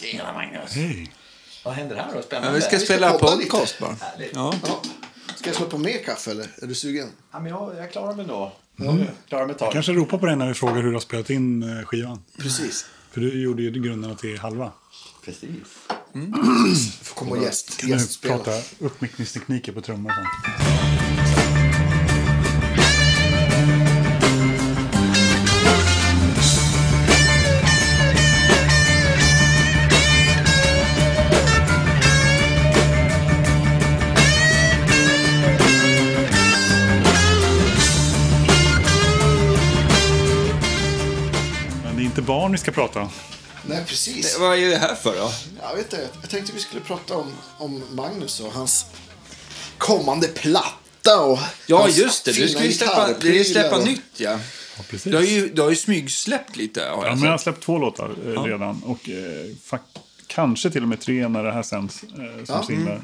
[0.00, 0.72] Tjena Magnus.
[0.72, 1.12] Hej.
[1.64, 2.18] Vad händer här då?
[2.18, 2.54] Ja, Spännande.
[2.54, 3.92] vi ska vi ska spela podcast bara.
[4.00, 4.30] Härligt.
[4.34, 4.54] Ja.
[4.66, 4.82] Ja.
[5.36, 6.46] Ska jag slå på mer kaffe eller?
[6.62, 7.08] Är du sugen?
[7.32, 8.50] Ja, men jag, jag klarar mig nog.
[8.76, 9.72] Jag klarar mig tag.
[9.72, 12.24] Kanske ropa på dig när vi frågar hur du har spelat in eh, skivan.
[12.38, 12.86] Precis.
[13.10, 14.72] För du gjorde ju grunderna till halva.
[15.24, 15.50] Precis.
[17.02, 18.36] Får komma och gäst, Kan du gästspela.
[18.38, 20.95] prata uppmickningstekniker på trummor och sånt?
[42.56, 43.08] Vi ska prata om.
[43.66, 44.38] Nej, precis.
[44.38, 45.32] Vad är det här för då?
[45.62, 46.08] Jag vet inte.
[46.20, 48.86] Jag tänkte vi skulle prata om, om Magnus och hans
[49.78, 52.32] kommande platta och Ja, hans just det.
[52.32, 54.38] Du ska ju släppa, du gitarrprylar släppa och- nytt, ja.
[54.76, 55.10] Ja, precis.
[55.12, 57.62] Du har ju, du har ju smygsläppt lite, har Ja, jag men jag har släppt
[57.62, 58.82] två låtar eh, redan.
[58.82, 59.78] Och eh,
[60.26, 62.64] kanske till och med tre när det här sänds eh, som Ja.
[62.66, 63.02] singlar.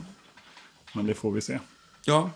[0.93, 1.59] Men det får vi se.
[2.05, 2.31] Ja.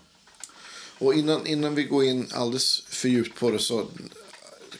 [0.98, 3.87] Och innan, innan vi går in alldeles för djupt på det så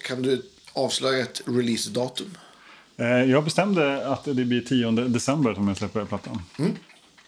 [0.03, 0.43] kan du
[0.77, 2.37] avslöja ett releasedatum?
[2.97, 6.43] Eh, jag bestämde att det blir 10 december som jag släpper plattan.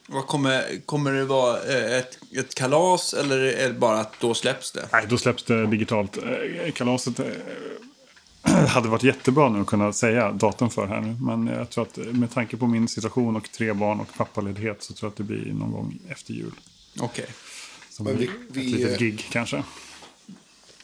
[0.06, 4.34] Vad kommer, kommer det vara eh, ett, ett kalas eller är det bara att då
[4.34, 4.88] släpps det?
[4.92, 6.16] Nej, då släpps det digitalt.
[6.18, 7.20] Eh, Kalaset
[8.68, 11.16] hade varit jättebra nu att kunna säga datum för här nu.
[11.20, 14.92] Men jag tror att med tanke på min situation och tre barn och pappaledighet så
[14.94, 16.52] tror jag att det blir någon gång efter jul.
[17.00, 17.26] Okej.
[17.90, 19.62] Som Men vi- ett vi, litet gig kanske.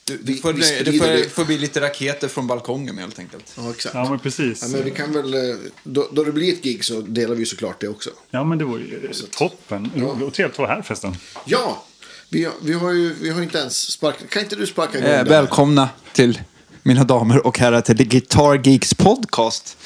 [0.06, 3.52] Du, du får, vi det sprider får, får bli lite raketer från balkongen helt enkelt.
[3.56, 3.94] Ja, exakt.
[3.94, 4.62] Ja, men precis.
[4.62, 7.46] Ja, men vi kan väl, eh, då, då det blir ett gig så delar vi
[7.46, 8.10] såklart det också.
[8.30, 9.90] Ja, men det var ju eh, toppen.
[10.22, 11.16] Och trevligt att vara här förresten.
[11.44, 11.84] Ja,
[12.28, 14.28] vi, har- vi har ju vi har inte ens sparkat.
[14.30, 16.40] Kan inte du sparka igång Eh, välkomna till
[16.82, 19.76] mina damer och herrar till The Guitar Geeks podcast.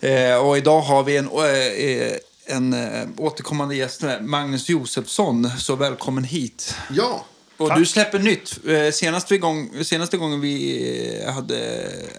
[0.00, 5.50] Eh, och idag har vi en, eh, en eh, återkommande gäst, Magnus Josefsson.
[5.58, 6.74] Så välkommen hit.
[6.90, 7.26] Ja,
[7.62, 7.78] Och Tack.
[7.78, 8.58] du släpper nytt.
[8.66, 11.58] Eh, Senaste, gång, senaste gången vi eh, hade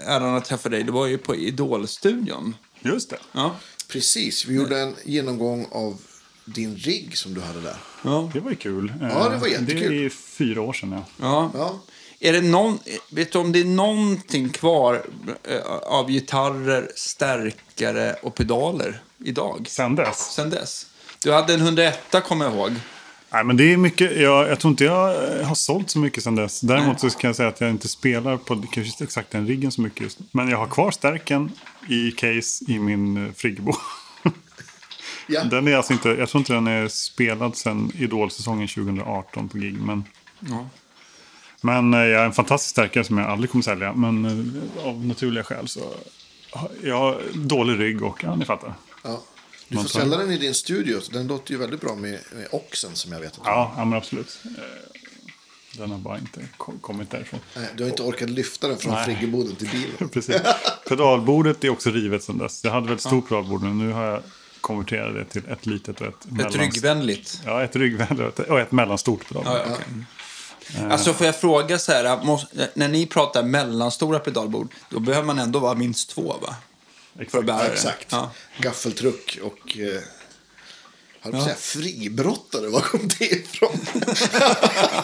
[0.07, 2.55] äran att träffa dig, det var ju på Idol-studion.
[2.81, 3.17] Just det.
[3.31, 3.55] Ja.
[3.87, 4.45] precis.
[4.45, 5.97] Vi gjorde en genomgång av
[6.45, 7.75] din rigg som du hade där.
[8.03, 8.29] Ja.
[8.33, 8.93] Det var ju kul.
[9.01, 10.05] Ja, det var Eh, Det jättekul.
[10.05, 11.05] är fyra år sedan, ja.
[11.21, 11.51] ja.
[11.53, 11.79] Ja,
[12.19, 12.79] Är det någon,
[13.09, 15.05] vet du om det är någonting kvar
[15.83, 19.65] av gitarrer, stärkare och pedaler idag?
[19.69, 20.17] Sen dess.
[20.33, 20.85] Sen dess?
[21.23, 22.71] Du hade en 101 kommer jag ihåg.
[23.33, 24.17] Nej, men det är mycket.
[24.21, 26.61] Jag, jag tror inte jag eh, har sålt så mycket sen dess.
[26.61, 29.71] Däremot så kan jag säga att jag inte spelar på kanske inte exakt den riggen
[29.71, 30.19] så mycket just.
[30.31, 31.51] Men jag har kvar stärken
[31.89, 33.73] i case i min eh, friggebo.
[35.27, 35.43] ja.
[35.43, 39.73] Den är alltså inte, jag tror inte den är spelad sen Idol-säsongen 2018 på gig.
[39.81, 40.03] Men,
[40.39, 40.67] Ja.
[41.61, 43.93] men eh, jag är en fantastisk stärkare som jag aldrig kommer sälja.
[43.93, 45.79] Men av naturliga skäl så
[46.83, 48.73] jag har dålig rygg och ja, ni fattar.
[49.03, 49.21] ja.
[49.75, 51.01] Du får ställa den i din studio.
[51.11, 53.31] Den låter ju väldigt bra med, med oxen som jag vet.
[53.33, 54.37] Att Ja, ja men absolut.
[54.45, 54.51] Eh,
[55.77, 57.39] Den har bara inte ko- kommit därifrån.
[57.55, 59.05] Nej, Du har inte orkat lyfta den från Nej.
[59.05, 60.09] friggeboden till bilen.
[60.13, 60.41] Precis.
[60.89, 62.63] Pedalbordet är också rivet sedan dess.
[62.63, 64.21] Jag hade väl ett stort pedalbord men nu har jag
[64.61, 67.41] konverterat det till ett litet och ett, Ett ryggvänligt.
[67.45, 69.53] Ja, ett ryggvänligt och ett, mellanstort pedalbord.
[69.53, 70.85] Ja, ja, okej.
[70.91, 72.03] Alltså får jag fråga så här,
[72.73, 76.55] när ni pratar mellanstora pedalbord, då behöver man ändå vara minst två va?
[77.29, 77.67] För Ja, det.
[77.67, 78.07] exakt.
[78.09, 78.31] Ja.
[78.59, 79.77] Gaffeltruck och...
[79.77, 80.01] Eh,
[81.31, 82.67] på att säga fribrottare.
[82.69, 83.69] Var kom det ifrån?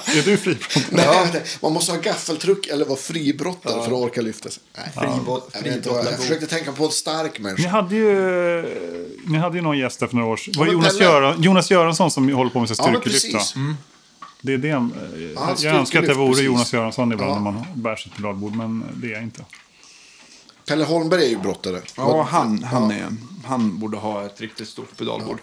[0.05, 0.83] Är du fribrottare?
[0.89, 1.41] Nej, jag.
[1.61, 4.63] Man måste ha gaffeltruck eller vara fribrottare för att orka lyfta sig.
[4.77, 4.91] Nej.
[4.95, 7.69] Fribott- Jag, vet inte jag försökte tänka på en stark Ni människa.
[7.69, 8.11] hade ju,
[9.27, 10.53] ni hade ju någon gäst där för några år sedan.
[10.57, 10.99] Var det Jonas.
[10.99, 13.05] Göran, Jonas Göransson som håller på med Ja, styrkelyft?
[13.31, 13.55] precis.
[13.55, 13.75] va?
[14.41, 14.69] Det är det.
[14.69, 14.83] eh,
[15.35, 16.45] Ja, jag önskar att jag vore precis.
[16.45, 17.35] Jonas Göransson ibland Ja.
[17.35, 19.45] när man bär sitt pedalbord, men det är jag inte.
[20.69, 21.81] Pelle Holmberg är ju brottare.
[21.97, 23.07] Ja, han, han, är,
[23.45, 25.39] han borde ha ett riktigt stort pedalbord.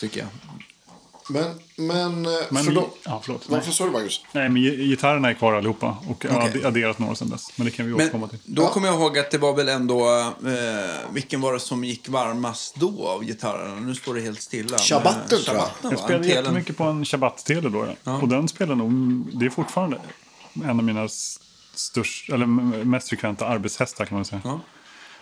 [0.00, 0.28] Tycker jag.
[1.28, 1.44] Men,
[1.76, 2.96] men, eh, Men, förlåt.
[3.04, 3.44] ja, förlåt.
[3.48, 4.20] Varför sa du Magnus?
[4.32, 5.96] Nej, men gi- gitarrerna är kvar allihopa.
[6.08, 6.50] Och jag har Okej.
[6.60, 7.46] adde- adderat några sedan dess.
[7.56, 8.38] Men det kan vi återkomma till.
[8.44, 8.68] då Ja.
[8.68, 12.74] kommer jag ihåg att det var väl ändå, eh, vilken var det som gick varmast
[12.76, 13.80] då av gitarrerna?
[13.80, 14.78] Nu står det helt stilla.
[14.78, 15.92] Shabatten, Men, tror jag.
[15.92, 17.86] Jag spelade jättemycket på en Shabbat-tele då.
[18.04, 18.18] Ja.
[18.22, 18.92] Och den spelar nog,
[19.38, 19.98] det är fortfarande
[20.64, 21.08] en av mina
[21.80, 22.46] störst, eller
[22.84, 24.40] mest frekventa arbetshästar kan man säga.
[24.44, 24.60] Ja.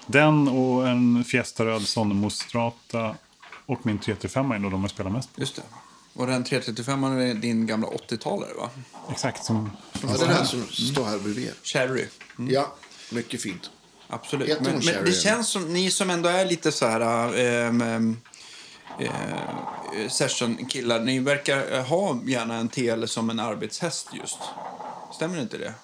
[0.07, 3.15] Den och en Fiesta Röd Sonnemo Strata
[3.67, 5.41] och min 335 är nog de jag spelar mest på.
[5.41, 5.63] Just det.
[6.15, 8.71] Och den 335 är din gamla 80-talare, va?
[9.11, 9.71] Exakt som...
[9.93, 11.55] Ja, det är den som står här bredvid er.
[11.63, 12.07] Cherry.
[12.37, 12.75] Ja,
[13.11, 13.71] mycket fint.
[14.09, 14.61] Absolut.
[14.61, 18.17] Men, men det känns som, ni som ändå är lite så här ehm,
[19.01, 24.39] eh, session-killar, ni verkar ha gärna en tele som en arbetshäst just.
[25.15, 25.75] Stämmer inte det?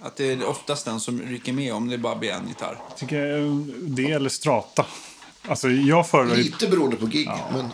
[0.00, 2.78] Att det är oftast den som rycker med om det bara blir en gitarr.
[2.96, 4.86] Tycker jag, det eller Strata.
[5.48, 6.36] Alltså jag föredrar.
[6.36, 7.30] Lite beroende på gig.
[7.52, 7.70] Men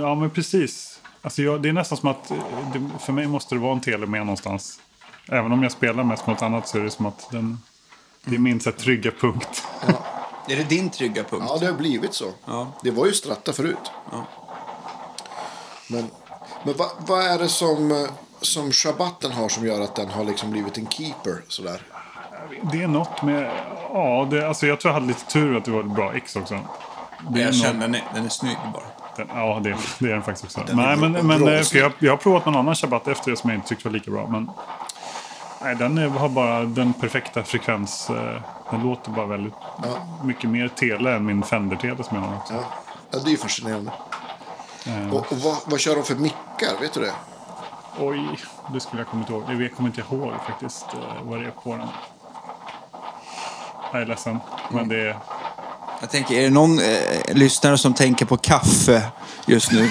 [0.00, 1.00] Ja, men precis.
[1.22, 2.36] Alltså jag, det är nästan som att eh,
[2.72, 4.80] det, för mig måste det vara en tele med någonstans.
[5.28, 7.58] Även om jag spelar mest mot annat så är det som att den,
[8.24, 9.62] det är min så här, trygga punkt.
[10.48, 11.44] Är det din trygga punkt?
[11.48, 12.32] ja, det har blivit så.
[12.44, 12.72] Ja.
[12.82, 13.90] Det var ju Stratta förut.
[14.12, 14.26] Ja.
[15.88, 16.10] Men,
[16.64, 18.08] men vad, vad är det som, eh,
[18.40, 21.42] som Shabatten har som gör att den har liksom blivit en keeper?
[21.48, 21.82] Sådär?
[22.72, 23.50] Det är något med...
[23.92, 26.36] Ja, det, alltså jag tror jag hade lite tur att det var ett bra X
[26.36, 26.58] också.
[27.30, 28.82] Det är Jag något- känner den är, den är snygg bara.
[29.16, 30.60] Den, ja, det, det är den faktiskt också.
[30.66, 33.50] Den nej, men, men eh, jag, jag har provat någon annan Shabbat efter det som
[33.50, 34.26] jag inte tyckte var lika bra.
[34.26, 34.50] Men
[35.62, 38.10] nej, den är, har bara den perfekta frekvens.
[38.10, 38.40] Eh,
[38.70, 39.54] den låter bara väldigt
[40.24, 42.54] mycket mer tele än min Fender-tele som jag har också.
[42.54, 42.60] Ja.
[43.10, 43.92] ja, det är ju fascinerande.
[44.86, 46.80] Eh, Och, och vad, vad kör de för mickar?
[46.80, 47.12] Vet du det?
[48.00, 48.38] Oj,
[48.72, 49.62] det skulle jag kommit ihåg.
[49.62, 51.88] Jag kommer inte ihåg faktiskt eh, vad det är på den.
[53.92, 54.38] Jag är ledsen,
[54.70, 55.16] men det är...
[56.00, 59.02] Jag tänker, är det någon eh, lyssnare som tänker på kaffe
[59.46, 59.90] just nu?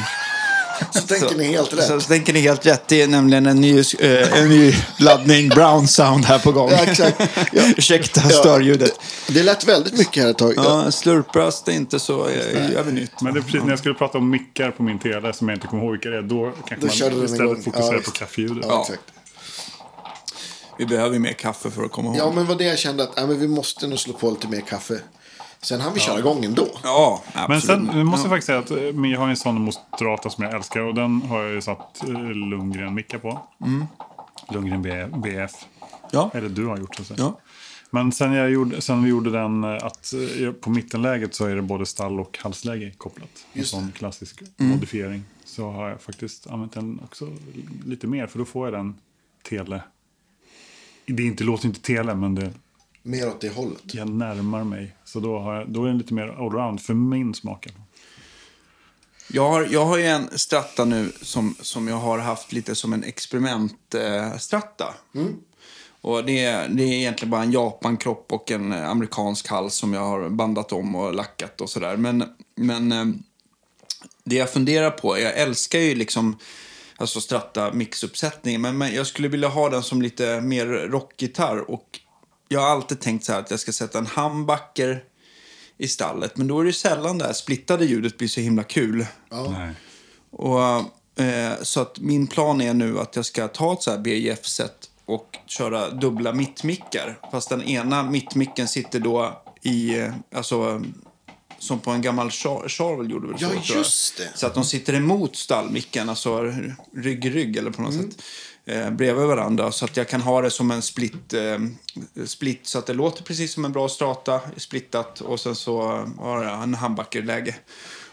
[0.91, 1.88] Så tänker ni helt rätt.
[1.88, 2.88] Så, så tänker ni helt rätt.
[2.88, 6.69] Det är nämligen en ny, eh, en ny laddning brown sound här på gång.
[6.71, 7.21] Ja, exakt.
[7.51, 7.62] Ja.
[7.77, 8.29] Ursäkta Ja.
[8.29, 9.00] störljudet.
[9.27, 10.53] Det lät väldigt mycket här ett tag.
[10.57, 13.21] Ja, slurpras det inte så eh, gör vi nytt.
[13.21, 15.56] Men det är precis när jag skulle prata om mickar på min tele som jag
[15.56, 16.21] inte kommer ihåg vilka det är.
[16.21, 18.65] Då kanske Då man istället fokuserar Ja, på kaffeljudet.
[18.69, 19.01] Ja, exakt.
[20.79, 22.18] Vi behöver ju mer kaffe för att komma ihåg.
[22.18, 24.47] Ja, men vad det jag kände att ja, men vi måste nog slå på lite
[24.47, 25.00] mer kaffe.
[25.68, 26.68] Sen hann vi köra igång ändå.
[26.84, 27.50] Ja, absolut.
[27.50, 28.36] Men sen jag måste jag ja.
[28.36, 31.22] faktiskt säga att eh, men jag har en sån Mostrata som jag älskar och den
[31.22, 33.40] har jag ju satt eh, Lundgren-mickar på.
[34.52, 35.52] Lundgren B- BF.
[36.12, 36.31] Ja.
[36.34, 37.18] Eller du har gjort så att säga.
[37.19, 37.40] Ja.
[37.90, 40.14] Men sen, jag gjorde, sen vi gjorde den eh, att
[40.62, 43.46] på mittenläget så är det både stall och halsläge kopplat.
[43.54, 45.24] En sån klassisk modifiering.
[45.46, 47.28] Så har jag faktiskt använt den också
[47.86, 48.96] lite mer för då får jag den
[49.44, 49.81] tele.
[51.06, 52.54] Det är inte, låter inte tele men det,
[53.07, 53.81] Mer åt det hållet.
[53.94, 54.95] jag närmar mig.
[55.06, 57.68] Så då, har jag, då är den lite mer allround för min smak.
[59.31, 62.94] Jag har, jag har ju en stratta nu som, som jag har haft lite som
[62.94, 64.25] en experimentstratta.
[64.33, 64.94] Eh, stratta.
[66.01, 69.94] och det, är- det är egentligen bara en Japan-kropp och en eh, amerikansk hals som
[69.94, 71.98] jag har bandat om och lackat och sådär.
[71.98, 72.24] Men,
[72.56, 73.06] men eh,
[74.24, 76.38] det jag funderar på, jag älskar ju liksom
[76.98, 82.00] alltså stratta mixuppsättningen, men, men jag skulle vilja ha den som lite mer rockgitarr och
[82.48, 85.04] jag har alltid tänkt så här att jag ska sätta en humbucker
[85.78, 89.06] i stallet, men då är det sällan det här splittade ljudet blir så himla kul.
[89.30, 89.74] Nej.
[90.32, 90.62] Och,
[91.24, 94.90] eh, så att min plan är nu att jag ska ta ett så här BJF-set
[95.06, 97.20] och köra dubbla mittmickar.
[97.32, 100.82] Fast den ena mittmicken sitter då i, eh, alltså
[101.60, 104.30] som på en gammal Char- Charvel gjorde väl så, Ja, just det.
[104.36, 106.54] Så att de sitter emot stallmicken, alltså
[106.96, 108.22] rygg i rygg eller på något sätt.
[108.69, 109.72] Eh, bredvid varandra.
[109.72, 111.58] Så att jag kan ha det som en split, eh,
[112.25, 115.22] split så att det låter precis som en bra strata, splittat.
[115.22, 115.81] Och sen så
[116.19, 117.56] har jag en humbucker-läge.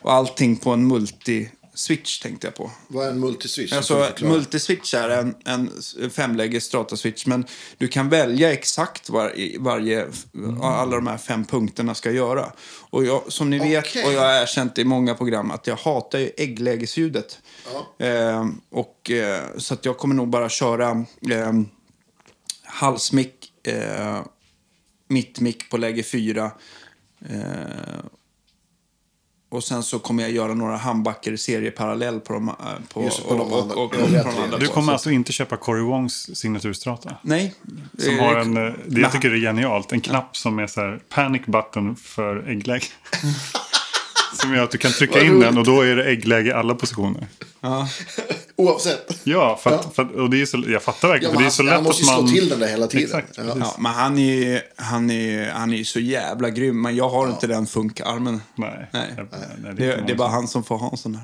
[0.03, 2.71] Och allting på en multi-switch tänkte jag på.
[2.89, 3.73] Vad är en multiswitch?
[3.73, 5.71] Alltså, multiswitch är en, en
[6.11, 7.47] femläges strata-switch, men
[7.79, 10.07] du kan välja exakt vad i- varje,
[10.63, 12.53] alla de här fem punkterna ska göra.
[12.91, 14.05] Och jag, som ni vet, Okej.
[14.07, 17.39] och jag har erkänt i många program, att jag hatar ju ägglägesljudet.
[17.99, 20.91] Eh, och, eh, så att jag kommer nog bara köra
[21.31, 21.53] eh,
[22.65, 24.21] halsmick, eh,
[25.09, 26.51] mittmick på läge fyra.
[27.29, 28.05] Eh,
[29.49, 32.55] och sen så kommer jag göra några handbacker serieparallell på de, eh,
[32.93, 35.33] på, Just på de och, andra- och, och, på andra Du kommer Så- alltså inte
[35.33, 37.17] köpa Cory Wongs signaturstrata?
[37.23, 37.55] Nej.
[37.99, 40.81] Som Eh, har en, eh, det jag tycker är genialt, en knapp som är så
[40.81, 42.87] här panic button för äggläge.
[44.35, 46.75] som gör att du kan trycka in den och då är det äggläge i alla
[46.75, 47.27] positioner.
[47.61, 47.89] Ja.
[48.57, 49.21] Oavsett.
[49.25, 51.33] Ja, för att, för att, och det är så, jag fattar verkligen.
[51.33, 52.35] Ja, för det är så han- lätt han måste ju att slå man...
[52.35, 53.05] till den där hela tiden.
[53.05, 53.55] Exakt, Ja.
[53.61, 56.83] Ja, men han är ju han är, han är så jävla grym.
[56.83, 58.41] Men jag har inte den funkarmen.
[58.55, 59.13] Nej, Nej.
[59.17, 59.27] nej,
[59.63, 61.23] nej, Det, det är bara han som får ha en sån där.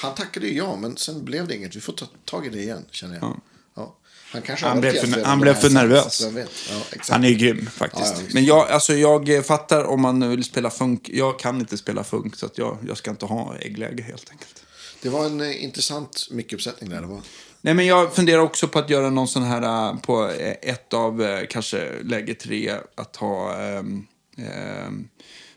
[0.00, 1.76] Han tackade ju ja, men sen blev det inget.
[1.76, 3.40] Vi får ta tag i det igen, känner jag.
[4.32, 6.22] Han kanske Han blev för- han blev för nervös.
[6.70, 6.82] Ja.
[7.08, 8.14] Han är ju grym faktiskt.
[8.18, 11.08] Ja, men jag, alltså, jag fattar om man vill spela funk.
[11.12, 14.62] Jag kan inte spela funk så att jag, jag ska inte ha äggläge helt enkelt.
[15.02, 17.00] Det var en eh, intressant mickuppsättning där.
[17.00, 17.20] Det var.
[17.60, 20.94] Nej, men jag funderar också på att göra någon sån här eh, på eh, ett
[20.94, 22.74] av eh, kanske läge tre.
[22.94, 23.56] Att ha...
[23.56, 24.06] ehm,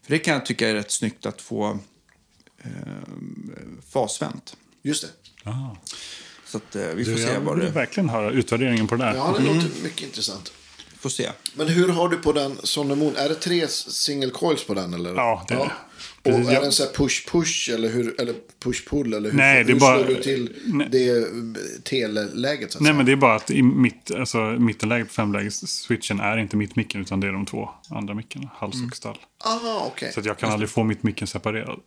[0.02, 1.80] för det kan jag tycka är rätt snyggt att få
[2.64, 3.52] ehm,
[3.94, 4.56] fasvänt.
[4.84, 5.10] Just det.
[6.54, 7.72] Så att, eh, vi får Du, se jag vill det...
[7.72, 9.16] verkligen höra utvärderingen på det där.
[9.16, 10.54] Ja, det låter mycket intressant.
[11.00, 11.30] får se.
[11.56, 13.16] Men hur har du på den Sonny Moon?
[13.16, 14.94] Är det tre single coils på den?
[14.94, 15.16] Eller?
[15.16, 15.64] Ja, det är det.
[15.66, 16.62] Och Precis, är ja.
[16.62, 18.34] den så här push-push eller, hur, eller
[18.64, 19.14] push-pull?
[19.16, 20.88] Eller hur, Nej, det är hur bara- slår du till Nej.
[20.92, 21.24] det eh,
[21.84, 22.72] teleläget?
[22.72, 22.98] Så att Nej, säga?
[22.98, 27.20] men det är bara att i mitt, alltså, mittenläget på femläges-switchen är inte mittmicken utan
[27.20, 28.88] det är de två andra mickarna, hals Mm.
[28.88, 29.18] och stall.
[29.46, 30.12] Aha, okej.
[30.14, 31.80] Så att jag kan aldrig få mittmicken separerad.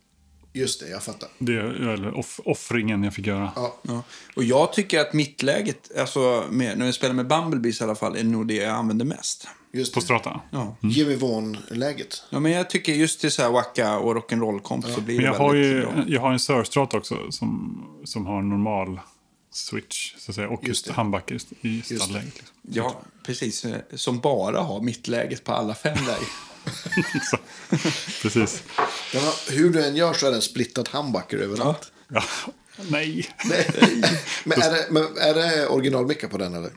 [0.53, 1.29] Just det, jag fattar.
[1.39, 3.51] Det är eller off offringen jag fick göra.
[3.55, 3.77] Ja.
[3.81, 4.03] Ja.
[4.35, 8.15] Och jag tycker att mittläget, alltså med, när vi spelar med Bumblebees i alla fall,
[8.17, 9.47] är nog det jag använder mest.
[9.73, 10.03] Just På det.
[10.05, 10.41] strata.
[10.51, 10.75] Ja.
[10.81, 12.23] Jimmy Vaughan-läget.
[12.29, 15.31] ja, men jag tycker just till så här wacka och rock'n'roll-komp så blir Men det
[15.31, 16.03] jag har väldigt ju bra.
[16.07, 18.99] jag har en Sir-strata också som, som har en normal
[19.51, 20.13] switch.
[20.17, 20.93] Så att säga, och Just just det.
[20.93, 21.95] handbackar i det.
[21.95, 22.25] stallläget.
[22.35, 22.47] Liksom.
[22.61, 23.65] Ja, precis.
[23.93, 26.23] Som bara har mittläget på alla fem lägen.
[27.31, 27.37] Så,
[28.21, 28.63] precis.
[29.13, 31.91] Den har, hur du än gör så är det en splittad humbucker överallt.
[32.07, 32.23] Ja.
[32.89, 33.29] Nej.
[33.45, 33.67] Nej.
[34.43, 36.71] men, är det, men är det originalmickar på den eller?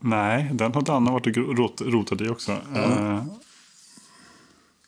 [0.00, 2.52] Nej, den har Danne varit rot, rotat i också.
[2.52, 3.24] Eh,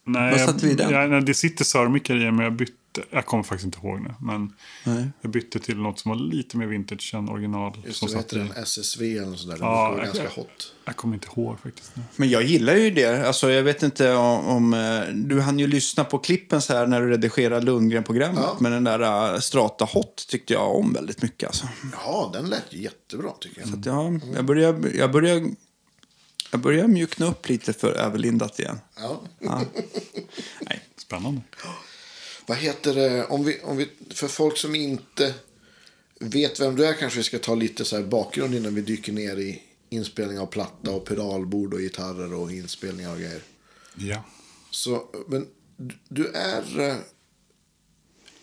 [0.05, 0.91] nej, Vad jag- satte vi i den?
[0.91, 2.73] Ja, nej, det sitter Sörmickar i men jag bytte.
[3.11, 4.15] Jag kommer faktiskt inte ihåg nu.
[4.21, 4.53] Men
[4.85, 5.09] Nej.
[5.21, 7.73] jag bytte till något som var lite mer vintage än original.
[7.87, 8.53] Just som det, den?
[8.53, 9.59] SSV eller något sånt där.
[9.59, 10.73] Den Ja, var jag- ganska hot.
[10.85, 11.93] Jag kommer inte ihåg faktiskt.
[12.17, 13.26] Men jag gillar ju det.
[13.26, 14.47] Alltså, jag vet inte om...
[14.47, 18.41] om eh, du hann ju lyssna på klippen så här när du redigerade Lundgren-programmet.
[18.43, 18.57] Ja.
[18.61, 21.47] Men den där uh, Strata Hot tyckte jag om väldigt mycket.
[21.47, 21.67] Alltså.
[21.93, 23.69] Ja, den lät jättebra tycker jag.
[23.69, 25.47] Så att jag, jag, börjar, jag, börjar,
[26.53, 28.79] jag börjar mjukna upp lite för överlindat igen.
[28.97, 29.21] Ja.
[29.38, 29.61] Ja.
[30.61, 30.81] Nej.
[30.97, 31.41] Spännande.
[32.47, 33.25] Vad heter det?
[33.25, 35.35] Om vi, om vi, för folk som inte
[36.21, 39.12] vet vem du är kanske vi ska ta lite så här bakgrund innan vi dyker
[39.12, 43.43] ner i inspelning av platta och pedalbord och gitarrer och inspelningar och grejer.
[43.97, 44.25] Ja.
[44.71, 46.97] Så, men du- du är...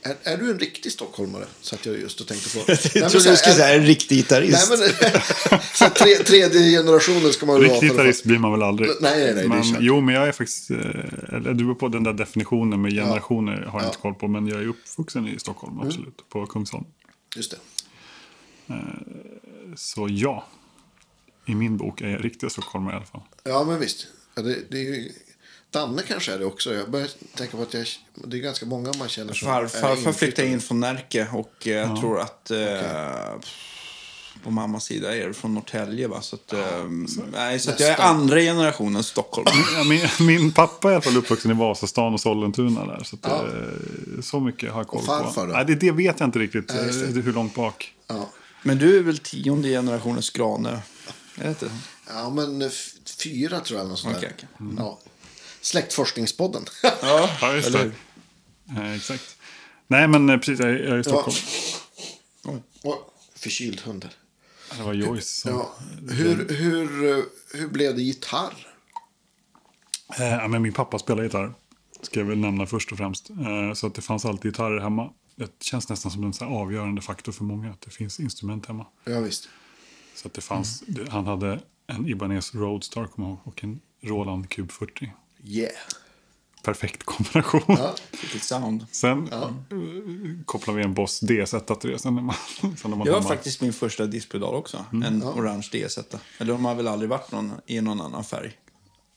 [0.06, 1.46] eh, Är, är du en riktig stockholmare?
[1.62, 2.64] Satt jag just och tänkte på.
[2.68, 4.70] Nej, Jag trodde du skulle säga en riktig Nej, gitarrist.
[4.70, 7.74] men, så tre, tredje generationen ska man väl vara.
[7.74, 8.90] Riktig gitarrist blir man väl aldrig.
[8.90, 9.64] Nej, nej, nej, det är men.
[9.80, 10.72] Jo, men jag är faktiskt...
[10.72, 10.78] eh,
[11.36, 14.28] Eller du är på den där definitionen med generationer har jag inte koll på.
[14.28, 15.88] Men jag är uppvuxen i Stockholm, Mm.
[15.88, 16.30] absolut.
[16.30, 16.86] På Kungsholm.
[17.36, 17.58] Just det.
[19.76, 20.46] Så ja.
[21.46, 23.22] I min bok är jag riktig stockholmare i alla fall.
[23.44, 24.08] Ja, men visst.
[24.36, 25.12] Ja, det, det är ju...
[25.74, 26.74] Danne kanske är det också.
[26.74, 29.68] Jag börjar tänka på att jag, det är ganska många man känner som Far, är
[29.68, 30.48] farfar flyttade inflyttade.
[30.48, 33.34] in från Närke och eh, jag tror att eh,
[34.44, 36.08] på mammas sida är det från Norrtälje.
[36.08, 36.22] Va?
[36.22, 36.84] Så, att, eh,
[37.32, 39.48] nej, så att jag är andra generationen Stockholm.
[39.78, 43.04] Ja, min, min pappa är i alla fall uppvuxen i Vasastan och Sollentuna där.
[43.04, 43.46] Så, att, Ja.
[43.48, 45.46] eh, så mycket har jag koll Och farfar på.
[45.46, 45.54] då?
[45.54, 46.68] Nej, det, det vet jag inte riktigt.
[46.68, 46.80] Det.
[47.18, 47.94] eh, hur långt bak.
[48.08, 48.30] Ja.
[48.64, 50.70] Men du är väl tionde generationens Granö?
[51.38, 51.72] Är det inte?
[52.10, 52.70] ja, men
[53.24, 53.88] fyra tror jag.
[53.90, 54.32] Något sånt där.
[54.36, 54.76] Okej, okej.
[54.78, 55.00] Ja.
[55.64, 56.66] Släktforskningspodden.
[57.02, 57.92] Ja, Ja, just det.
[58.78, 59.38] Eh, exakt.
[59.88, 60.60] Nej, men eh, precis.
[60.60, 61.38] Jag är i Stockholm.
[62.84, 64.10] Och förkyld hund.
[64.78, 65.42] Det var Joyce.
[65.42, 65.76] som- Ja.
[66.10, 68.68] Hur, hur, eh, hur blev det gitarr?
[70.20, 71.54] Eh, ja, men min pappa spelar gitarr.
[72.02, 73.30] Ska jag väl nämna först och främst.
[73.30, 75.10] Eh, så att det fanns alltid gitarrer hemma.
[75.36, 77.72] Det känns nästan som en så avgörande faktor för många.
[77.72, 78.86] Att det finns instrument hemma.
[79.06, 79.50] Ja, visst.
[80.16, 83.80] Så att det fanns, det, han hade en Ibanez Roadstar kommer jag ihåg, och en
[84.02, 85.12] Roland Cube 40.
[85.44, 85.72] Yeah.
[86.64, 87.62] Perfekt kombination.
[87.68, 87.96] Ja.
[88.22, 88.86] Vilket sound.
[88.92, 89.50] Sen eh,
[90.46, 92.00] kopplade vi en Boss DS1 till det.
[92.00, 94.86] Sen när man, sen när man Det var faktiskt min första diskpedal också.
[94.92, 96.18] En orange DS1.
[96.38, 98.52] Eller de har väl aldrig varit någon, i någon annan färg.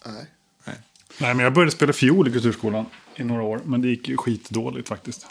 [0.06, 0.26] Nej.
[0.64, 0.76] Nej.
[1.20, 3.60] Nej, men jag började spela fiol i kulturskolan i några år.
[3.64, 5.26] Men det gick skitdåligt faktiskt.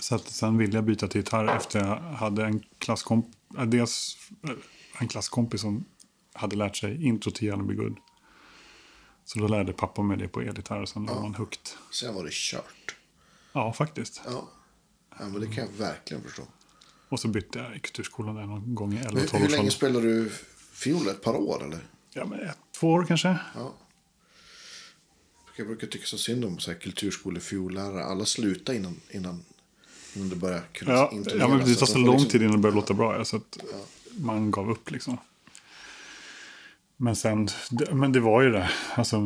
[0.00, 3.34] Så att sen ville jag byta till gitarr efter jag hade en klasskompis.
[3.66, 4.50] Dels eh,
[4.98, 5.84] en klasskompis som
[6.32, 7.96] hade lärt sig intro till Be Good.
[9.28, 11.68] Så då lärde pappa mig det på elgitarr och sen var man hooked.
[11.90, 12.94] Sen var det kört.
[13.52, 14.20] Ja, faktiskt.
[14.24, 14.48] Ja.
[15.18, 16.42] ja, men det kan jag verkligen förstå.
[17.08, 20.00] Och så bytte jag i kulturskolan där någon gång i Hur, 11-12 hur länge spelar
[20.00, 20.30] du
[20.72, 21.08] fiol?
[21.08, 21.86] Ett par år eller?
[22.12, 23.28] Ja, men ett, två år kanske.
[23.54, 23.74] Ja.
[25.56, 28.04] Jag brukar tycka så synd om så här kulturskolefiollärare.
[28.04, 29.44] Alla slutar innan, innan,
[30.14, 32.52] innan det börjar kunna Ja, ja men det tar så får lång liksom- tid innan
[32.52, 33.16] det börjar låta bra.
[33.18, 33.58] ja, Så att
[34.12, 35.18] man gav upp liksom.
[37.00, 37.48] Men sen,
[37.92, 38.70] men det var ju det.
[38.94, 39.16] Alltså,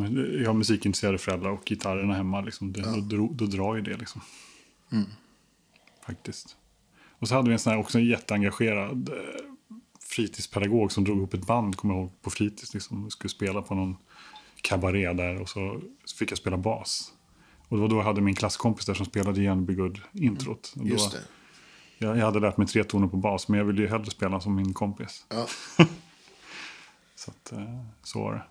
[0.41, 2.41] jag har musikintresserade föräldrar och gitarrerna hemma.
[2.41, 4.21] Liksom, det, då, då, då drar ju det liksom.
[6.05, 6.55] Faktiskt.
[7.19, 9.15] Och så hade vi en sån här också en jätteengagerad eh,
[10.09, 12.73] fritidspedagog som drog ihop ett band, kommer jag ihåg, på fritids.
[12.73, 13.97] Liksom, skulle spela på någon
[14.61, 15.81] kabaré där och så
[16.19, 17.13] fick jag spela bas.
[17.67, 20.71] Och det var då jag hade min klasskompis där som spelade igen Be Good-introt.
[20.75, 21.17] Då- Just det.
[21.97, 24.39] jag, jag hade lärt mig tre toner på bas, men jag ville ju hellre spela
[24.41, 25.25] som min kompis.
[25.29, 25.47] Ja.
[27.25, 28.43] Så, att, eh, så var det.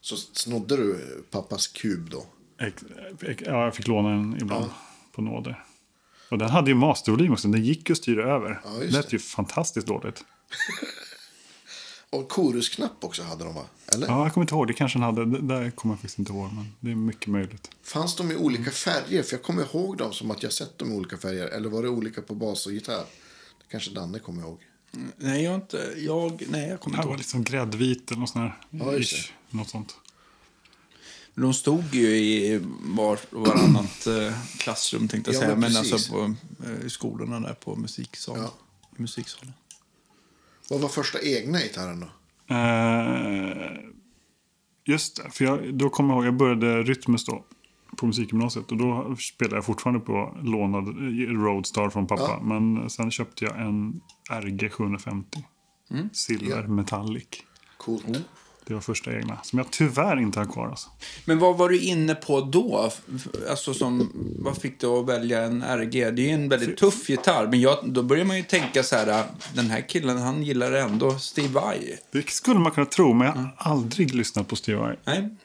[0.00, 2.26] Så snodde du pappas kub då?
[2.58, 4.70] Ja, jag fick låna den ibland
[5.12, 5.64] på nåder.
[6.30, 8.60] Och den hade ju mastervolym också, den gick ju att styra över.
[8.64, 10.24] Ja, det lät ju fantastiskt dåligt.
[12.10, 13.64] Och korusknapp också hade de va?
[13.94, 14.06] Eller?
[14.06, 14.66] Ja, jag kommer inte ihåg.
[14.66, 15.24] Det kanske den hade.
[15.24, 16.52] Det där kommer jag faktiskt inte ihåg.
[16.52, 17.70] Men det är mycket möjligt.
[17.82, 19.22] Fanns de i olika färger?
[19.22, 21.46] För jag kommer ihåg dem som att jag sett dem i olika färger.
[21.46, 23.04] Eller var det olika på bas och gitarr?
[23.58, 24.60] Det kanske Danne kommer ihåg.
[25.16, 25.94] Nej, jag inte...
[25.98, 27.18] Jag, nej, jag kommer Det inte var ihåg.
[27.18, 28.84] liksom gräddvit eller något sånt där.
[28.84, 29.94] Ja, Ish, något sånt.
[31.34, 35.56] De stod ju i var och varannat eh, klassrum, tänkte jag Ja, säga.
[35.56, 36.34] men Men, alltså på
[36.66, 38.42] eh, i skolorna där på musiksalen.
[38.42, 38.52] Ja.
[38.98, 39.52] I musiksalen.
[40.70, 42.06] Vad var första egna gitarren då?
[42.54, 43.80] Eh,
[44.84, 47.44] just det, för jag, då kommer jag ihåg, jag började Rytmus då
[48.00, 52.22] på musikgymnasiet och då spelade jag fortfarande på lånad eh, Roadstar från pappa.
[52.22, 52.40] Ja.
[52.42, 55.44] Men sen köpte jag en RG 750.
[55.90, 56.08] Mm.
[56.12, 57.28] Silver metallic.
[57.76, 58.04] Coolt.
[58.66, 60.68] Det var första egna, som jag tyvärr inte har kvar.
[60.68, 60.90] Alltså.
[61.24, 62.90] Men vad var du inne på då?
[63.50, 65.90] Alltså som, vad fick du att välja en RG?
[65.90, 67.46] Det är ju en väldigt tuff gitarr.
[67.46, 71.18] Men jag, då börjar man ju tänka så här, den här killen han gillar ändå
[71.18, 71.98] Steve Vai.
[72.12, 74.96] Det skulle man kunna tro, men jag har aldrig lyssnat på Steve Vai.
[75.04, 75.36] Nej?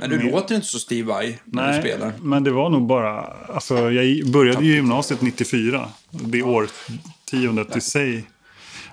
[0.00, 2.12] Men du men- låter inte så Steve Vai när du spelar.
[2.22, 3.20] men det var nog bara...
[3.54, 5.88] Alltså, jag började ju gymnasiet 94.
[6.10, 8.24] Det årtiondet i sig.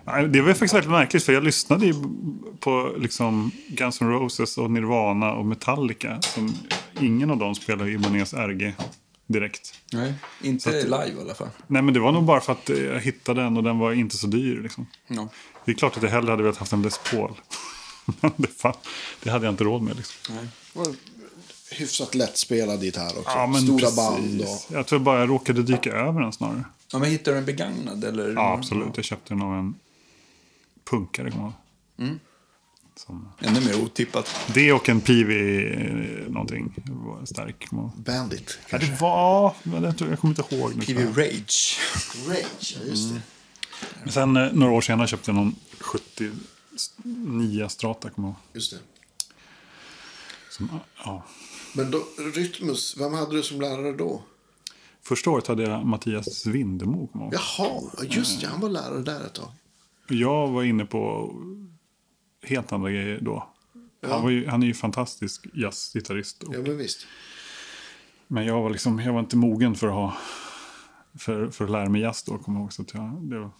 [0.06, 1.94] Nej, Det var faktiskt väldigt märkligt, för jag lyssnade ju
[2.60, 6.22] på liksom Guns N' Roses och Nirvana och Metallica.
[6.22, 6.54] Som
[7.02, 8.74] ingen av dem spelade Ibanez RG
[9.28, 9.74] direkt.
[9.94, 11.48] Nej, inte live i alla fall.
[11.68, 14.18] Nej, men det var nog bara för att jag hittade den och den var inte
[14.18, 14.60] så dyr.
[14.64, 14.88] Liksom.
[15.08, 15.30] Ja.
[15.66, 17.32] Det är klart att jag hellre hade velat haft en Les Paul.
[18.38, 18.74] Det, fan,
[19.24, 19.96] det hade jag inte råd med.
[19.98, 20.36] Liksom.
[20.36, 20.48] Nej.
[20.74, 20.88] Var
[21.72, 23.32] hyfsat lättspelad gitarr också.
[23.38, 23.96] Ja, men Stora precis.
[23.96, 24.76] band och...
[24.76, 26.64] Jag tror bara jag råkade dyka över den snarare.
[26.92, 28.04] Ja, men hittar du en begagnad?
[28.04, 28.34] Eller?
[28.34, 28.90] Ja, absolut.
[28.96, 29.76] Jag köpte den av en
[30.90, 31.32] punkare.
[31.32, 32.08] kommer jag ihåg.
[32.10, 32.20] Mm.
[32.96, 34.30] Som, Ännu mer otippat.
[34.54, 35.24] det och en PV
[36.30, 36.74] någonting
[37.26, 37.68] stark.
[37.96, 39.54] Bandit Ja, det var...
[39.84, 40.86] Jag, tror, jag kommer inte ihåg.
[40.86, 41.80] PV Rage.
[42.28, 43.22] Rage, ja, just det.
[44.04, 45.56] Men sen eh, några år senare köpte jag någon
[46.78, 48.10] 79 Strata.
[48.10, 48.40] Kommer jag ihåg.
[48.54, 48.80] Just det.
[50.50, 51.24] Som, ja.
[51.76, 52.04] Men då,
[52.36, 54.24] Rytmus, vem hade du som lärare då?
[55.02, 57.08] Första året hade jag Mattias Vindemo.
[57.08, 57.42] kommer jag ihåg.
[57.98, 58.48] Jaha, just det.
[58.48, 59.52] Han var lärare där ett tag.
[60.10, 61.32] Jag var inne på
[62.44, 63.50] helt andra grejer då.
[64.02, 64.20] Ja.
[64.20, 66.44] Han, ju, han är ju fantastisk jazzgitarrist.
[66.44, 67.08] och- Ja, men visst.
[68.28, 70.18] Men jag var, liksom, jag var inte mogen för att, ha,
[71.20, 72.74] för, för att lära mig jazz då, kommer jag ihåg.
[72.74, 73.52] Så jag, det var,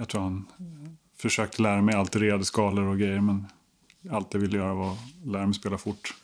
[0.00, 0.46] jag tror han
[1.16, 3.46] försökte lära mig altererade skalor och grejer, men
[4.10, 6.14] allt jag ville göra var att lära mig spela fort.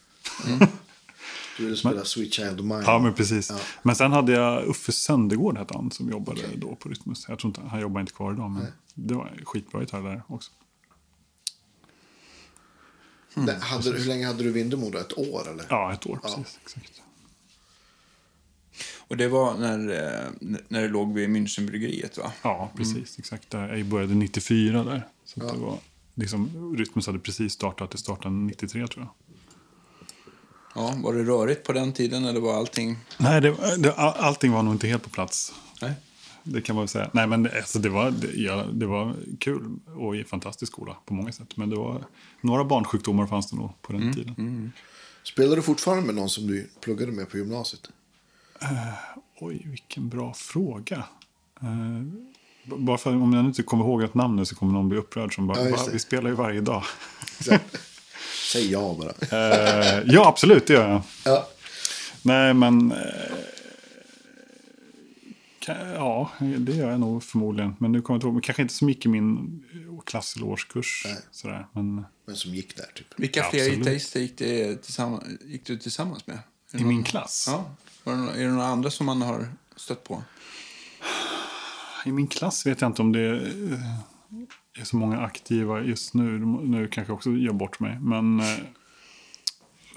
[1.59, 2.83] Du ville spela Sweet Child of Mine.
[2.87, 3.51] Ja, men precis.
[3.51, 3.59] Ja.
[3.83, 7.25] Men sen hade jag Uffe Söndergård, hette han, som jobbade då på Rytmus.
[7.29, 8.73] Jag tror inte, han jobbar inte kvar idag, men Nej.
[8.95, 10.51] det var skitbra gitarr där också.
[13.35, 14.99] Det- hade, du- hur länge hade du Vindemo då?
[14.99, 15.67] Ett år eller?
[15.71, 16.59] Ja, ett år precis.
[16.63, 17.03] Exakt.
[19.09, 20.31] Och det var när, eh,
[20.69, 22.33] när det låg vid Münchenbryggeriet, va?
[22.43, 23.19] Ja, precis.
[23.19, 23.51] Exakt.
[23.51, 23.75] Där.
[23.77, 25.09] Jag började 94 där.
[25.25, 25.53] Så Ja.
[25.53, 25.79] det var,
[26.15, 27.91] liksom, Rytmus hade precis startat.
[27.91, 29.11] Det startade 93 tror jag.
[30.75, 32.97] Ja, var det rörigt på den tiden eller var allting...
[33.19, 35.53] Nej, det, det, all- allting var nog inte helt på plats.
[35.83, 35.93] Nej.
[36.43, 37.11] Det kan man väl säga.
[37.13, 40.97] Nej, men det, alltså, det, var, det, ja, det var kul och en fantastisk skola
[41.07, 41.57] på många sätt.
[41.57, 42.05] Men det var,
[42.41, 44.73] några barnsjukdomar fanns det nog på den tiden.
[45.23, 47.91] Spelar du fortfarande med någon som du pluggade med på gymnasiet?
[49.39, 50.97] Oj, vilken bra fråga.
[51.61, 52.01] Eh,
[52.65, 54.99] b- bara för om jag inte kommer ihåg ett namn nu så kommer någon bli
[54.99, 55.87] upprörd som bara, Ja, just "Va?
[55.87, 55.93] det.
[55.93, 56.83] vi spelar ju varje dag.
[58.53, 59.11] Säg ja bara.
[59.41, 61.03] Eh, ja, absolut, det gör jag.
[61.25, 61.49] Ja.
[62.23, 62.93] Nej, men...
[62.93, 62.99] Eh,
[65.95, 67.75] ja, det gör jag nog förmodligen.
[67.79, 68.35] Men nu kommer jag inte ihåg.
[68.35, 69.65] Men kanske inte så mycket i min
[70.07, 71.03] klass eller årskurs.
[71.07, 71.17] Nej.
[71.31, 71.67] Sådär.
[71.73, 73.07] Men Men som gick där typ.
[73.17, 74.79] Vilka Ja, fler gitarrister gick, det
[75.45, 76.39] gick du tillsammans med?
[76.73, 77.45] I min klass?
[77.49, 77.71] Ja.
[78.11, 80.23] Är det några andra som man har stött på?
[82.07, 86.39] I min klass vet jag inte om det eh, är så många aktiva just nu.
[86.39, 87.99] Nu kanske jag också gör bort mig.
[88.01, 88.59] Men, eh,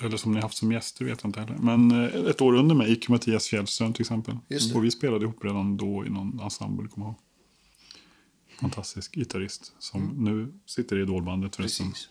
[0.02, 1.58] eller som ni haft som gäster vet jag inte heller.
[1.58, 4.38] Men eh, ett år under mig gick Mattias Fjällström till exempel.
[4.76, 7.20] Och vi spelade ihop redan då i någon ensemble, kommer jag ihåg.
[8.60, 11.90] Fantastisk gitarrist som nu sitter i Idolbandet förresten.
[11.90, 12.10] Precis.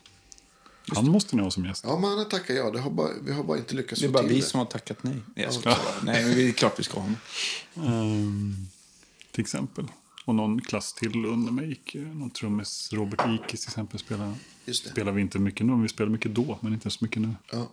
[0.95, 1.85] Han måste ni ha som gäst.
[1.87, 2.71] Ja, men han har tackat ja.
[2.71, 4.43] Det har bara, vi har bara inte lyckats Det är bara vi det.
[4.43, 5.17] som har tackat nej.
[5.35, 5.77] Jag bara.
[6.03, 7.17] nej men det är klart vi ska ha honom.
[7.77, 8.55] Ehm,
[9.31, 9.87] till exempel.
[10.25, 13.99] Och någon klass till under mig gick eh, någon trummis, Robert Ikis till exempel.
[13.99, 14.91] Spelar, Just det.
[14.91, 15.83] spelar vi inte mycket nu.
[15.83, 17.35] Vi spelar mycket då, men inte så mycket nu.
[17.53, 17.69] Ja.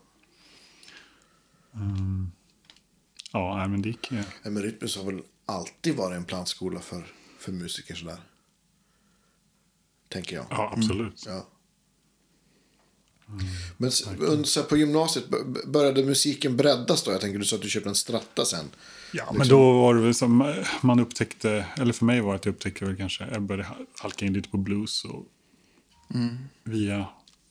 [3.32, 4.12] Ja, nej, men det gick...
[4.12, 7.06] eh, Nej, men Rytmus har väl alltid varit en plantskola för,
[7.40, 8.18] för musiker sådär.
[10.10, 10.46] Tänker jag.
[10.50, 11.24] Ja, absolut.
[11.28, 11.48] Ja.
[13.78, 15.26] Men s- under, så på gymnasiet,
[15.68, 17.12] började musiken breddas då?
[17.12, 18.66] Jag tänker du sa att du köpte en stratta sen.
[19.14, 22.36] Ja, men då var det väl som eh, man upptäckte, eller för mig var det
[22.36, 25.26] att jag upptäckte väl kanske, jag började halka in lite på blues och
[26.64, 27.06] via,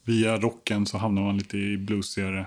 [0.05, 2.47] via rocken så hamnade man lite i bluesigare.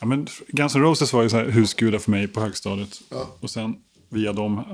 [0.00, 3.00] Ja, men Guns N' Roses var ju så här husgudar för mig på högstadiet.
[3.08, 3.36] Ja.
[3.40, 3.76] Och sen
[4.08, 4.64] via dem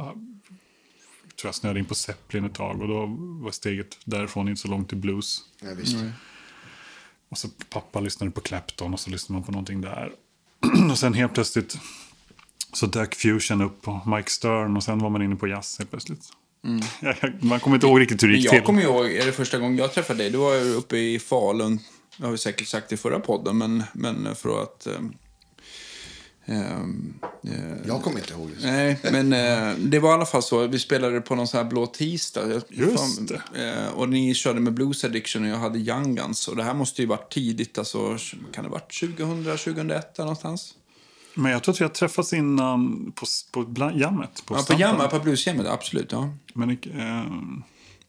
[1.40, 3.06] tror jag snöade in på Zeppelin ett tag och då
[3.42, 5.38] var steget därifrån inte så långt till blues.
[5.60, 5.96] Ja, visst.
[7.28, 10.12] Och så pappa lyssnade på Clapton och så lyssnade man på någonting där.
[10.90, 11.78] och sen helt plötsligt
[12.72, 15.90] så dök Fusion upp på Mike Stern och sen var man inne på jazz helt
[15.90, 16.22] plötsligt.
[17.40, 18.62] man kommer inte ihåg riktigt hur det gick jag till.
[18.62, 21.80] kommer ihåg, är det första gången jag träffade dig, då var jag uppe i Falun.
[22.16, 24.86] Det har vi säkert sagt i förra podden, men, men för att...
[26.46, 27.52] ehm, eh,
[27.86, 28.66] Jag kommer inte ihåg det.
[28.72, 30.66] Nej, men eh, det var i alla fall så.
[30.66, 32.42] Vi spelade på någon sån här blå tisdag.
[32.68, 36.48] Just Eh, och ni körde med Blues Addiction och jag hade Young Guns.
[36.48, 38.16] Och det här måste ju varit tidigt, alltså
[38.52, 40.74] kan det ha varit 2000, 2001 där någonstans?
[41.34, 44.42] Men jag tror att vi har träffats innan på, på bla- jammet.
[44.46, 44.80] På Ja, på.
[44.80, 46.12] Jamma, på Bluesjammet, absolut.
[46.12, 46.28] Ja.
[46.54, 46.76] Men, eh,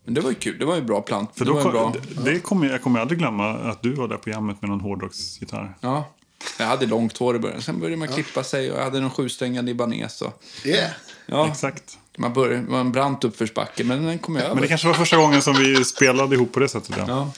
[0.06, 1.30] Men det var ju kul, det var ju bra plant.
[1.36, 1.93] för det då var ju kom, bra.
[2.23, 4.82] det, det kommer, jag kommer aldrig glömma att du var där på jammet med någon
[4.82, 5.78] hårdrocksgitarr.
[5.82, 6.13] Ja.
[6.58, 7.62] Jag hade långt hår i början.
[7.62, 10.21] Sen började man klippa sig och jag hade någon sjusträngad libanes.
[10.21, 10.91] Och, Yeah.
[11.26, 11.97] ja, Exakt.
[12.17, 14.56] man började, det var en brant uppförsbacke, men den kom jag över.
[14.56, 16.95] Men det kanske var första gången som vi spelade ihop på det sättet.
[16.97, 17.32] Ja.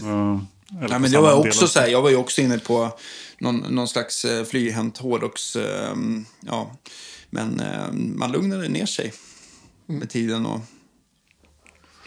[0.00, 0.40] ja.
[0.78, 2.98] Eller Ja, men samma var också så här, jag var ju också inne på
[3.38, 5.56] någon, någon slags eh, flyhänt hårdrocks...
[5.56, 5.94] Eh,
[6.40, 6.76] ja.
[7.30, 9.12] Men eh, man lugnade ner sig
[9.86, 10.46] med tiden.
[10.46, 10.60] Och,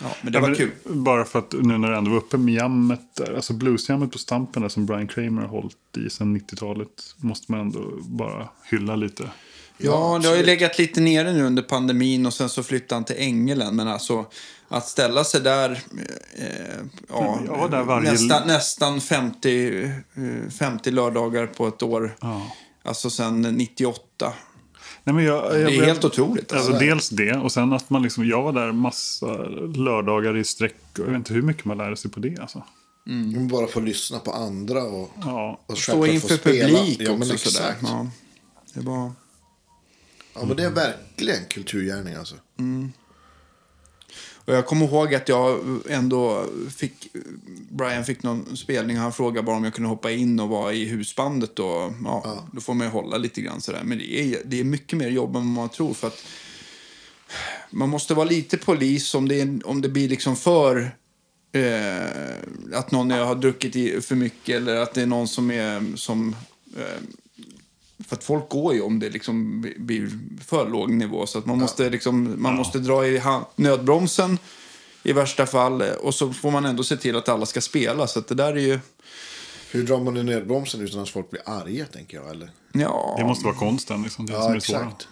[0.04, 0.72] ja, men det Ja, var men kul.
[0.84, 4.18] Bara för att nu när det ändå var uppe med jammet där, alltså bluesjammet på
[4.18, 8.96] Stampen där som Brian Kramer har hållit i sedan 90-talet, måste man ändå bara hylla
[8.96, 9.30] lite.
[9.78, 13.04] Ja, det har ju legat lite nere nu under pandemin och sen så flyttade han
[13.04, 13.76] till Ängelen.
[13.76, 14.26] Men alltså
[14.68, 15.72] att ställa sig där,
[16.38, 16.48] eh,
[17.10, 22.16] ja, där varje- nästan, nästan 50, eh, 50 lördagar på ett år.
[22.22, 22.52] Ja.
[22.84, 24.34] Alltså sen 98.
[25.04, 26.54] Nej, men jag, jag Det är blev- helt otroligt.
[26.54, 26.86] Alltså, Alltså.
[26.86, 29.34] dels det, och sen att man liksom, jag var där massa
[29.76, 30.76] lördagar i sträck.
[30.94, 32.40] Och jag vet inte hur mycket man lärde sig på det.
[32.40, 32.64] Alltså.
[33.36, 35.60] Man bara får lyssna på andra och, Ja.
[35.66, 36.68] och Stå inför få spela.
[36.80, 37.70] publik ja, men också sådär.
[37.70, 37.82] exakt.
[37.84, 38.08] Ja,
[38.74, 39.12] det var...
[40.36, 42.36] Ja, men det är verkligen kulturgärning alltså.
[44.46, 47.08] Och jag kommer ihåg att jag ändå fick...
[47.70, 50.74] Brian fick någon spelning och han frågade bara om jag kunde hoppa in och vara
[50.74, 51.60] i husbandet.
[51.60, 53.82] Och, ja, Då får man ju hålla lite grann sådär.
[53.84, 55.94] Men det är, det är mycket mer jobb än man tror.
[55.94, 56.26] För att
[57.70, 60.96] man måste vara lite polis om det, om det blir liksom för...
[61.52, 66.36] Eh, att någon har druckit för mycket eller att det är någon som är som...
[66.78, 67.02] Eh,
[68.14, 70.10] för att folk går ju om det liksom blir
[70.46, 71.26] för låg nivå.
[71.26, 73.22] Så att man måste, liksom, man måste dra i
[73.56, 74.38] nödbromsen
[75.04, 75.82] i värsta fall.
[75.82, 78.08] Och så får man ändå se till att alla ska spela.
[78.08, 78.80] Så att det där är ju...
[79.72, 82.30] Hur drar man i nödbromsen utan att folk blir arga, tänker jag?
[82.30, 82.52] Eller?
[82.74, 84.04] Det Ja, måste vara konsten.
[84.04, 84.80] Liksom, det som Ja, är det svåra.
[84.80, 85.08] exakt.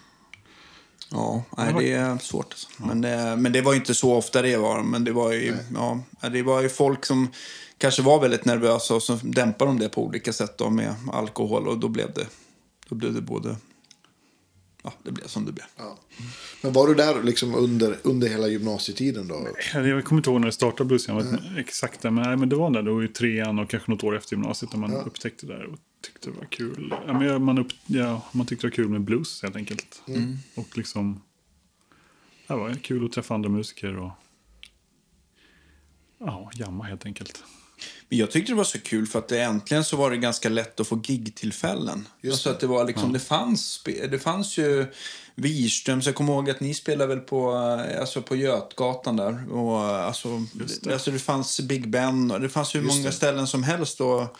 [1.10, 2.46] ja nej, det är svårt.
[2.50, 2.68] Alltså.
[2.76, 4.82] Men, det, men det var ju inte så ofta det var.
[4.82, 6.00] Men det var ju, ja,
[6.32, 7.28] det var ju folk som
[7.78, 11.68] kanske var väldigt nervösa och så dämpade de det på olika sätt då, med alkohol.
[11.68, 12.26] Och då blev det,
[12.88, 13.56] då blev det både...
[14.84, 15.66] Ja, det blev som det blev.
[15.76, 15.98] Ja.
[16.62, 19.48] Men var du där liksom under, under hela gymnasietiden då?
[19.74, 22.02] Jag kommer inte ihåg när det startade bluesjammet exakt.
[22.02, 24.36] där, Men, nej, men det var där då i trean och kanske något år efter
[24.36, 24.72] gymnasiet.
[24.72, 26.94] När man upptäckte det där och tyckte det var kul.
[27.06, 30.02] Ja, men man, upp, ja, man tyckte det var kul med blues helt enkelt.
[30.54, 31.22] Och liksom...
[32.46, 34.10] Det var kul att träffa andra musiker och...
[36.18, 37.44] Ja, jamma helt enkelt.
[38.16, 40.80] Jag tyckte det var så kul för att det äntligen så var det ganska lätt
[40.80, 42.08] att få gigtillfällen.
[42.26, 44.86] Alltså att det var liksom, det fanns, det fanns ju
[45.34, 49.52] Wirströms, jag kommer ihåg att ni spelade väl på, eh, alltså på Götgatan där.
[49.52, 50.28] Och eh, alltså,
[50.82, 50.92] det.
[50.92, 53.12] alltså det fanns Big Ben och det fanns hur Just många det.
[53.12, 54.34] ställen som helst att,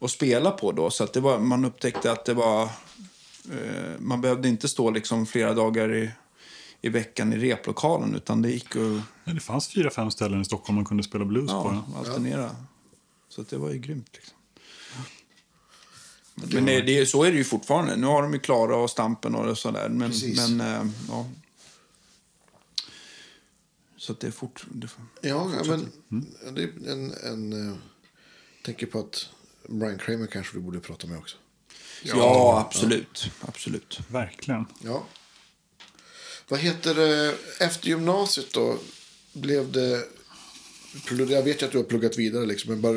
[0.00, 0.90] att spela på då.
[0.90, 2.68] Så att det var, man upptäckte att det var, eh,
[3.98, 6.10] man behövde inte stå liksom flera dagar i,
[6.82, 10.44] i veckan i replokalen utan det gick att Ja, det fanns fyra, fem ställen i
[10.44, 11.82] Stockholm man kunde spela blues på.
[11.94, 12.50] Ja, alternera.
[13.38, 14.08] Så det var ju grymt.
[14.12, 14.36] Liksom.
[16.34, 17.96] Men det, det, så är det ju fortfarande.
[17.96, 19.88] Nu har de ju Klara och Stampen och sådär.
[19.88, 20.50] Men, Precis.
[20.50, 21.26] men eh, ja.
[23.96, 24.66] Så att det är fort...
[24.72, 24.88] Det,
[25.20, 25.90] Ja, ja, men
[26.54, 27.12] det är en...
[27.12, 27.76] en eh,
[28.64, 29.28] tänker på att
[29.68, 31.36] Brian Kramer kanske vi borde prata med också.
[32.02, 33.30] ja, absolut.
[33.40, 34.00] Absolut.
[34.08, 34.66] Verkligen.
[34.84, 35.06] Ja.
[36.48, 37.38] Vad heter det?
[37.60, 38.78] Efter gymnasiet då?
[39.32, 40.17] Blev det...
[41.28, 42.96] Jag vet ju att du har pluggat vidare, liksom, men bara,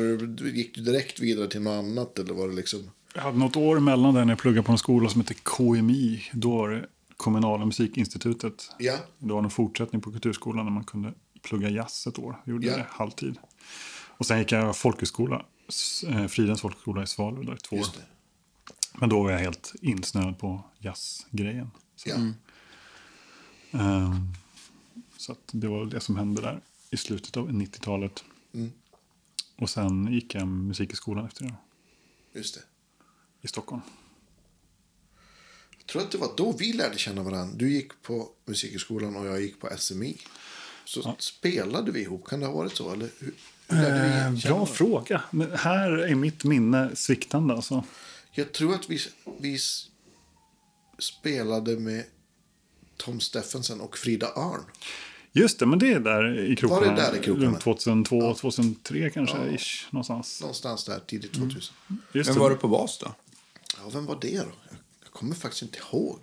[0.50, 2.18] gick du direkt vidare till något annat?
[2.18, 2.90] Eller var det liksom...
[3.14, 6.22] Jag hade något år emellan där när jag pluggade på en skola som heter KMI.
[6.32, 6.86] Då var det
[7.16, 8.70] Kommunala musikinstitutet.
[8.78, 12.36] Ja, Det var en fortsättning på kulturskolan när man kunde plugga jazz ett år.
[12.44, 12.76] Jag gjorde Ja.
[12.76, 13.36] det halvtid.
[14.08, 15.44] Och sen gick jag folkhögskola
[16.08, 17.86] eh, Fridens folkhögskola i Svalöv där i två år.
[18.94, 21.70] Men då var jag helt insnöad på jazzgrejen.
[21.96, 22.16] Så, Ja.
[23.80, 24.14] ehm,
[25.16, 26.60] så det var det som hände där
[26.92, 28.24] i slutet av 90-talet.
[28.54, 28.72] Mm.
[29.56, 31.54] Och sen gick jag musikskolan efter det
[32.32, 32.62] Just det.
[33.40, 33.82] i Stockholm.
[35.78, 37.56] Jag tror att det var då vi lärde känna varandra.
[37.56, 40.16] Du gick på musikhögskolan och jag gick på SMI.
[40.84, 42.26] Så spelade vi ihop.
[42.26, 42.92] Kan det ha varit så?
[42.92, 43.34] Eller hur,
[43.68, 43.84] hur
[44.26, 45.22] Eh, bra fråga.
[45.30, 47.54] Men här är mitt minne sviktande.
[47.54, 47.84] Alltså.
[48.32, 48.98] Jag tror att vi,
[49.40, 49.58] vi
[50.98, 52.04] spelade med
[52.96, 54.64] Tom Steffensen och Frida Arn.
[55.32, 56.80] Just det, men det är där i krokarna.
[56.80, 57.46] Var det där i krokarna?
[57.46, 60.40] Runt 2002, 2003 kanske, ish, någonstans.
[60.40, 61.74] Någonstans där, tidigt 2000.
[62.12, 62.40] Just Vem det.
[62.40, 63.14] var det på bas då?
[63.76, 64.52] Ja, vem var det då?
[65.00, 66.18] Jag, kommer faktiskt inte ihåg.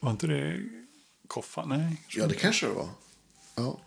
[0.00, 0.60] Var inte det
[1.26, 1.64] Koffa?
[1.64, 2.02] Nej.
[2.08, 2.88] Ja, det kanske det var.
[3.54, 3.80] Ja.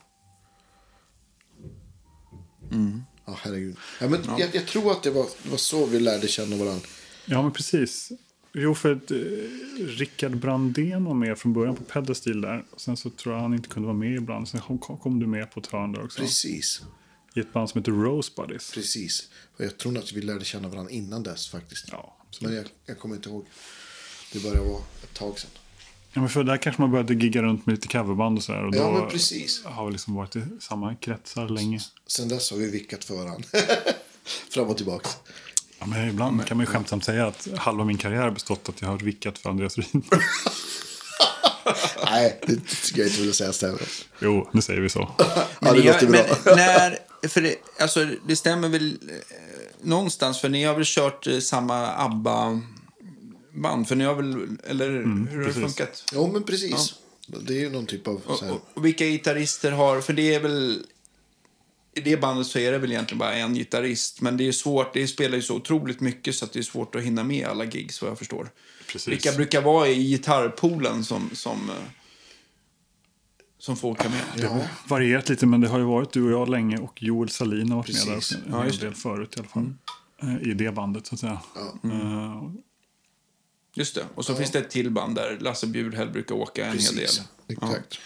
[3.26, 3.78] Ja, herregud.
[4.02, 6.88] Ja, men Jag, jag tror att det var, det var så vi lärde känna varandra.
[7.26, 8.12] Ja, men precis.
[8.58, 9.18] Jo, för att, eh,
[9.88, 12.65] Rickard Brandén var med från början på Pedestil där.
[12.78, 14.48] Sen så tror jag han inte kunde vara med ibland.
[14.50, 16.22] Sen kom, kom du med på ett hörn där också.
[16.22, 16.82] Precis.
[17.34, 18.72] I ett band som heter Rose Buddies.
[18.74, 19.30] Precis.
[19.58, 21.86] Och jag tror att vi lärde känna varandra innan dess faktiskt.
[21.91, 22.50] Ja, absolut.
[22.50, 23.46] Men jag, jag kommer inte ihåg.
[24.34, 25.52] Det började vara ett tag sedan.
[26.13, 28.63] Ja, men för där kanske man började gigga runt med lite coverband och sådär.
[28.63, 29.63] Och Ja, men precis.
[29.65, 31.80] har vi liksom varit i samma kretsar länge.
[32.08, 33.44] Sen dess har vi vickat för varandra.
[34.50, 35.10] Fram och tillbaka.
[35.86, 38.82] Ja, men ibland kan man ju skämtsamt säga att halva min karriär har bestått att
[38.82, 40.02] jag har vickat för Andreas Rydberg.
[42.06, 43.82] Nej, det ska jag inte vilja säga stämmer.
[44.19, 45.12] jo, nu säger vi så.
[45.60, 46.19] Ja, det bra.
[46.45, 49.15] Men när, för det, alltså, det stämmer väl eh,
[49.82, 53.88] någonstans, för ni har väl kört eh, samma ABBA-band?
[53.88, 54.89] För ni har väl, eller
[55.32, 56.04] hur har det funkat?
[56.13, 56.93] Jo, men precis.
[57.28, 58.21] Det är ju någon typ av...
[58.39, 60.84] Så här, Och, och vilka gitarrister har, för det är väl,
[61.95, 64.93] i det bandet så är det väl egentligen bara en gitarrist, men det är svårt,
[64.93, 67.65] det spelar ju så otroligt mycket så att det är svårt att hinna med alla
[67.65, 68.49] gigs vad jag förstår.
[68.91, 69.08] Precis.
[69.08, 71.75] Vilka brukar vara i gitarrpoolen som, som, eh,
[73.60, 74.21] som får åka med?
[74.36, 77.29] Det har varierat lite, men det har ju varit du och jag länge och Joel
[77.29, 78.29] Salin har varit med Precis.
[78.29, 78.38] där.
[78.47, 79.73] En Ja, hel del förut i alla fall.
[80.21, 81.41] Eh, I det bandet, så att säga.
[81.84, 82.43] Eh,
[83.77, 84.05] Just det.
[84.15, 87.05] Och så finns det ett till band där Lasse Bjurhäll brukar åka en hel del.
[87.05, 87.21] precis.
[87.47, 87.99] Exakt.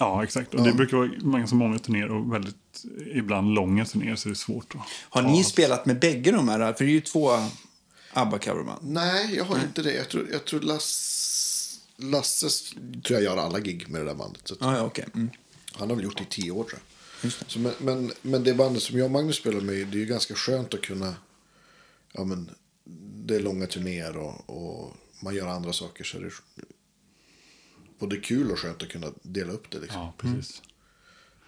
[0.00, 0.54] Ja, exakt.
[0.54, 2.84] Och det brukar vara ganska många turnéer och väldigt,
[3.14, 4.74] ibland långa turnéer, så det är svårt.
[4.74, 6.72] Att Har ni spelat med bägge de här?
[6.72, 7.30] För det är ju två
[8.12, 8.78] ABBA-coverband.
[8.82, 9.94] Nej, jag har inte det.
[9.94, 14.48] Jag tror, jag tror Lass, Lasses tror jag gör alla gig med det där bandet.
[14.48, 15.06] Så att Ja, ja, okej.
[15.14, 15.30] Mm.
[15.72, 16.80] Han har väl gjort det i tio år tror
[17.22, 17.32] jag.
[17.32, 20.06] Så, men, men, men det bandet som jag och Magnus spelar med, det är ju
[20.06, 21.14] ganska skönt att kunna...
[22.12, 22.50] Ja, men,
[23.24, 26.04] det är långa turnéer och, och man gör andra saker.
[26.04, 26.32] Så det är
[28.00, 29.78] både kul och skönt att kunna dela upp det.
[29.78, 30.00] Liksom.
[30.00, 30.62] Ja, precis.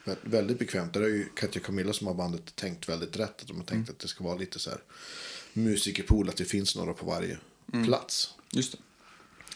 [0.05, 0.93] Vä- Väldigt bekvämt.
[0.93, 3.41] Där är ju Katja och Camilla som har bandet tänkt väldigt rätt.
[3.41, 4.81] Att de har tänkt att det ska vara lite så här
[5.53, 7.39] musikerpool, att det finns några på varje
[7.85, 8.35] plats.
[8.51, 8.79] Just det.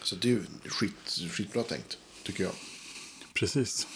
[0.02, 2.52] Så det är ju skit, skitbra tänkt, tycker jag.
[3.34, 3.86] Precis.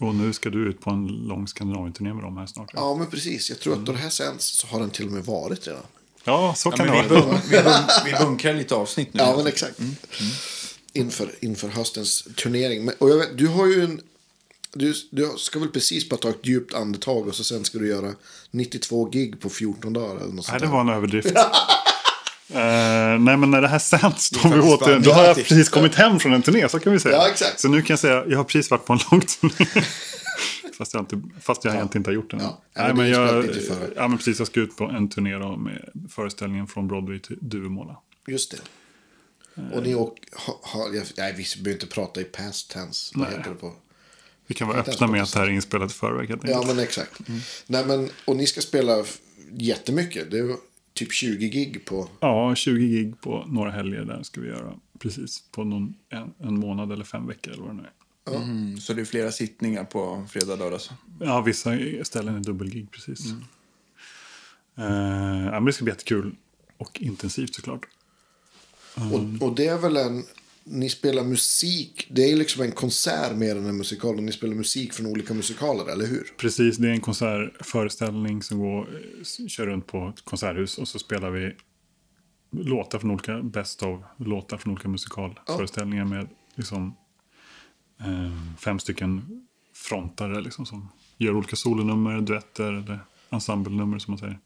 [0.00, 2.70] Och nu ska du ut på en lång Skandinavien-turné med dem här snart.
[2.74, 3.50] Ja, men precis.
[3.50, 5.82] Jag tror att då det här sänds så har den till och med varit redan.
[6.24, 7.26] Ja, så Ja, kan det men vi, vara.
[7.26, 9.20] bunk, vi, bunk, vi bunkrar lite avsnitt nu.
[9.22, 9.78] Ja, men exakt.
[10.92, 12.84] Inför, inför höstens turnering.
[12.84, 14.00] Men, och jag vet, du har ju en...
[14.72, 17.88] Du, du ska väl precis bara ta ett djupt andetag och så sen ska du
[17.88, 18.12] göra
[18.50, 21.32] 92 gig på 14 dagar eller något Nej, det var en överdrift.
[22.52, 25.68] Eh, nej, men när det här sänds, då, har vi åter, då har jag precis
[25.68, 27.16] kommit hem från en turné, så kan vi säga.
[27.16, 27.60] Ja, exakt.
[27.60, 29.82] Så nu kan jag säga, jag har precis varit på en lång turné.
[30.78, 32.40] fast jag, inte, fast jag egentligen inte har gjort den.
[32.40, 32.60] Ja.
[32.76, 33.44] Nej, Ja, men det är jag,
[33.96, 37.38] ja, men precis, jag ska ut på en turné då med föreställningen från Broadway till
[37.40, 37.96] Duvemåla.
[38.26, 38.58] Just det.
[39.72, 40.24] Och ni åker...
[40.46, 43.12] Ha, ha, jag, nej, vi behöver inte prata i past tense.
[43.18, 43.36] Vad Nej.
[43.38, 43.72] heter det på?
[44.46, 46.38] Vi kan vara öppna med att det här är inspelat i förväg.
[46.42, 47.20] Ja, men exakt.
[47.66, 49.04] Nej, men, och ni ska spela
[49.52, 50.30] jättemycket.
[50.30, 50.56] Det är
[50.92, 52.08] typ 20 gig på...
[52.20, 54.74] Ja, 20 gig på några helger där ska vi göra.
[54.98, 57.92] Precis, på någon, en, en månad eller fem veckor eller vad det nu är.
[58.36, 60.72] Mm, så det är flera sittningar på fredag, lördag.
[60.72, 60.94] alltså.
[61.20, 61.70] Ja, vissa
[62.02, 63.26] ställen är dubbelgig, precis.
[64.78, 66.34] Eh, ja, men det ska bli jättekul
[66.76, 67.86] och intensivt såklart.
[68.94, 70.24] Och, och det är väl en...
[70.64, 72.06] Ni spelar musik.
[72.10, 74.16] Det är liksom en konsert mer än en musikal.
[74.16, 76.32] Och ni spelar musik från olika musikaler, eller hur?
[76.36, 78.88] Precis, det är en konsertföreställning som går,
[79.48, 81.52] kör runt på ett konserthus och så spelar vi
[82.50, 86.96] låtar från olika, best of låtar från olika musikalföreställningar med liksom
[88.00, 92.98] eh, fem stycken frontare liksom som gör olika solonummer, duetter eller
[93.30, 94.38] ensemblenummer som man säger.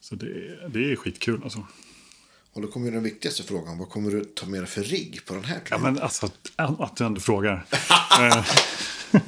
[0.00, 1.66] Så det, det är skitkul alltså.
[2.52, 3.78] Och då kommer den viktigaste frågan.
[3.78, 5.94] Vad kommer du ta med dig för rigg på den här Ja, turnén?
[5.94, 7.64] men alltså att, att du ändå frågar.
[8.20, 8.44] Eh,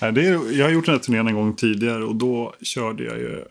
[0.00, 3.04] Nej, det är, jag har gjort den här turnén en gång tidigare och då körde
[3.04, 3.44] jag ju...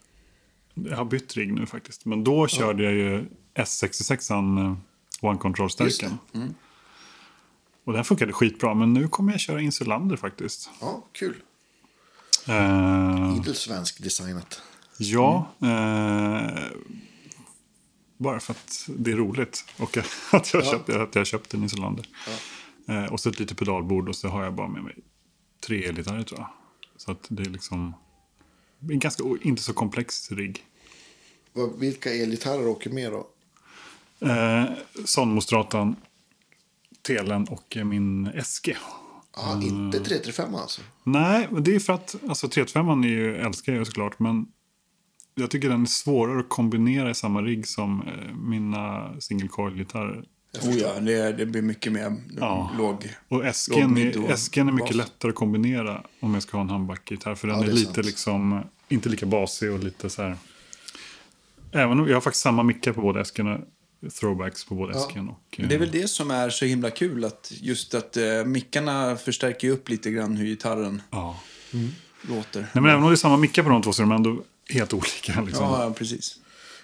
[0.73, 2.05] Jag har bytt rigg nu faktiskt.
[2.05, 4.77] Men då körde jag ju S66an eh,
[5.21, 6.17] One Control-stärken.
[6.33, 6.53] Mm.
[7.83, 8.73] Och den funkade skitbra.
[8.73, 10.69] Men nu kommer jag köra Insulander faktiskt.
[10.81, 11.35] Ja, kul.
[12.47, 14.61] Eh, Idel svensk designat.
[14.97, 15.47] ja.
[15.61, 16.63] Eh,
[18.17, 19.65] bara för att det är roligt.
[19.77, 19.97] Och
[20.31, 20.71] att jag, Ja.
[20.71, 22.05] köpte, att jag köpte en Insulander.
[22.87, 24.95] Eh, och så ett litet pedalbord och så har jag bara med mig
[25.67, 26.49] tre elgitarrer tror jag.
[26.97, 27.93] Så att det är liksom
[28.91, 30.65] en ganska inte så komplex rigg.
[31.77, 33.27] Vilka elgitarrer åker med då?
[34.27, 34.63] Eh,
[35.05, 35.95] Sonmostratan,
[37.01, 38.75] Telen och min SG.
[39.35, 39.67] Ja, Mm.
[39.67, 40.81] inte 335 alltså.
[41.03, 44.19] Nej, men det är för att alltså 325 är ju, älskar jag såklart.
[44.19, 44.45] Men
[45.37, 50.23] jag tycker den är svårare att kombinera i samma rigg som eh, mina single coil-gitarrer.
[50.63, 52.71] Oh ja, det, det blir mycket mer Ja.
[52.77, 53.15] låg.
[53.27, 53.83] Och och är, SG'n
[54.67, 54.95] är mycket bas.
[54.95, 57.35] lättare att kombinera om jag ska ha en handback-gitarr.
[57.35, 58.05] För den Ja, är, är lite sant.
[58.05, 60.37] liksom, inte lika basig och lite så här.
[61.71, 63.61] Även om jag har faktiskt samma mickar på båda SG'n.
[64.19, 64.99] Throwbacks på båda Ja.
[65.11, 65.29] SG'n.
[65.29, 68.17] Och, Men det är eh, väl det som är så himla kul, att just att
[68.17, 71.39] eh, mickarna förstärker upp lite grann hur gitarren ja.
[72.21, 72.59] låter.
[72.59, 74.43] Nej, men även om det är samma mickar på de två så är de ändå
[74.69, 75.41] helt olika.
[75.41, 75.63] Liksom.
[75.65, 76.39] Ja, ja, precis.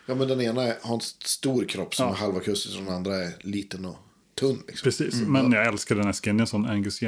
[0.06, 2.12] Ja, men den ena har en stor kropp som Ja.
[2.14, 3.98] är halva akustisk och den andra är liten och
[4.36, 4.64] tunn.
[4.68, 4.84] Liksom.
[4.84, 6.24] Precis, men jag älskar den SG'n.
[6.24, 7.02] Det är en sån Angus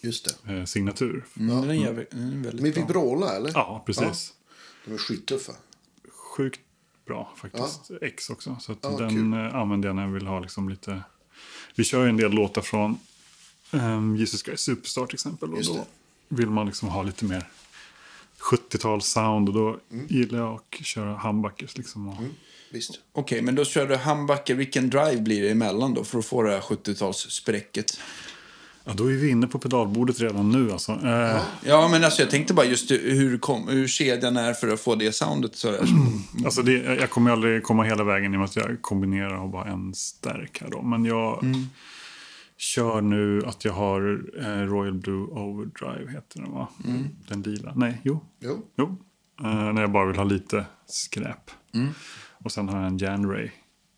[0.00, 0.52] Just det.
[0.52, 1.24] Young-signatur.
[1.38, 2.82] Mm, Den är, jävligt, den är väldigt Men bra.
[2.82, 3.50] vibrola eller?
[3.54, 4.32] Ja, precis.
[4.84, 5.52] De är skittuffa.
[6.36, 6.60] Sjukt
[7.06, 7.90] bra faktiskt.
[8.02, 8.56] X också.
[8.60, 9.32] Så att Ja, den kul.
[9.32, 11.02] eh, använder jag när jag vill ha liksom lite...
[11.74, 12.98] Vi kör ju en del låtar från
[13.70, 15.50] um, Jesus Christ Superstar till exempel.
[15.52, 15.86] Och Just då
[16.28, 17.48] vill man liksom ha lite mer
[18.40, 19.48] 70-tals sound.
[19.48, 21.76] Och då gillar jag att köra humbuckers.
[21.76, 22.14] Liksom och,
[22.70, 23.00] Visst.
[23.12, 24.54] Okej, men då kör du handbacker.
[24.54, 27.98] Vilken drive blir det emellan då för att få det här 70-talsspräcket?
[28.84, 30.72] ja, då är vi inne på pedalbordet redan nu.
[30.72, 30.92] Alltså.
[30.92, 34.80] Eh, Ja, men alltså jag tänkte bara just hur, kom, hur kedjan är för att
[34.80, 35.80] få det soundet sådär.
[36.44, 39.48] Alltså det, jag kommer aldrig komma hela vägen i och med att jag kombinerar och
[39.48, 40.82] bara en stärk här då.
[40.82, 41.44] Men jag
[42.58, 46.68] kör nu att jag har eh, Royal Blue Overdrive heter den va?
[47.28, 47.72] Den lila.
[47.76, 48.20] Nej, jo.
[48.40, 48.62] Jo.
[48.76, 48.96] jo.
[49.40, 51.50] Eh, när jag bara vill ha lite skräp.
[52.44, 53.50] Och sen har jag en Janray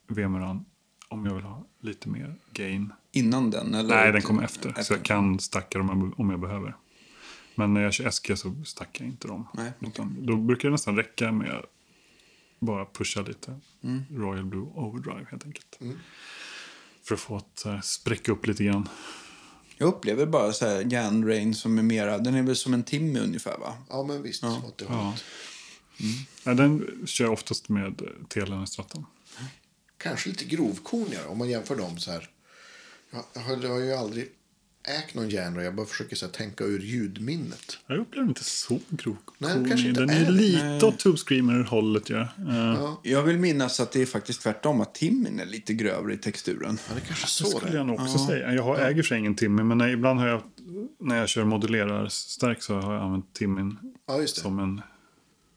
[0.09, 0.65] Vemeran
[1.09, 2.93] om jag vill ha lite mer gain.
[3.13, 3.75] Innan den?
[3.75, 3.95] Eller?
[3.97, 4.83] Nej, den kommer efter.
[4.83, 6.77] Så jag kan stacka dem om jag- behöver.
[7.55, 9.47] Men när jag kör SG så stackar jag inte dem.
[9.55, 9.73] Nej.
[9.81, 11.65] Utan Då brukar det nästan räcka med att
[12.61, 14.03] bara pusha lite Mm.
[14.11, 15.79] Royal Blue Overdrive helt enkelt.
[17.11, 18.89] För att få att eh, spräcka upp lite grann.
[19.77, 22.85] Jag upplever bara så här Jan Rain som är mera, den är väl som en
[22.85, 23.77] Timmy ungefär va?
[23.89, 24.45] Ja, men visst.
[24.45, 25.25] Åt det hållet.
[26.45, 29.07] Ja, den kör jag oftast med eh, Telen Stratton.
[29.97, 32.31] Kanske lite grovkornigare om man jämför dem så här.
[33.11, 34.29] Jag, har, jag har ju aldrig
[34.89, 35.65] ägt någon genre.
[35.65, 37.79] Jag bara försöker så här, tänka ur ljudminnet.
[37.87, 39.17] Jag upplever inte så grov.
[39.39, 40.31] Nej, det kanske inte Den är är det.
[40.31, 42.11] lite åt Tube Screamer-hållet.
[42.11, 42.21] Ja.
[42.49, 46.17] Eh, Jag vill minnas att det är faktiskt tvärtom, att Timmyn är lite grövre i
[46.17, 46.79] texturen.
[46.89, 48.53] Ja, det kanske Det så skulle det jag nog också säga.
[48.55, 50.43] Jag har, äger för ingen Timmy, men ibland har jag,
[51.01, 53.39] när jag kör modulerar-stärk så har jag använt
[54.07, 54.29] Ja, det.
[54.29, 54.83] som en,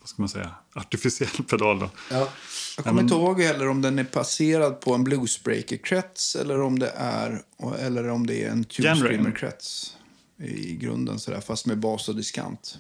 [0.04, 1.80] vad ska man säga, artificiell pedal.
[1.80, 1.90] Då.
[2.12, 2.30] Ja.
[2.78, 6.94] Jag kommer inte ihåg heller om den är baserad på en bluesbreaker-krets eller om det
[6.98, 7.44] är,
[7.80, 9.08] eller om det är en tube Jan Rain.
[9.08, 9.98] screamer-krets
[10.38, 12.80] i grunden sådär, fast med bas och diskant.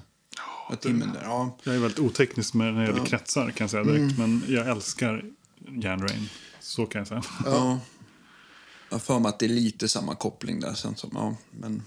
[0.69, 1.57] Ja, timmen där, ja.
[1.63, 4.17] Jag är väldigt oteknisk med när det gäller kretsar kan jag säga direkt.
[4.17, 4.39] Mm.
[4.39, 5.25] Men jag älskar
[5.81, 6.29] Janrain.
[6.59, 7.23] Så kan jag säga.
[7.45, 7.79] ja.
[8.89, 11.83] Jag har för mig att det är lite samma koppling där sen som, ja, men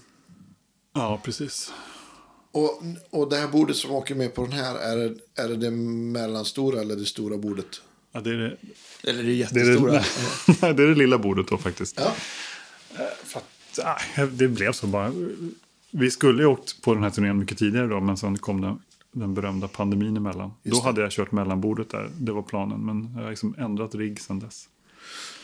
[0.93, 1.73] Ja, precis.
[2.57, 5.55] Och, och det här bordet som åker med på den här, är det är det,
[5.55, 7.81] det mellanstora eller det stora bordet?
[8.11, 8.57] Ja, det, är det,
[9.09, 9.91] Eller det är jättestora.
[9.91, 10.05] det,
[10.61, 11.99] nej, det är det lilla bordet då faktiskt.
[11.99, 12.13] Ja.
[13.23, 15.13] För att, ah, det blev så bara.
[15.91, 18.79] Vi skulle ju åkt på den här turnén mycket tidigare då, men sen kom den,
[19.11, 20.51] den berömda pandemin emellan.
[20.63, 20.85] Just då det.
[20.85, 22.85] hade jag kört mellanbordet där, det var planen.
[22.85, 24.69] Men jag har liksom ändrat rigg sen dess.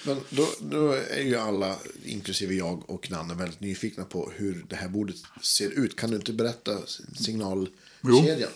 [0.05, 4.75] Men då, då är ju alla, inklusive jag och Nanne, väldigt nyfikna på hur det
[4.75, 5.95] här bordet ser ut.
[5.95, 6.71] Kan du inte berätta
[7.15, 8.49] signalkedjan?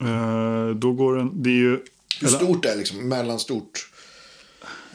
[0.00, 1.80] Eh, då går den, det är ju...
[2.20, 3.08] Hur stort det är liksom?
[3.08, 3.90] Mellanstort?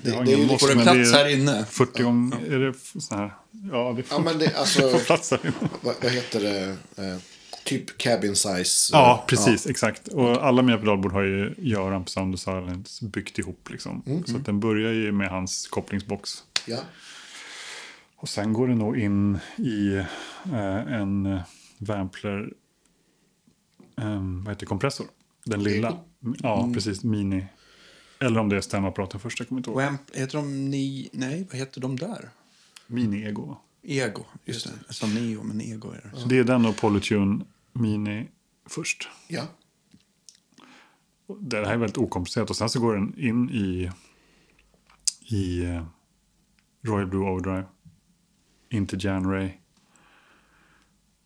[0.02, 1.66] Det, det är ju liksom, Får det plats är här inne?
[1.70, 3.34] 40 gånger, är det så här?
[3.72, 5.54] Ja, det Ja, får, men det, alltså, får plats här inne.
[5.82, 6.78] vad, vad heter det?
[7.04, 7.18] Eh,
[7.64, 8.90] typ cabin size.
[8.92, 9.68] Ja, precis.
[9.68, 10.08] Exakt.
[10.08, 13.70] Och alla mina pedalbord har ju Göran på Sound Silence byggt ihop.
[13.70, 14.24] Liksom.
[14.26, 16.44] Så att den börjar ju med hans kopplingsbox.
[16.68, 16.80] Ja.
[18.16, 19.96] Och sen går det nog in i
[20.46, 21.42] eh, en eh,
[21.78, 22.54] Vampler
[23.98, 25.06] ehm, vad heter kompressor.
[25.46, 25.98] Den lilla.
[26.40, 27.04] Ja, precis.
[27.04, 27.46] Mini.
[28.20, 29.82] Eller om det är stämapparaten först, jag kommer inte ihåg.
[29.82, 31.10] Wamp, heter de ni...
[31.14, 32.30] Nej, vad heter de där?
[32.88, 33.58] Mini-ego.
[33.84, 34.94] Ego, just det.
[34.94, 36.20] Sa Neo, men Ego är det.
[36.20, 38.28] Så det är den och Polytune Mini
[38.70, 39.08] först.
[39.28, 39.44] Ja.
[41.42, 42.50] Det här är väldigt okomplicerat.
[42.50, 43.92] Och sen så går den in i,
[45.36, 45.86] i eh,
[46.82, 47.66] Royal Blue Overdrive.
[48.70, 49.50] In till Jan Ray.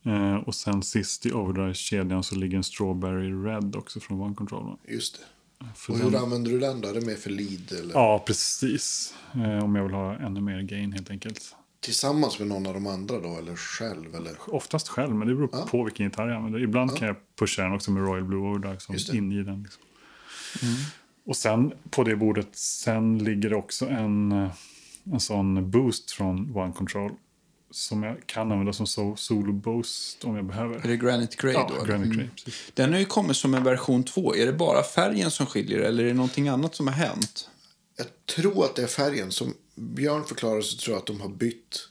[0.04, 4.64] Eh, och sen sist i Overdrive-kedjan så ligger en Strawberry Red också från One Control.
[4.66, 4.78] va?
[4.88, 5.66] Just det.
[5.74, 6.88] För Och den- hur använder du den då?
[6.88, 9.14] Är det mer för lead eller Ja, precis.
[9.34, 11.54] Eh, om jag vill ha ännu mer gain helt enkelt.
[11.80, 13.36] Tillsammans med någon av de andra då?
[13.38, 14.14] Eller själv?
[14.14, 14.36] Eller?
[14.46, 15.66] Oftast själv, men det beror Ja.
[15.70, 16.62] på vilken gitarr jag använder.
[16.62, 19.62] Ibland kan jag pusha den också med Royal Blue Overdrive som in i den.
[19.62, 19.82] Liksom.
[21.26, 24.32] Och sen på det bordet, sen ligger det också en,
[25.12, 27.12] en sån boost från One Control.
[27.70, 30.76] Som jag kan använda som so- solo boost om jag behöver.
[30.76, 31.84] Är det Granite Grey Ja, då?
[31.84, 32.30] Granite Grey, Mm.
[32.74, 34.34] Den har ju kommit som en version 2.
[34.36, 37.50] Är det bara färgen som skiljer eller är det någonting annat som har hänt?
[37.96, 38.06] Jag
[38.36, 39.30] tror att det är färgen.
[39.32, 41.88] Som Björn förklarar så tror jag att de har bytt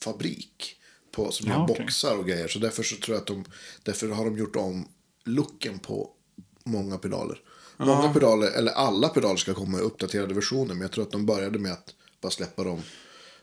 [0.00, 0.76] fabrik.
[1.10, 1.84] På sådana Ja, okej.
[1.84, 2.48] boxar och grejer.
[2.48, 3.44] Så därför så tror jag att de,
[3.82, 4.88] därför har de gjort om
[5.24, 6.10] looken på
[6.64, 7.40] många pedaler.
[7.76, 10.74] Många pedaler, eller alla pedaler ska komma i uppdaterade versioner.
[10.74, 12.82] Men jag tror att de började med att bara släppa dem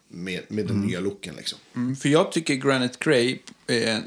[0.08, 1.60] med, med den nya looken liksom.
[1.76, 3.40] Mm, för jag tycker Granite Grey,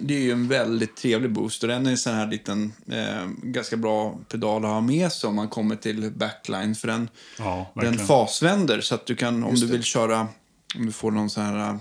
[0.01, 1.63] det är ju en väldigt trevlig boost.
[1.63, 5.29] Och den är en sån här liten, eh, ganska bra pedal att ha med sig
[5.29, 6.75] om man kommer till backline.
[6.75, 7.09] För den,
[7.39, 9.73] Ja, den fasvänder så att du kan, om Just du det.
[9.73, 10.29] vill köra,
[10.77, 11.79] om du får någon sån här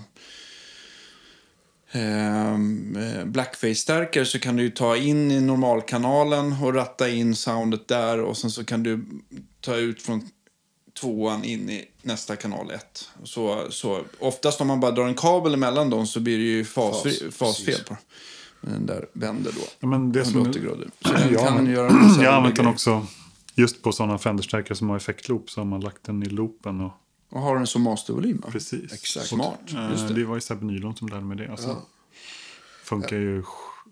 [1.92, 7.88] ehm, eh, blackface-stärkare så kan du ju ta in i normalkanalen och ratta in soundet
[7.88, 9.04] där och sen så kan du
[9.60, 10.28] ta ut från
[11.02, 13.08] tvåan in i nästa kanal 1.
[13.24, 16.64] Så, så oftast om man bara drar en kabel emellan dem så blir det ju
[16.64, 17.84] fas, Fas, fasfel precis.
[17.84, 17.96] på
[18.60, 19.60] den där vänder då.
[19.80, 20.90] Ja, men det som, 180 grader.
[21.04, 21.88] Så den Ja, kan men- göra
[22.22, 23.06] jag har använt den också.
[23.54, 26.80] Just på sådana Fender-stärkare som har effektloop så har man lagt den i loopen.
[26.80, 26.92] Och,
[27.30, 28.42] Och har den som mastervolym.
[28.52, 28.92] precis.
[28.92, 29.26] Exakt.
[29.26, 29.60] Smart.
[29.74, 30.14] Eh, Just det.
[30.14, 31.50] det var ju Sebbe Nylund som lärde mig det.
[31.50, 31.86] Alltså, Ja.
[32.84, 33.42] Funkar ju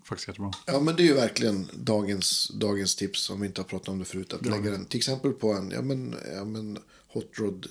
[0.03, 0.51] faktiskt jättebra.
[0.65, 3.99] Ja, men det är ju verkligen dagens, dagens tips om vi inte har pratat om
[3.99, 4.33] det förut.
[4.33, 6.77] Att lägga den till exempel på en ja, men, ja, men
[7.13, 7.67] Hot Rod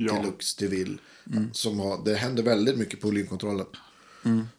[0.00, 0.12] Ja.
[0.14, 0.98] Deluxe DeVille.
[1.32, 1.48] Mm.
[1.52, 3.66] Som har, det händer väldigt mycket på volymkontrollen.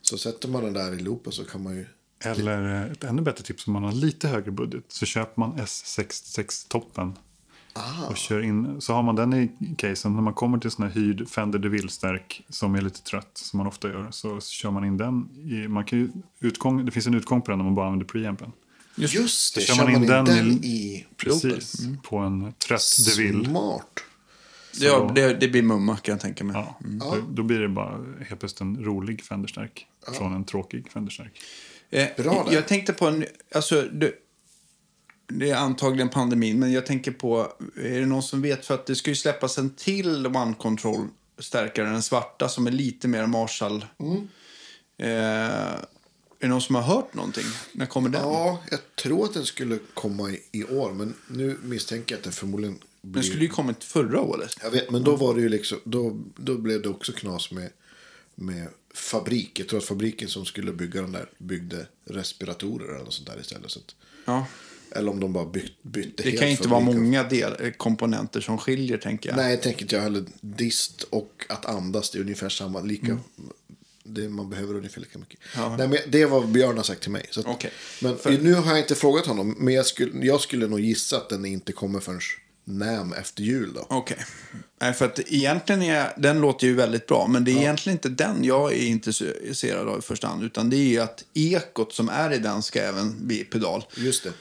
[0.02, 1.86] Så sätter man den där i loopen så kan man ju...
[2.20, 4.84] Eller eh, ett ännu bättre tips om man har lite högre budget.
[4.88, 7.14] Så köper man S66-toppen.
[7.74, 10.16] Ah, Och kör in, så har man den i casen.
[10.16, 13.68] När man kommer till sån här hyrd Fender DeVille-stärk som är lite trött, som man
[13.68, 15.30] ofta gör, så kör man in den.
[15.38, 18.06] I, man kan ju utgång, det finns en utgång på den om man bara använder
[18.06, 18.52] preampen.
[19.08, 20.28] Just det, Så kör man in den,
[20.64, 21.06] i- i...
[21.18, 23.46] Precis, på en trött DeVille.
[23.50, 23.86] Smart.
[24.80, 26.56] Ja, då- det, det blir mumma kan jag tänka mig.
[26.56, 27.16] Ja, Ja.
[27.16, 27.98] Då, då blir det bara
[28.28, 29.86] helt plötsligt en rolig Fender-stärk
[30.18, 31.32] från en tråkig Fender-stärk.
[31.90, 32.54] Eh, Bra där.
[32.56, 33.26] Jag tänkte på en...
[33.56, 34.12] Alltså, det,
[35.28, 37.52] det är antagligen pandemin, men jag tänker på...
[37.84, 38.66] Är det någon som vet?
[38.66, 43.08] För att det ska ju släppas en till One Control-stärkare, den svarta, som är lite
[43.08, 43.86] mer Marshall.
[44.00, 44.28] Mm.
[44.98, 45.80] Eh,
[46.40, 47.46] är det någon som har hört någonting?
[47.72, 48.22] När kommer den?
[48.22, 50.94] Ja, jag tror att den skulle komma i, i år.
[50.94, 53.14] Men nu misstänker jag att den förmodligen blir...
[53.14, 54.58] Den skulle ju kommit förra året.
[54.64, 57.70] Jag vet, men då var det ju liksom, då, då blev det också knas med,
[58.36, 59.60] med fabrik.
[59.60, 63.40] Jag tror att fabriken som skulle bygga den där byggde respiratorer eller något sånt där
[63.42, 63.72] istället.
[63.72, 64.46] Så att, Ja.
[64.92, 67.02] eller om de bara byt, bytte Det helt kan inte vara fabrik.
[67.02, 69.38] många del, eh, komponenter som skiljer, tänker jag.
[69.38, 70.24] Nej, jag tänker inte jag heller.
[70.42, 72.82] Dist och att andas, det är ungefär samma.
[72.82, 73.18] Lika,
[74.10, 75.40] det, man behöver ungefär lika mycket.
[75.56, 75.76] Ja.
[75.78, 77.26] Nej, men det är vad Björn har sagt till mig.
[77.32, 77.72] Så att, Okej.
[78.02, 79.56] Men För- nu har jag inte frågat honom.
[79.60, 82.22] Men jag skulle, jag skulle nog gissa att den inte kommer förrän
[82.64, 83.86] näm efter jul då.
[83.90, 84.18] Okej.
[84.82, 88.10] Nej, för att egentligen är, den låter ju väldigt bra, men det är egentligen inte
[88.10, 90.44] den jag är intresserad av i första hand.
[90.44, 93.86] Utan det är ju att ekot som är i den ska även bli pedal.
[93.96, 94.34] Just det.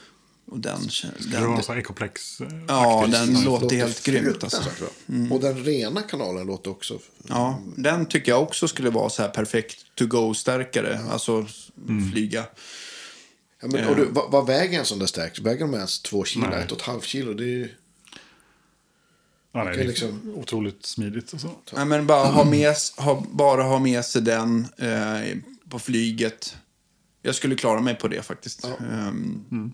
[0.50, 2.40] Och den, Det var den, någon sån här Ecoplex.
[2.40, 4.44] eh, ja, den låter helt grymt.
[4.44, 4.62] Alltså.
[4.80, 4.88] bra.
[5.36, 6.98] Och den rena kanalen låter också...
[7.28, 11.00] Ja, den tycker jag också skulle vara så här perfekt to-go-stärkare.
[11.10, 11.46] Alltså
[12.12, 12.44] flyga.
[13.60, 15.40] Ja, men, och du, vad, vad väger en sån där stärk?
[15.40, 16.46] Väger de ens två kilo?
[16.50, 16.62] Nej.
[16.62, 17.34] Ett och ett halvt kilo?
[17.34, 17.74] Det är ju...
[19.52, 21.32] Ja, nej, det är liksom- otroligt smidigt.
[21.32, 21.50] Och så.
[21.72, 25.36] Nej, men bara ha med, ha, bara ha med sig den eh,
[25.68, 26.56] på flyget.
[27.22, 28.64] Jag skulle klara mig på det faktiskt.
[28.64, 29.72] Ehm,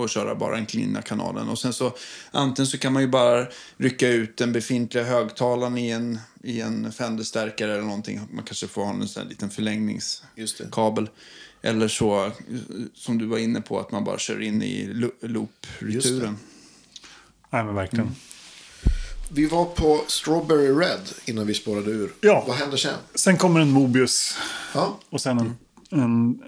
[0.00, 1.48] Och köra bara den cleana kanalen.
[1.48, 1.92] Och sen så
[2.30, 3.46] antingen så kan man ju bara
[3.76, 8.20] rycka ut den befintliga högtalaren i en, i en Fender-stärkare eller någonting.
[8.32, 11.10] Man kanske får ha en sån liten förlängningskabel.
[11.62, 12.32] Eller så,
[12.94, 16.36] som du var inne på, att man bara kör in i lo- loop-returen.
[17.50, 18.04] Nej, men verkligen.
[18.06, 18.16] Mm.
[19.32, 22.12] Vi var på Strawberry Red innan vi spårade ur.
[22.20, 22.44] Ja.
[22.48, 22.94] Vad hände sen?
[23.14, 24.38] Sen kommer en Mobius.
[24.74, 25.56] Ja, Och sen en,
[25.90, 26.38] en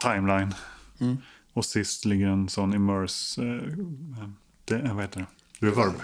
[0.00, 0.54] timeline.
[1.00, 1.16] Mm.
[1.52, 3.42] Och sist ligger en sån immerse...
[3.42, 3.62] Eh,
[4.64, 5.66] det, eh, vad heter det?
[5.66, 5.94] Reverb.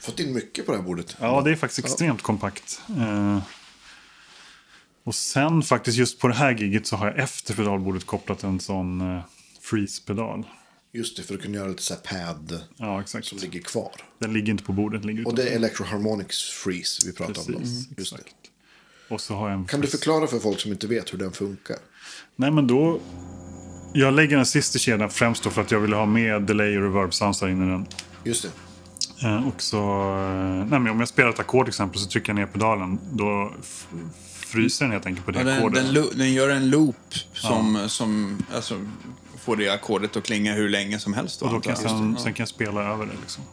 [0.00, 1.16] fått in mycket på det här bordet.
[1.20, 2.80] Ja, det är faktiskt extremt kompakt.
[2.98, 3.38] Eh,
[5.04, 8.60] Och sen faktiskt just på det här giget så har jag efter pedalbordet kopplat en
[8.60, 9.22] sån eh,
[9.60, 10.44] freeze-pedal.
[10.92, 13.26] Just det, för att kunna göra lite så pad Ja, exakt.
[13.26, 13.92] som ligger kvar.
[14.18, 15.56] Den ligger inte på bordet, den ligger Och det är utanför.
[15.58, 17.52] Electro Harmonics Freeze vi pratar om.
[17.52, 17.58] Då.
[17.58, 18.16] Precis, Just det.
[18.18, 18.36] exakt.
[19.08, 21.32] Och så har jag en Kan du förklara för folk som inte vet hur den
[21.32, 21.76] funkar?
[22.36, 23.00] Nej, men då...
[23.96, 26.82] Jag lägger den sist i kedjan främst för att jag vill ha med delay och
[26.82, 27.86] reverb sounds inne i den.
[28.24, 29.28] Just det.
[29.28, 32.28] Eh, och så, eh, nej, men om jag spelar ett ackord till exempel så trycker
[32.28, 32.98] jag ner pedalen.
[33.12, 33.52] Då
[34.46, 35.94] fryser den helt enkelt på det Ja, den, ackordet.
[35.94, 38.80] den, den gör en loop som, som alltså,
[39.38, 41.40] får det ackordet att klinga hur länge som helst.
[41.40, 43.12] Då, och då kan jag sen, sen kan jag spela över det.
[43.20, 43.44] Liksom.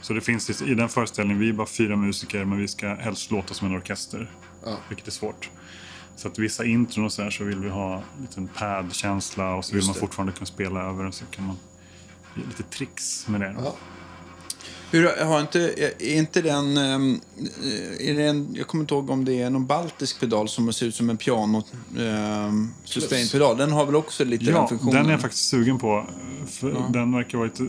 [0.00, 3.30] Så det finns i den föreställningen, vi är bara fyra musiker men vi ska helst
[3.30, 4.30] låta som en orkester.
[4.64, 4.76] Ja.
[4.88, 5.50] Vilket är svårt.
[6.16, 8.02] Så att vissa intron och så här så vill vi ha
[8.36, 11.56] en pad-känsla och så vill man fortfarande kunna spela över och så kan man
[12.36, 13.54] ge lite tricks med det.
[13.64, 13.74] Ja.
[14.90, 16.76] Hur, har inte, är inte den...
[16.76, 17.20] ehm,
[18.00, 20.86] Är det en, jag kommer inte ihåg om det är någon baltisk pedal som ser
[20.86, 21.62] ut som en piano
[21.96, 23.56] um, sustain-pedal.
[23.56, 24.94] Den har väl också lite den Ja, funktionen?
[24.94, 26.06] den är jag faktiskt sugen på.
[26.46, 27.66] För Den verkar vara lite...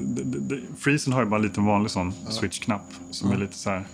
[0.79, 2.93] Freezen har ju bara en liten vanlig sån switch-knapp.
[3.11, 3.87] Som är lite så här...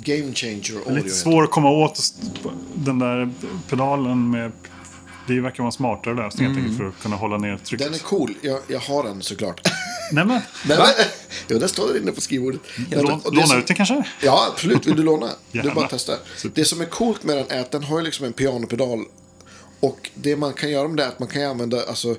[0.00, 0.94] Game Changer Audio.
[0.94, 2.00] Lite svår att komma åt
[2.74, 3.30] den där
[3.68, 4.52] pedalen med...
[5.26, 7.58] Det verkar vara en smartare lösning helt enkelt för att kunna hålla ner den.
[7.58, 7.86] trycket.
[7.86, 8.34] Den är cool.
[8.42, 9.60] Jag, jag har den såklart.
[10.12, 10.86] Nej men, Nej, men,
[11.48, 12.60] jo, den står där inne på skrivbordet.
[12.90, 14.02] det låna som- ut den kanske?
[14.22, 14.86] Ja, absolut.
[14.86, 15.30] Vill du låna?
[15.52, 16.12] Du bara testa.
[16.54, 19.04] Det som är coolt med den är att den har ju liksom en pianopedal.
[19.80, 22.16] Och det man kan göra med det är att man kan ju använda alltså,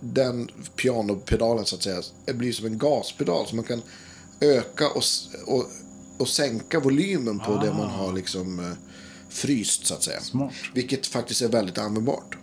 [0.00, 2.02] den pianopedalen så att säga.
[2.24, 3.46] Det blir som en gaspedal.
[3.46, 3.82] Så man kan
[4.40, 5.02] öka och,
[5.46, 5.64] och,
[6.18, 8.72] och sänka volymen på det man har liksom eh,
[9.28, 10.20] fryst så att säga.
[10.20, 10.52] Smart.
[10.74, 12.36] Vilket faktiskt är väldigt användbart.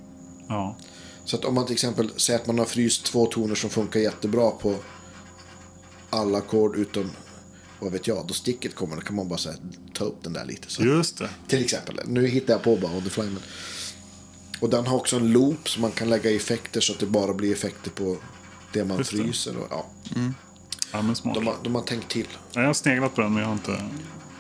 [0.48, 0.78] Ja.
[1.26, 4.00] Så att om man till exempel säger att man har fryst två toner som funkar
[4.00, 4.76] jättebra på
[6.10, 7.12] alla ackord utom,
[7.80, 9.56] vad vet jag, då sticket kommer, då kan man bara här,
[9.94, 10.72] ta upp den där lite.
[10.72, 10.84] Så.
[10.84, 11.30] Just det.
[11.48, 13.24] Till exempel, nu hittar jag på bara on the fly.
[13.24, 13.42] Men...
[14.60, 17.34] Och den har också en loop så man kan lägga effekter så att det bara
[17.34, 18.18] blir effekter på
[18.74, 19.58] det man Just fryser.
[19.58, 19.86] Och, ja,
[20.94, 21.36] Ja men smart.
[21.36, 22.28] de, har, de har tänkt till.
[22.54, 23.82] Ja, Jag har sneglat på den men jag har inte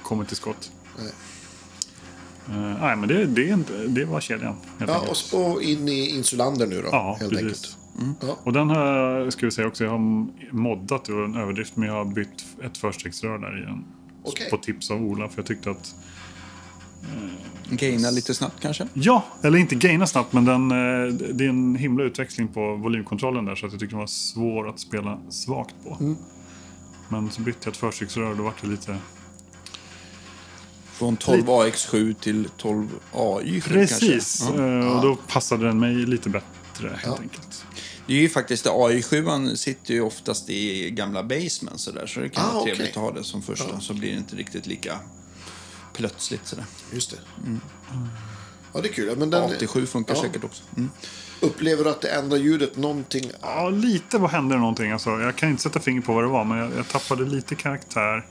[0.04, 0.72] kommit till skott.
[0.98, 1.12] Nej.
[2.50, 4.56] Eh, nej men det, det, är inte- det var kedjan.
[4.80, 5.34] Helt Ja, enkelt.
[5.34, 7.46] och, och in i Insulander nu då, Ja, helt precis.
[7.46, 7.78] enkelt.
[8.22, 8.38] Ja.
[8.43, 11.96] Och den jag, ska vi säga också, jag har moddat ur en överdrift men jag
[11.96, 13.86] har bytt ett förstegsrör där i den.
[14.24, 14.50] Okej.
[14.50, 15.96] På tips av Ola för jag tyckte att
[17.70, 18.88] Gaina lite snabbt kanske?
[18.93, 23.46] Ja, eller inte gaina snabbt, men den, eh, det är en himla utväxling på volymkontrollen
[23.46, 25.98] där så att jag tyckte den var svår att spela svagt på.
[26.00, 26.16] Mm.
[27.10, 28.97] Men så bytte jag ett förstegsrör och då var det lite...
[30.93, 34.62] Från 12 AX7 till 12 AI7 Precis, kanske?
[34.64, 34.80] Ja.
[34.80, 37.18] eh, och då passade den mig lite bättre helt Ja.
[37.22, 37.66] enkelt.
[38.08, 38.70] Det är ju faktiskt det.
[38.70, 42.76] AI7 sitter ju oftast i gamla basements så där, så det kan Ah, vara okej.
[42.76, 43.80] trevligt att ha det som första.
[43.80, 44.99] Så blir det inte riktigt lika
[45.93, 46.66] plötsligt sådär.
[46.93, 47.18] Just det.
[48.74, 49.18] Ja, det är kul.
[49.18, 50.22] Men den, AT7 funkar ja.
[50.22, 50.64] säkert också.
[50.78, 50.89] Mm.
[51.41, 53.31] Upplever du att det ändrar ljudet någonting?
[53.41, 54.91] Ja, lite vad hände någonting.
[54.91, 57.55] Alltså, jag kan inte sätta finger på vad det var, men jag, jag tappade lite
[57.55, 58.25] karaktär.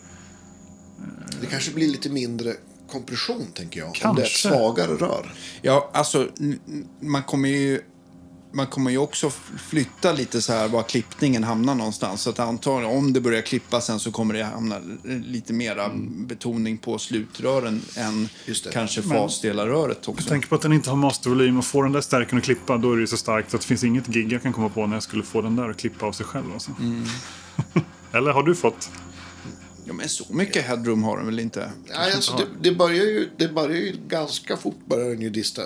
[1.40, 2.55] Det kanske blir lite mindre
[2.90, 3.86] kompression, tänker jag.
[3.88, 4.48] Om det är ett Kanske.
[4.48, 5.32] svagare rör.
[5.62, 6.28] Ja, alltså
[7.00, 7.80] man kommer ju
[8.55, 12.22] man kommer ju också flytta lite så här var klippningen hamnar någonstans.
[12.22, 16.78] Så att antagligen om det börjar klippa sen så kommer det hamna lite mera betoning
[16.78, 18.72] på slutrören än Mm.
[18.72, 20.28] Kanske fasdelarröret Jag också.
[20.28, 22.92] tänker på att den inte har mastervolym och får den där stärken att klippa då
[22.92, 24.86] är det ju så starkt så att det finns inget gig jag kan komma på
[24.86, 26.52] när jag skulle få den där att klippa av sig själv.
[26.52, 26.70] Alltså.
[26.80, 27.05] Mm.
[28.12, 28.90] Eller har du fått?
[29.84, 31.70] Ja, men så mycket headroom har den väl inte?
[31.88, 35.62] Nej, alltså, det, det, börjar ju, det börjar ju ganska fort börjar den ju dista.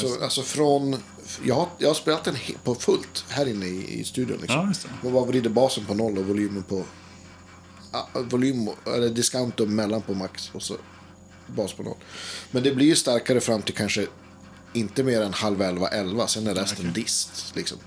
[0.00, 0.96] så, alltså från...
[1.44, 4.38] Jag har, jag har spelat den på fullt här inne i, i studion.
[4.40, 4.60] Liksom.
[4.60, 4.88] Ja, just det.
[5.02, 6.84] Man bara vrider basen på noll och volymen på...
[7.92, 10.76] ah, volym, eller diskantum mellan på max och så
[11.46, 11.96] bas på noll.
[12.50, 14.06] Men det blir ju starkare fram till kanske
[14.72, 16.26] inte mer än halv elva, elva.
[16.26, 17.52] Sen är resten dist.
[17.56, 17.78] Liksom.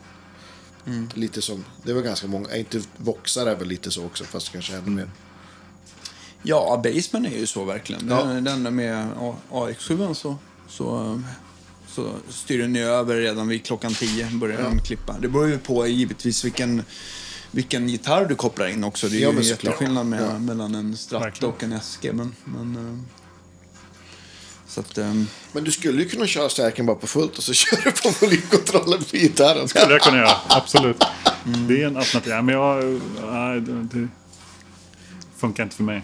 [1.14, 4.76] Lite som, det var ganska många, inte Voxar är väl lite så också, fast kanske
[4.76, 5.10] ännu mer.
[6.44, 8.08] Ja, Baseman är ju så verkligen.
[8.10, 8.24] Ja.
[8.24, 10.36] Den, den med A- AX7 så,
[10.70, 11.22] så,
[11.96, 14.26] så styr den ju över redan vid klockan 10.
[14.34, 15.16] Börjar den klippa.
[15.20, 16.84] Det beror ju på givetvis vilken,
[17.52, 19.08] vilken gitarr du kopplar in också.
[19.10, 20.39] Det är Ja, ju en jätteskillnad med, Ja.
[20.39, 21.54] mellan en Strat Verkligen.
[21.54, 22.12] och en SG.
[22.14, 23.00] Men, men, eh,
[24.68, 27.54] så att, ehm, Men du skulle ju kunna köra stärken bara på fullt och så
[27.54, 29.68] kör du på volymkontrollen på gitarren.
[29.68, 31.04] skulle jag kunna göra, absolut.
[31.68, 32.32] Det är en alternativ.
[32.34, 34.08] Ja, men jag, nej, det,
[35.38, 36.02] funkar inte för mig.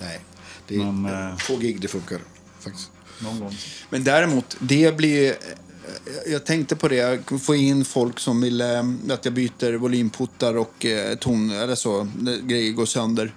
[0.00, 0.20] Nej,
[0.68, 2.18] det är Men, eh, få gig det funkar
[2.60, 2.90] faktiskt.
[3.20, 3.56] Någon gång.
[3.90, 5.34] Men däremot, det blir...
[6.26, 10.84] Jag tänkte på det, få in folk som vill eh, att jag byter volymputtar och
[10.84, 12.08] eh, ton, eller så,
[12.42, 13.34] grejer går sönder.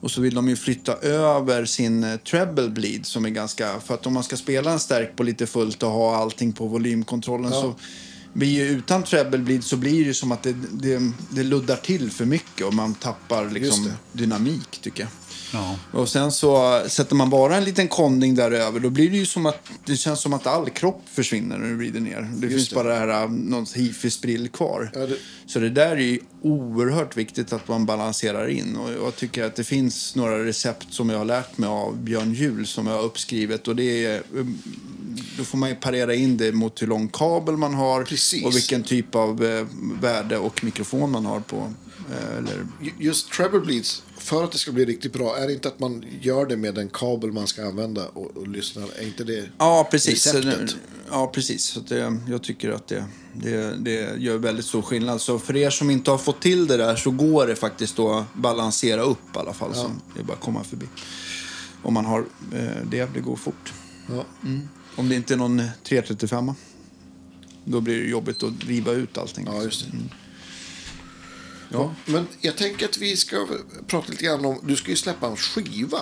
[0.00, 3.80] Och så vill de ju flytta över sin eh, treble bleed som är ganska...
[3.80, 6.66] För att om man ska spela en stärk på lite fullt och ha allting på
[6.66, 7.60] volymkontrollen Ja.
[7.60, 7.74] så
[8.32, 12.10] blir utan treble bleed så blir det ju som att det, det, det luddar till
[12.10, 15.10] för mycket och man tappar liksom dynamik tycker jag.
[15.52, 15.76] Ja.
[15.92, 19.26] Och sen så sätter man bara en liten konding där över då blir det ju
[19.26, 22.30] som att det känns som att all kropp försvinner när du vrider ner.
[22.36, 22.74] Det finns det.
[22.74, 24.90] bara det här något hifi-sprill kvar.
[24.94, 28.76] Ja, det- Så det där är ju oerhört viktigt att man balanserar in.
[28.76, 32.32] Och jag tycker att det finns några recept som jag har lärt mig av Björn
[32.34, 33.68] Juhl som jag har uppskrivit.
[33.68, 34.58] Och det är, um,
[35.38, 38.44] då får man ju parera in det mot hur lång kabel man har Precis.
[38.44, 39.66] och vilken typ av eh,
[40.00, 41.72] värde och mikrofon man har på.
[42.10, 45.52] Eh, eller, Ju- Just treble bleeds, för att det ska bli riktigt bra, är det
[45.52, 48.82] inte att man gör det med den kabel man ska använda och, och lyssnar?
[48.98, 50.26] Är inte det Ja, precis.
[50.34, 50.76] receptet?
[51.10, 51.64] Ja, precis.
[51.64, 55.20] Så det, jag tycker att det, det, det gör väldigt stor skillnad.
[55.20, 58.34] Så för er som inte har fått till det där så går det faktiskt att
[58.34, 59.74] balansera upp i alla fall.
[59.74, 60.86] Så det är bara att komma förbi.
[61.82, 62.18] Om man har
[62.54, 63.72] eh, det, det går fort.
[64.08, 64.24] Ja.
[64.96, 66.52] Om det inte är någon 335
[67.64, 69.48] då blir det jobbigt att riva ut allting.
[69.52, 69.96] Ja, just det.
[71.68, 73.46] Ja, men jag tänker att vi ska
[73.86, 74.58] prata lite grann om...
[74.62, 75.98] Du ska ju släppa en skiva.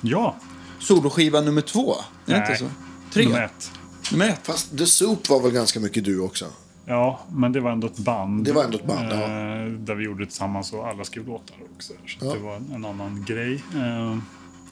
[0.00, 0.36] ja.
[0.78, 1.94] Soloskiva nummer två,
[2.26, 2.70] är det inte så?
[3.12, 3.24] Tre?
[3.24, 3.70] Nummer ett.
[4.12, 4.40] Nummer ett.
[4.46, 6.46] Fast The Soup var väl ganska mycket du också?
[6.86, 8.44] Ja, men det var ändå ett band.
[8.44, 9.22] Det var ändå ett band, ja.
[9.22, 11.92] eh, Där vi gjorde det tillsammans och alla skrev låtar också.
[12.06, 12.32] Så Ja.
[12.34, 13.54] det var en annan grej.
[13.74, 14.18] Eh,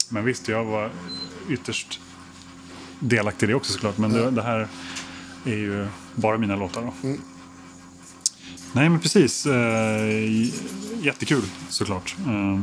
[0.09, 0.91] Men visst, jag var
[1.49, 1.99] ytterst
[2.99, 3.97] delaktig i det också såklart.
[3.97, 4.67] Men det, det här
[5.45, 7.07] är ju bara mina låtar då.
[7.07, 7.21] Mm.
[8.73, 9.45] Nej, men precis.
[9.45, 10.49] eh,
[11.05, 12.15] Jättekul såklart.
[12.27, 12.61] Eh,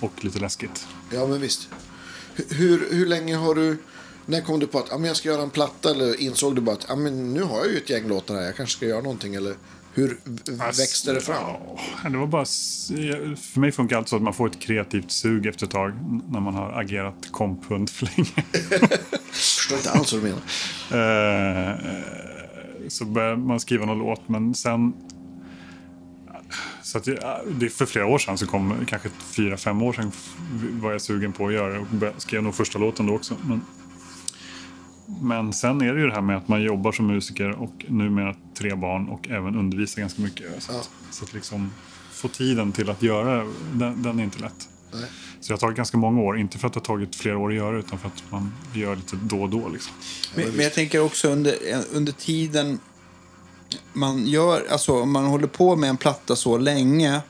[0.00, 0.86] Och lite läskigt.
[1.10, 1.68] Ja, men visst.
[2.48, 3.78] Hur, hur, länge har du...
[4.26, 5.90] När kom du på att men jag ska göra en platta?
[5.90, 8.42] Eller insåg du bara att ja, men nu har jag ju ett gäng låtar här,
[8.42, 9.34] jag kanske ska göra någonting?
[9.34, 9.54] Eller
[9.94, 10.38] hur v-
[10.78, 11.36] växte det fram?
[12.04, 12.44] Ja, det var bara,
[13.36, 15.92] för mig funkar allt så att man får ett kreativt sug efter ett tag
[16.28, 18.44] när man har agerat komphund för länge.
[19.32, 21.72] förstår inte alls vad du menar.
[21.72, 21.78] Eh,
[22.88, 24.92] så började man skriva någon låt, men sen...
[26.82, 27.12] Så att det
[27.66, 30.12] är för flera år sedan, så kom, kanske fyra, fem år sedan
[30.80, 31.86] var jag sugen på att göra och
[32.22, 33.36] skrev nog första låten då också.
[33.46, 33.60] Men,
[35.22, 38.36] men sen är det ju det här med att man jobbar som musiker och numera
[38.58, 40.62] tre barn och även undervisar ganska mycket.
[40.62, 41.06] Så att, Ja.
[41.10, 41.72] så att liksom
[42.12, 44.68] få tiden till att göra den, den är inte lätt.
[44.92, 45.04] Nej.
[45.40, 47.50] Så det har tagit ganska många år, inte för att det har tagit flera år
[47.50, 49.68] att göra utan för att man gör lite då och då.
[49.68, 49.94] Liksom.
[50.36, 51.54] Men, men jag tänker också under,
[51.92, 52.78] under tiden
[53.92, 57.20] man gör, alltså om man håller på med en platta så länge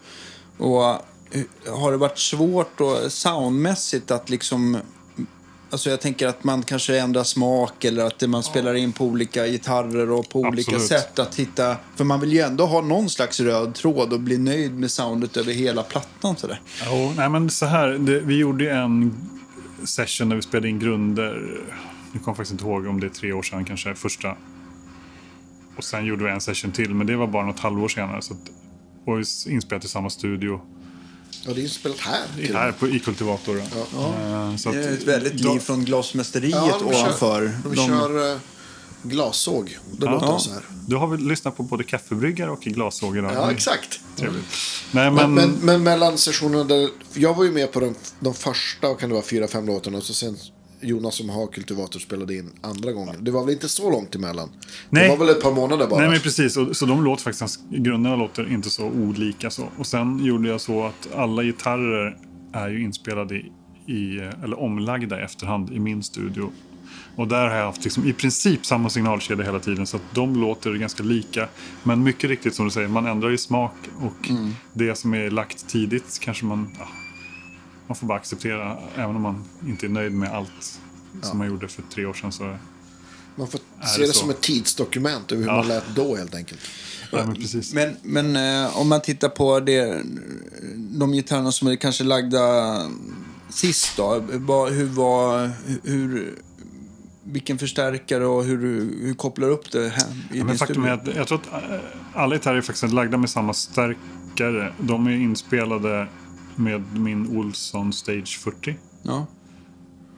[0.58, 0.82] och
[1.68, 4.78] har det varit svårt och soundmässigt att liksom
[5.72, 9.46] Alltså jag tänker att man kanske ändrar smak eller att man spelar in på olika
[9.46, 10.88] gitarrer och på olika Absolut.
[10.88, 11.76] sätt att hitta...
[11.96, 15.36] För man vill ju ändå ha någon slags röd tråd och bli nöjd med soundet
[15.36, 16.60] över hela plattan sådär.
[16.86, 19.14] Jo, nej men så här, det, vi gjorde en
[19.84, 21.60] session där vi spelade in grunder.
[22.12, 24.36] Jag kommer faktiskt inte ihåg om det är tre år sedan kanske, första.
[25.76, 28.22] Och sen gjorde vi en session till, men det var bara något halvår senare.
[28.22, 28.40] Så att,
[29.06, 29.18] och
[29.52, 30.60] inspelat i samma studio,
[31.46, 32.20] Ja, det är inspelat här.
[32.36, 33.58] till och här på, i Kultivator.
[33.58, 37.42] Eh, så Det är ett väldigt då- liv från glasmästeriet Ja, de kör- ovanför.
[37.64, 38.38] De, De- kör uh,
[39.02, 39.78] glassåg.
[39.98, 40.10] Det Ja.
[40.12, 40.62] låter så här.
[40.86, 43.22] Du har väl lyssnat på både kaffebryggare och glasågar?
[43.22, 43.32] där?
[43.34, 44.00] Ja, exakt.
[44.16, 44.44] Trevligt.
[44.92, 46.88] Nej, Men, men, men, men mellan sessionerna där...
[47.14, 49.96] Jag var ju med på de, de första, och kan det vara fyra, fem låtarna.
[49.98, 50.36] Och så sen
[50.82, 53.14] Jonas som har kultivator spelade in andra gången.
[53.20, 54.48] Det var väl inte så långt emellan?
[54.90, 55.02] Nej.
[55.02, 56.00] Det var väl ett par månader bara?
[56.00, 59.68] Nej men precis, och, så de låter faktiskt, grunderna låter inte så olika så.
[59.78, 62.16] Och sen gjorde jag så att alla gitarrer
[62.52, 63.52] är ju inspelade i,
[63.86, 66.52] i eller omlagda i efterhand i min studio.
[67.16, 70.40] Och där har jag haft liksom, i princip samma signalkedja hela tiden så att de
[70.40, 71.48] låter ganska lika.
[71.82, 74.30] Men mycket riktigt som du säger, man ändrar i smak och
[74.72, 76.88] det som är lagt tidigt kanske man, ja,
[77.86, 78.78] man får bara acceptera.
[78.96, 80.80] Även om man inte är nöjd med allt
[81.22, 82.56] som man gjorde för tre år sedan så
[83.36, 83.60] Man får
[83.94, 85.56] se det det som ett tidsdokument över hur Ja.
[85.56, 86.60] man lät då helt enkelt.
[87.12, 87.74] Ja, men precis.
[87.74, 90.02] Men, men eh, om man tittar på det,
[90.76, 92.76] de gitarrerna som är kanske lagda
[93.48, 94.22] sist då.
[94.32, 95.50] Vad, hur var,
[95.84, 96.34] hur,
[97.24, 100.58] vilken förstärkare och hur, du- hur kopplar du upp det här i Ja, din men
[100.58, 101.78] faktum är att jag tror att eh,
[102.14, 104.72] alla gitarrer är faktiskt lagda med samma stärkare.
[104.80, 106.06] De är inspelade
[106.56, 108.76] med min Olsson Stage 40.
[109.02, 109.26] Ja.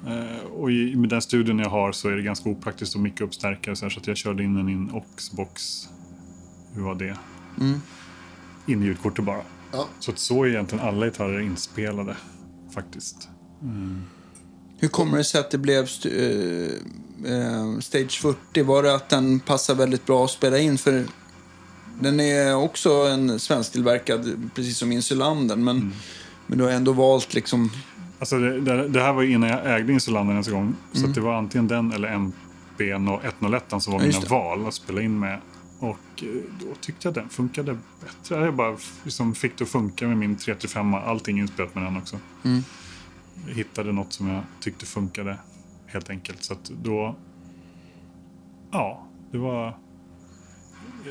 [0.06, 3.24] Eh, Och i, med den studion jag har så är det ganska opraktiskt att micka
[3.24, 5.88] upp stärkare så, här, så att jag körde in den i en Oxbox.
[6.98, 7.16] Det?
[7.60, 7.80] Mm.
[8.66, 9.42] In i ljudkortet bara.
[9.72, 9.88] Ja.
[10.00, 12.16] Så att så är egentligen alla gitarrer inspelade
[12.74, 13.28] faktiskt.
[14.78, 16.08] Hur kommer det sig att det blev stu,
[17.24, 18.62] eh, eh, Stage 40?
[18.62, 20.78] Var det att den passar väldigt bra att spela in?
[20.78, 21.04] För
[22.00, 25.64] den är också en svensktillverkad, precis som Insulanden.
[25.64, 25.92] Men,
[26.54, 27.70] Men du har ändå valt liksom...
[28.18, 30.74] Alltså det, det, det här var ju innan jag ägde Insulander ens en gång.
[30.92, 31.10] Så Mm.
[31.10, 34.28] att det var antingen den eller MP 101 som var Ja, mina det.
[34.30, 35.40] val att spela in med.
[35.78, 36.28] Och eh,
[36.60, 38.44] då tyckte jag den funkade bättre.
[38.44, 40.94] Jag bara liksom fick det att funka med min 335.
[40.94, 42.18] Allting inspelat med den också.
[42.44, 42.62] Mm.
[43.48, 45.38] Jag hittade något som jag tyckte funkade
[45.86, 46.44] helt enkelt.
[46.44, 47.16] Så att då...
[48.70, 49.76] Ja, det var...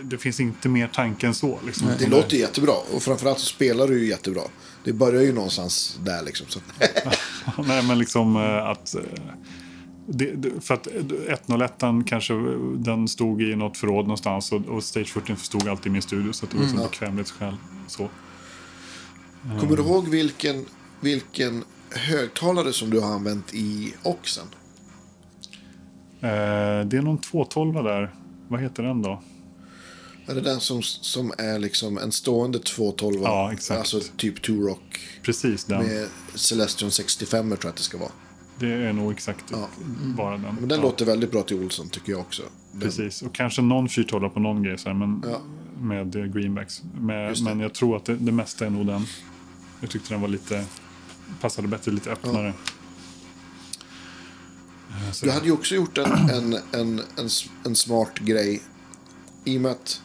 [0.04, 1.60] Det finns inte mer tanke än så.
[1.66, 1.88] Liksom.
[2.00, 2.74] Det låter jättebra.
[2.96, 4.41] Och framförallt så spelar du ju jättebra.
[4.84, 6.47] Det börjar ju någonstans där liksom.
[6.49, 6.59] Så.
[7.67, 8.95] Nej, men liksom eh, att...
[8.95, 9.01] eh,
[10.07, 10.88] Det, för att
[11.47, 12.34] 101 kanske
[12.75, 16.31] den stod i något förråd någonstans och, och Stage 40 stod alltid i min studio
[16.34, 16.88] så det var liksom Ja.
[16.88, 17.55] bekvämlighetsskäl.
[17.88, 18.09] Så.
[19.59, 20.65] Kommer du ihåg vilken,
[21.01, 24.45] vilken högtalare som du har använt i Oxen?
[26.21, 28.15] Eh, det är någon 212 där.
[28.47, 29.21] Vad heter den då?
[30.28, 33.21] Är det den som, som är liksom en stående 212?
[33.24, 33.80] Ja, exakt.
[33.80, 35.84] Alltså typ Two-Rock Precis den.
[35.86, 38.11] med Celestion 65 tror jag att det ska vara.
[38.59, 39.69] Det är nog exakt Ja.
[40.17, 40.55] bara den.
[40.59, 42.43] Men den ja, låter väldigt bra till Olsson tycker jag också.
[42.71, 45.41] Den, Precis, och kanske någon 412 på någon grej så här, men Ja.
[45.82, 46.82] med eh, greenbacks.
[46.99, 49.05] Med, men jag tror att det, det mesta är nog den.
[49.82, 50.65] Jag tyckte den var lite,
[51.41, 52.47] passade bättre, lite öppnare.
[54.89, 57.30] Eh, så- Du hade ju också gjort en, en, en, en,
[57.65, 58.61] en smart grej.
[59.45, 60.01] I och med att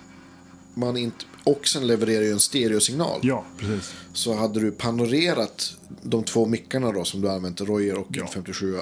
[0.79, 3.21] man inte, Oxen levererar ju en stereosignal.
[3.23, 3.95] Ja, precis.
[4.13, 8.27] Så hade du panorerat de två mickarna då som du använt, Royer och Ja.
[8.35, 8.77] 57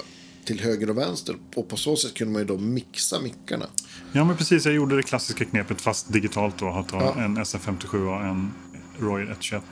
[0.44, 1.36] till höger och vänster.
[1.54, 3.66] Och på så sätt kunde man ju då mixa mickarna.
[4.12, 4.64] Ja, men precis.
[4.64, 6.68] Jag gjorde det klassiska knepet fast digitalt då.
[6.68, 7.22] Att ha Ja.
[7.24, 8.52] en SM57 och en
[8.98, 9.62] Royer 121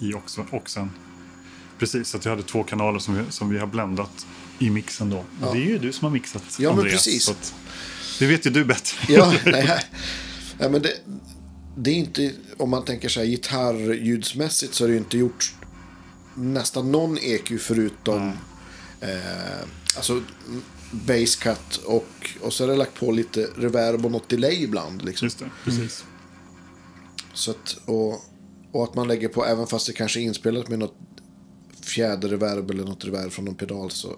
[0.00, 0.90] i också, Oxen.
[1.78, 4.26] Precis, så att jag hade två kanaler som vi, som vi har bländat
[4.58, 5.24] i mixen då.
[5.42, 5.52] Ja.
[5.52, 7.04] Det är ju du som har mixat, Ja, men Andreas.
[7.04, 7.24] precis.
[7.24, 7.54] Så att,
[8.18, 9.12] det vet ju du bättre.
[9.14, 9.78] Ja, nej,
[10.58, 10.92] nej, men det,
[11.76, 15.54] det är inte, om man tänker så här gitarrljudsmässigt så är det ju inte gjort
[16.34, 18.32] nästan någon EQ förutom
[19.00, 19.60] eh,
[19.96, 20.22] alltså
[20.90, 25.04] basscut och, och så är det lagt på lite reverb och något delay ibland.
[25.04, 25.26] Liksom.
[25.26, 26.04] Just det, precis.
[27.32, 28.24] Så att, och,
[28.72, 30.96] och att man lägger på, även fast det kanske är inspelat med något
[31.80, 34.16] fjäderreverb eller något reverb från någon pedal så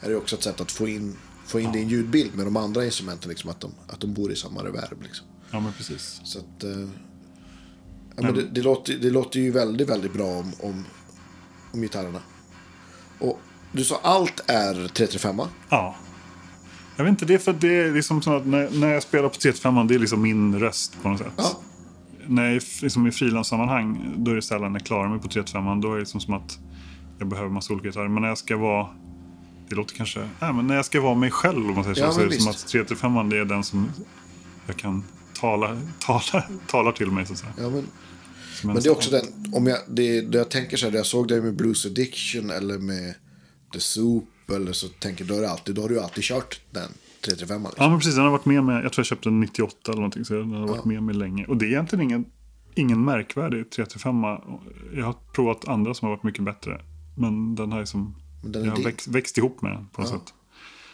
[0.00, 2.46] är det också ett sätt att få in, få in det i en ljudbild med
[2.46, 3.28] de andra instrumenten.
[3.28, 5.02] Liksom, att, de, att de bor i samma reverb.
[5.02, 5.26] Liksom.
[5.54, 6.20] Ja, men precis.
[6.24, 6.70] Så att, eh,
[8.16, 10.84] ja, men det, det, låter, det låter ju väldigt, väldigt bra om, om,
[11.72, 12.20] om gitarrerna.
[13.18, 13.40] Och
[13.72, 15.96] du sa allt är 335 Ja.
[16.96, 19.28] Jag vet inte, det är för det är liksom så att när, när jag spelar
[19.28, 21.32] på 335 det är liksom min röst på något sätt.
[21.36, 21.60] Ja.
[22.26, 25.88] När jag liksom i frilanssammanhang, då är det sällan jag klarar mig på 335 Då
[25.88, 26.58] är det liksom som att
[27.18, 28.08] jag behöver massa olika gitarrer.
[28.08, 28.88] Men när jag ska vara,
[29.68, 32.08] det låter kanske, nej men när jag ska vara mig själv om man säger Ja,
[32.08, 33.90] så, så är det som att 335 det är den som
[34.66, 35.04] jag kan
[35.44, 37.34] tala, tala, talar till mig så.
[37.58, 37.86] Ja, men,
[38.60, 40.90] Som en men det är också den, om jag, det, det jag tänker så här,
[40.92, 43.14] det jag såg dig med Blues Addiction eller med
[43.72, 46.88] The Soup eller så tänker då är det alltid, då har du alltid kört den
[47.24, 47.84] 335 liksom.
[47.84, 48.14] Ja, men precis.
[48.14, 48.82] Den har varit med mig.
[48.82, 50.24] Jag tror jag köpte den 98 eller någonting.
[50.24, 51.44] Så den har varit med mig länge.
[51.46, 52.24] Och det är egentligen ingen,
[52.74, 54.16] ingen märkvärdig 335.
[54.96, 56.80] Jag har provat andra som har varit mycket bättre.
[57.16, 60.00] Men den har liksom, Men den är jag har växt, växt ihop med den på
[60.00, 60.18] något Ja.
[60.18, 60.34] sätt.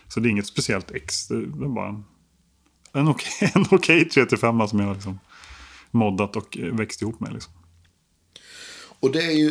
[0.09, 1.29] Så det är inget speciellt ex.
[1.29, 2.05] Det är bara en,
[3.01, 5.19] en okej en okej 335 som jag har liksom
[5.91, 7.33] moddat och eh, växt ihop med.
[7.33, 7.53] Liksom.
[9.01, 9.49] Och det är ju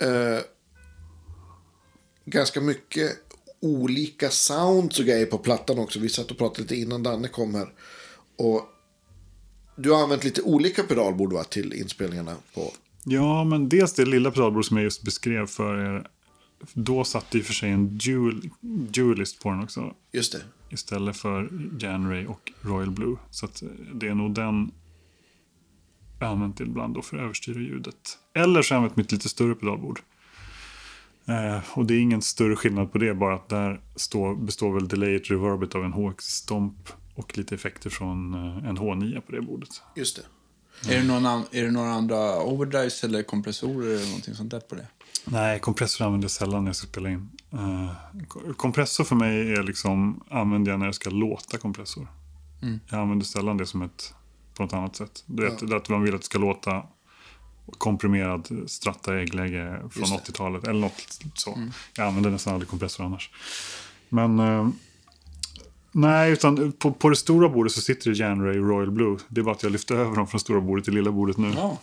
[0.00, 0.42] eh,
[2.24, 3.10] ganska mycket
[3.60, 6.00] olika sounds och grejer på plattan också.
[6.00, 7.72] Vi satt och pratade lite innan Danne kom här.
[8.38, 8.62] Och
[9.76, 12.72] du har använt lite olika pedalbord va, till inspelningarna på.
[13.04, 16.06] Ja, men dels det lilla pedalbord som jag just beskrev för er.
[16.72, 18.50] Då satt det i och för sig en dual,
[18.90, 19.94] dualist på den också.
[20.12, 20.42] Just det.
[20.70, 21.48] istället för
[21.80, 23.16] Janray och Royal Blue.
[23.30, 24.70] Så att eh, det är nog den
[26.20, 28.18] jag använt ibland då för att överstyra ljudet.
[28.34, 30.00] Eller så har jag använt mitt lite större pedalbord.
[31.26, 34.88] Eh, och det är ingen större skillnad på det, bara att där står, består väl
[34.88, 39.82] delayet reverbet av en HX-stomp och lite effekter från eh, en H9 på det bordet.
[39.96, 40.22] Just det.
[40.94, 44.60] Är, det någon an, är det några andra overdrives eller kompressorer eller någonting sånt där
[44.60, 44.86] på det?
[45.24, 47.30] Nej, kompressor använder jag sällan när jag ska spela in.
[48.28, 52.08] Ko- kompressor för mig är liksom, använder jag när jag ska låta kompressor.
[52.90, 54.14] Jag använder sällan det som ett,
[54.54, 55.22] på något annat sätt.
[55.26, 56.82] Du vet, är att man vill att det ska låta
[57.78, 60.32] komprimerad stratta äggläge från Just det.
[60.32, 61.68] 80-talet eller något så.
[61.96, 63.30] Jag använder nästan aldrig kompressor annars.
[64.08, 64.68] Men eh,
[65.92, 69.18] nej, utan på, på det stora bordet så sitter det Janray Royal Blue.
[69.28, 71.52] Det är bara att jag lyfter över dem från stora bordet till lilla bordet nu.
[71.56, 71.78] Ja.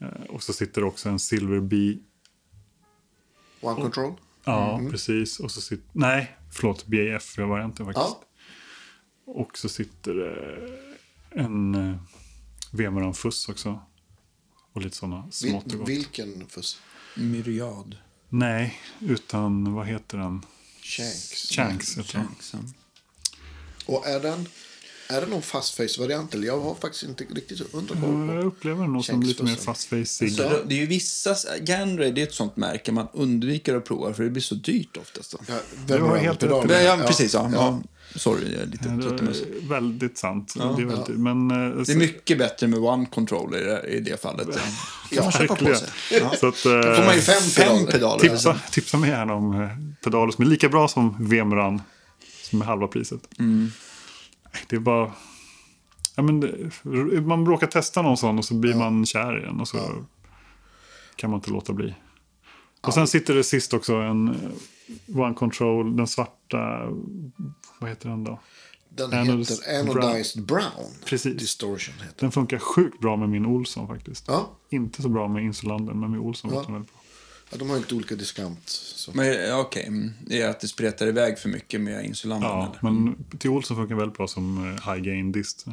[0.00, 1.98] Eh, Och så sitter det också en Silver Bee
[3.62, 4.14] One Control.
[4.44, 5.40] Ja, precis.
[5.40, 5.86] Och så sitter...
[5.92, 6.86] Nej, förlåt.
[6.86, 8.16] BAF-varianten faktiskt.
[8.16, 8.24] Ja.
[9.24, 10.68] Och så sitter det
[11.40, 11.96] en uh,
[12.70, 13.80] Vemeran Fuss också.
[14.72, 16.80] Och lite sådana smått och Vil, vilken fuss?
[17.16, 17.96] Myriad.
[18.28, 20.42] Nej, utan vad heter den?
[20.82, 21.50] Shanks.
[21.50, 21.96] Shanks,
[22.52, 22.60] ja.
[23.86, 24.48] Och är den,
[25.12, 26.34] är det någon fast face-variant?
[26.34, 28.48] Eller jag har faktiskt inte riktigt hundra koll Ja, Jag på.
[28.48, 30.32] upplever nog som lite mer fast-facig.
[30.32, 34.14] Så det är ju vissa, Ganray det är ett sånt märke man undviker att prova
[34.14, 35.34] för det blir så dyrt oftast.
[35.48, 35.54] Ja,
[35.86, 36.82] Du har helt rätt Ja, det.
[36.82, 37.34] ja, precis.
[37.34, 37.50] Ja.
[37.54, 37.80] Ja.
[38.16, 39.20] Sorry, jag är lite Ja, det trött.
[39.20, 40.54] är väldigt sant.
[40.76, 44.46] det, är väldigt, men, eh, Det är mycket bättre med one controller i det, fallet.
[44.46, 44.52] På
[45.24, 45.76] verkligen.
[45.76, 45.88] sig.
[46.40, 48.20] Så att, Då får man ju eh, fem Fem pedaler.
[48.28, 49.68] tipsa, tipsa mig gärna om eh,
[50.04, 51.82] pedaler som är lika bra som Vemran.
[52.50, 53.20] Som är halva priset.
[53.38, 53.72] Mm.
[54.68, 55.12] Det är bara...
[56.16, 56.70] Ja, men det,
[57.20, 59.60] man råkar testa någon sån och så blir man kär i den.
[59.60, 59.78] Och så
[61.16, 61.94] kan man inte låta bli.
[62.80, 66.88] Och sen sitter det sist också en eh, One Control, den svarta...
[67.80, 68.40] Vad heter den då?
[68.88, 70.86] Den Anodized heter Anodized Brown.
[71.06, 71.36] Precis.
[71.38, 72.14] Distortion heter den.
[72.18, 74.24] Den funkar sjukt bra med min Olsson faktiskt.
[74.28, 74.50] Ja.
[74.70, 76.56] Inte så bra med Insulander, men med Olsson Ja.
[76.56, 77.01] låter den väldigt bra.
[77.52, 78.68] Ja, de har ju lite olika diskant.
[78.68, 79.10] Så.
[79.14, 80.12] Men ja, okej, mm.
[80.26, 82.50] det är att det spretar iväg för mycket med insulanden.
[82.50, 82.92] Ja, eller?
[82.92, 85.66] men till Olsson funkar väldigt bra som eh, high gain dist.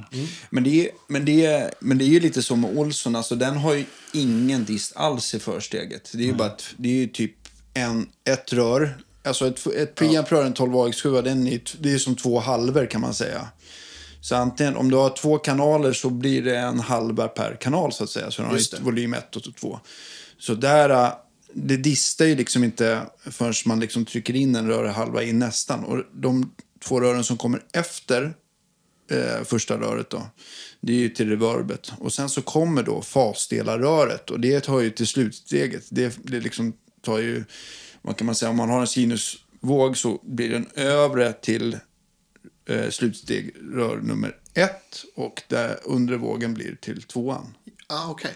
[0.50, 3.36] Men det, är, men, det är, men det är ju lite som med Olsson, alltså
[3.36, 6.12] den har ju ingen dist alls i försteget.
[6.14, 7.36] Det är ju bara ett, det är ju typ
[7.74, 8.98] en, ett rör.
[9.24, 13.02] Alltså ett, ett preamp-rör, en 12 AX7, den är, det är som två halvor kan
[13.02, 13.48] man säga.
[14.22, 18.04] Så antingen, om du har två kanaler så blir det en halva per kanal så
[18.04, 18.32] att säga.
[18.32, 19.80] Så den har volym 1 och 2.
[20.40, 21.12] Så där, äh,
[21.54, 25.84] det distar ju liksom inte förrän man liksom trycker in en rörhalva i nästan.
[25.84, 28.34] Och de två rören som kommer efter
[29.12, 30.28] eh, första röret då.
[30.82, 31.92] Det är ju till reverbet.
[31.98, 35.86] Och sen så kommer då fasdelarröret och det tar ju till slutsteget.
[35.90, 37.44] Det, det liksom tar ju,
[38.02, 41.78] vad kan man säga, om man har en sinusvåg så blir den övre till
[42.66, 47.58] eh, slutsteg rör nummer ett och där undre vågen blir till tvåan.
[47.88, 48.32] Ah, okay.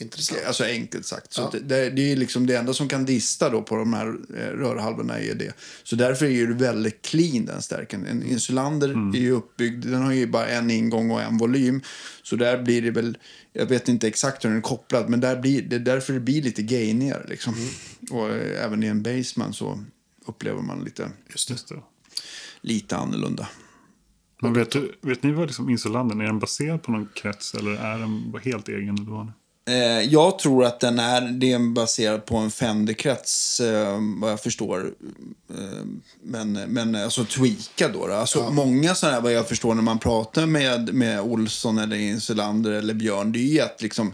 [0.00, 0.40] Intressant.
[0.46, 1.32] Alltså enkelt sagt.
[1.32, 1.50] Så Ja.
[1.52, 4.46] det, det, det är liksom det enda som kan dista då på de här eh,
[4.46, 5.52] rörhalvorna är det.
[5.82, 8.06] Så därför är det väldigt clean den stärken.
[8.06, 11.82] En insulander är ju uppbyggd, den har ju bara en ingång och en volym.
[12.22, 13.18] Så där blir det väl,
[13.52, 16.20] jag vet inte exakt hur den är kopplad, men där blir, det är därför det
[16.20, 17.54] blir lite gainigare liksom.
[18.10, 19.84] Och eh, även i en basement så
[20.26, 21.74] upplever man lite, Just det.
[22.60, 23.48] lite annorlunda.
[24.42, 26.24] Men vet, vet ni vad liksom Insulanden är?
[26.24, 28.94] den baserad på någon krets eller är den helt egen?
[28.94, 29.32] Eller vad?
[29.70, 34.42] Eh, jag tror att den är, det är baserad på en Fender-krets, eh, vad jag
[34.42, 34.92] förstår.
[35.50, 35.84] Eh,
[36.22, 38.06] men, men alltså tweakad då.
[38.06, 38.14] då.
[38.14, 42.70] Alltså, Många sådana här, vad jag förstår, när man pratar med, med Olsson eller Insulander
[42.70, 44.12] eller Björn, det är ju att liksom,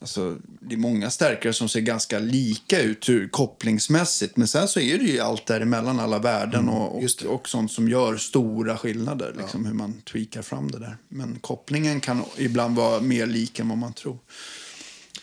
[0.00, 4.36] alltså, det är många stärkare som ser ganska lika ut hur, kopplingsmässigt.
[4.36, 7.28] Men sen så är det ju allt däremellan, alla värden och, och, det.
[7.28, 9.34] och sånt som gör stora skillnader.
[9.38, 10.96] Liksom, Hur man tweakar fram det där.
[11.08, 14.18] Men kopplingen kan ibland vara mer lik än vad man tror.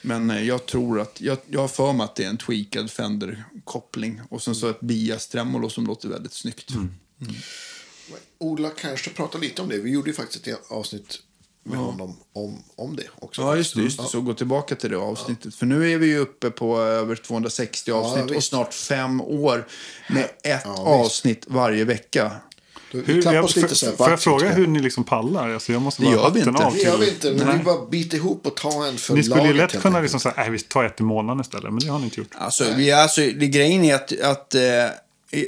[0.01, 2.91] Men eh, jag tror att, jag, jag har för mig att det är en tweakad
[2.91, 4.21] Fender-koppling.
[4.29, 6.69] Och sen så ett bias-tremolo som låter väldigt snyggt.
[8.37, 9.77] Ola kanske pratar lite om det.
[9.77, 11.19] Vi gjorde ju faktiskt ett avsnitt
[11.63, 13.41] med honom om, om det också.
[13.41, 13.81] Ja, just det.
[13.81, 14.07] Just det.
[14.07, 15.55] Så gå tillbaka till det avsnittet.
[15.55, 18.47] För nu är vi ju uppe på över 260 avsnitt och visst.
[18.49, 19.67] snart fem år
[20.09, 22.31] med ett Ja, avsnitt varje vecka.
[22.91, 25.49] Vi klappar jag, oss lite här får, jag fråga hur ni liksom pallar?
[25.49, 26.63] Alltså, jag måste Det bara gör vi inte.
[26.63, 27.45] av Det gör vi till- inte.
[27.45, 29.81] Men vi bara biter ihop och tar en för Ni skulle ju laget, lätt helt
[29.83, 31.63] kunna liksom säga, nej vi tar ett i månaden istället.
[31.73, 32.31] Men det har ni inte gjort.
[32.37, 34.61] Alltså, vi, alltså det, grejen är att, att eh,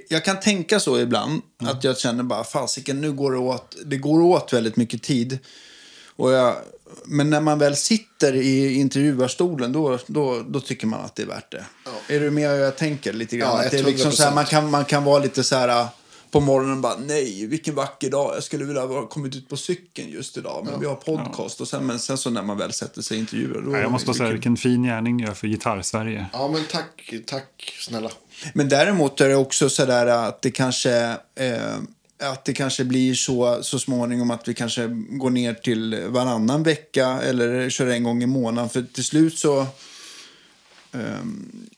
[0.09, 1.41] jag kan tänka så ibland.
[1.63, 5.39] Att jag känner bara, fasiken, nu går det åt, det går åt väldigt mycket tid.
[6.15, 6.55] Och jag,
[7.05, 11.27] men när man väl sitter i intervjuarstolen, då, då, då tycker man att det är
[11.27, 11.65] värt det.
[12.15, 13.49] Är du med jag tänker lite grann?
[13.57, 14.35] Ja, att det är liksom så här, 100%.
[14.35, 15.87] man, kan, man kan vara lite så här
[16.31, 18.35] på morgonen bara, nej, vilken vacker dag.
[18.35, 20.67] Jag skulle vilja ha kommit ut på cykeln just idag.
[20.71, 21.61] Men vi har podcast.
[21.61, 23.61] Och sen, men sen så när man väl sätter sig i intervjuer.
[23.61, 26.25] Då jag måste bara säga vilken fin gärning ni gör för Gitarr-Sverige.
[26.33, 28.11] Ja, men tack, tack snälla.
[28.53, 31.75] Men däremot är det också så där att det kanske, eh,
[32.19, 37.07] att det kanske blir så, så småningom att vi kanske går ner till varannan vecka
[37.07, 38.69] eller kör en gång i månaden.
[38.69, 39.65] För till slut så...
[40.91, 41.69] ehm,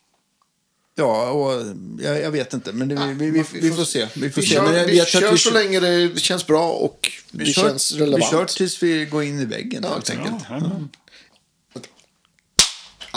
[0.95, 1.61] ja, och
[1.99, 2.73] jag, jag vet inte.
[2.73, 4.07] Men det, vi, vi, vi, vi får se.
[4.15, 4.53] Vi får Vi se.
[4.55, 7.91] kör, men jag att kör vi så länge det känns bra och det kör, känns
[7.91, 8.23] relevant.
[8.23, 10.35] Vi kör tills vi går in i väggen Ja, helt enkelt.
[10.49, 10.89] Ja, men,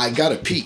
[0.06, 0.64] I gotta pee.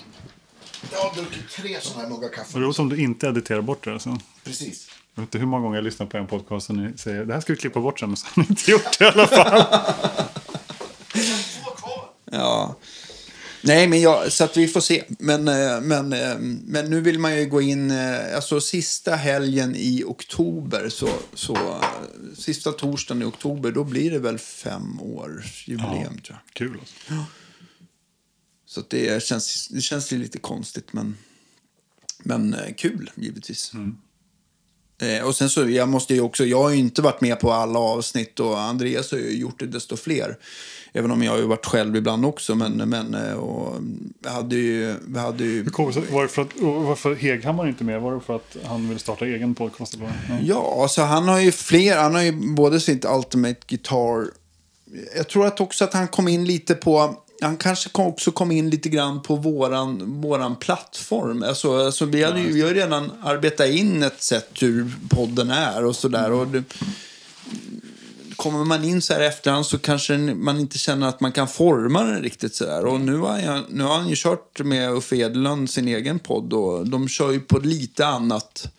[0.91, 2.49] Jag har druckit tre sådana här muggar kaffe.
[2.53, 3.93] vad roligt om du inte editerar bort det.
[3.93, 4.17] Alltså.
[4.43, 4.87] Precis.
[5.15, 7.33] Jag vet inte hur många gånger jag lyssnar på en podcast och ni säger det
[7.33, 8.11] här ska vi klippa bort sen.
[8.11, 9.63] Och så har ni inte gjort det i alla fall.
[11.63, 12.09] Två kvar.
[12.31, 12.75] Ja.
[13.63, 15.03] Nej, men jag, så att vi får se.
[15.07, 19.75] Men, eh, men, eh, men nu vill man ju gå in, eh, alltså sista helgen
[19.75, 21.81] i oktober, så, så
[22.37, 26.53] sista torsdagen i oktober, då blir det väl fem års jubileum tror jag.
[26.53, 27.25] Kul alltså.
[28.65, 31.17] Så att det, känns, det känns lite konstigt, men,
[32.23, 33.73] men kul givetvis.
[33.73, 33.87] Eh,
[35.25, 37.79] och sen så, jag måste ju också, jag har ju inte varit med på alla
[37.79, 40.37] avsnitt och Andreas har ju gjort det desto fler.
[40.93, 43.75] Även om jag har ju varit själv ibland också, men, men eh, och,
[44.25, 47.83] hade ju, hade ju Hur kom det sig- Var det för att, varför Heghammar inte
[47.83, 48.01] med?
[48.01, 49.93] Var det för att han ville starta egen podcast?
[49.93, 50.05] Eller?
[50.29, 50.37] Ja.
[50.43, 51.97] Ja, alltså han har ju fler.
[51.97, 54.27] Han har ju både sitt Ultimate Guitar.
[55.15, 57.15] Jag tror att också att han kom in lite på...
[57.41, 61.43] Han kanske också kom in lite grann på våran, våran plattform.
[61.43, 65.51] Alltså, alltså vi, hade ju, vi har ju redan arbetat in ett sätt hur podden
[65.51, 66.31] är och sådär.
[66.31, 66.63] Och det,
[68.41, 72.03] kommer man in så här efterhand så kanske man inte känner att man kan forma
[72.03, 72.85] den riktigt så där.
[72.85, 76.53] Och nu har, jag, nu har han ju kört med Uffe Edlund sin egen podd
[76.53, 78.71] och de kör ju på lite annat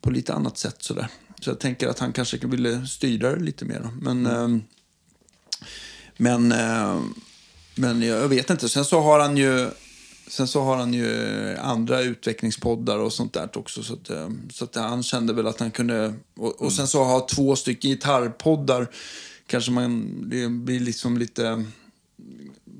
[0.00, 0.76] på lite annat sätt.
[0.78, 1.08] Sådär.
[1.40, 3.88] Så jag tänker att han kanske ville styra det lite mer.
[4.00, 4.48] Men, eh,
[6.16, 7.00] men, eh,
[7.78, 8.68] men jag vet inte.
[8.68, 9.70] Sen så har han ju
[10.28, 13.82] Sen så har han ju andra utvecklingspoddar och sånt där också.
[13.82, 16.14] Så, att, eh, så att han kände väl att han kunde...
[16.36, 18.90] Och, och sen så ha två stycken gitarrpoddar.
[19.46, 20.22] Kanske man...
[20.30, 21.64] Det blir liksom lite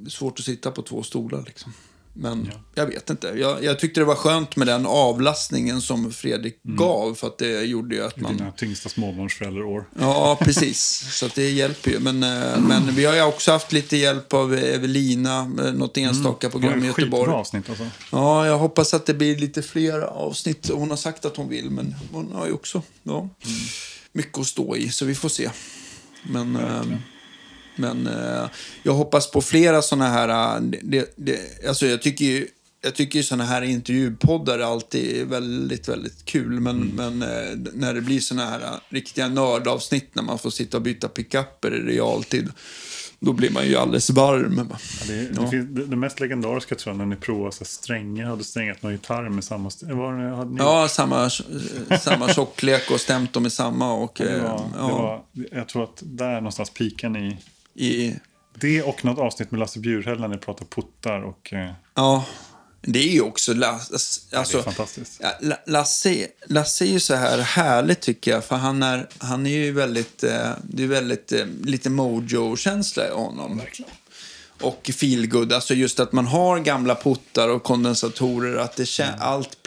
[0.08, 1.72] svårt att sitta på två stolar liksom.
[2.20, 3.26] Men jag vet inte.
[3.36, 7.14] Jag, jag tyckte det var skönt med den avlastningen som Fredrik gav.
[7.14, 8.36] För att det gjorde ju att man...
[8.36, 9.88] Dina tyngsta småbarnsförälderår.
[10.00, 11.06] Ja, precis.
[11.12, 11.98] Så det hjälper ju.
[11.98, 15.38] Men, eh, men vi har ju också haft lite hjälp av Evelina.
[15.40, 16.80] eh, Något enstaka program i Mm.
[16.80, 17.40] Det var ett skitbra Göteborg.
[17.40, 17.86] avsnitt alltså.
[18.12, 20.70] Ja, jag hoppas att det blir lite fler avsnitt.
[20.72, 23.28] Hon har sagt att hon vill, men hon har ju också ja,
[24.12, 24.88] mycket att stå i.
[24.88, 25.50] Så vi får se.
[26.22, 26.58] Men,
[27.78, 28.44] men eh,
[28.82, 30.56] jag hoppas på flera sådana här...
[30.56, 32.46] eh, Det, det, alltså jag tycker ju
[32.80, 36.60] jag tycker ju sådana här intervjupoddar är alltid väldigt, väldigt kul.
[36.60, 40.76] Men, men eh, när det blir sådana här eh, riktiga nördavsnitt när man får sitta
[40.76, 42.48] och byta pickuper i realtid.
[43.20, 44.68] Då blir man ju alldeles varm.
[44.70, 44.76] Ja,
[45.06, 45.50] det, det, Ja.
[45.50, 48.92] finns, det, det mest legendariska tror jag när ni provade så strängar, hade strängat någon
[48.92, 49.70] gitarr med samma...
[49.82, 51.30] Var det, hade ni, Ja, samma,
[52.00, 53.92] samma tjocklek och stämt dem i samma.
[53.92, 55.22] Och, det eh, var, det ja, var,
[55.58, 57.36] jag tror att där någonstans piken i
[57.78, 58.16] i,
[58.60, 61.52] det och något avsnitt med Lasse Bjurhäll när ni pratar puttar och...
[61.52, 62.24] eh, ja,
[62.82, 63.54] det är ju också...
[63.54, 65.18] Lasse, det är alltså, fantastiskt.
[65.22, 68.44] ja, La- Lasse, Lasse är ju så här härligt tycker jag.
[68.44, 70.24] För han är, han är ju väldigt...
[70.24, 71.32] Eh, det är väldigt...
[71.32, 73.58] Eh, lite mojo-känsla i honom.
[73.58, 73.90] Verkligen.
[74.60, 79.58] Och feelgood, alltså just att man har gamla puttar och kondensatorer, att det kä- allt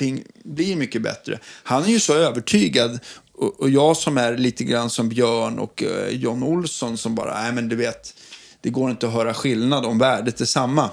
[0.44, 1.40] blir mycket bättre.
[1.64, 3.00] Han är ju så övertygad,
[3.42, 7.42] och, och jag som är lite grann som Björn och eh, John Olsson som bara,
[7.42, 8.14] nej men du vet,
[8.62, 10.90] det går inte att höra skillnad om värdet är samma.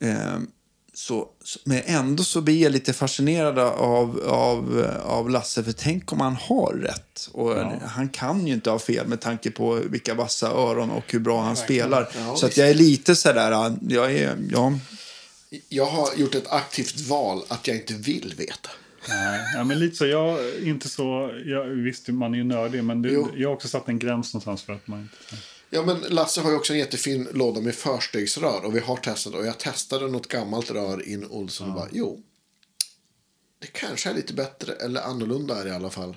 [0.00, 0.38] Eh,
[0.94, 1.28] så,
[1.64, 6.36] men ändå så blir jag lite fascinerad av, av, av Lasse, för tänk om han
[6.36, 7.28] har rätt.
[7.32, 11.18] Och Han kan ju inte ha fel med tanke på vilka vassa öron och hur
[11.18, 12.08] bra han spelar.
[12.18, 14.72] Ja, så att jag är lite sådär, jag är, ja,
[15.68, 18.70] Jag har gjort ett aktivt val att jag inte vill veta.
[19.08, 20.06] Nej, ja, men lite så.
[20.06, 21.40] Jag inte så...
[21.46, 24.62] Jag, visst, man är ju nördig, men det, jag har också satt en gräns någonstans
[24.62, 25.42] för att man inte...
[25.70, 28.64] Ja, men Lasse har ju också en jättefin låda med förstegsrör.
[28.64, 29.34] Och vi har testat.
[29.34, 32.22] Och jag testade något gammalt rör in Olsson och bara, jo.
[33.58, 34.72] Det kanske är lite bättre.
[34.72, 36.16] Eller annorlunda är i alla fall.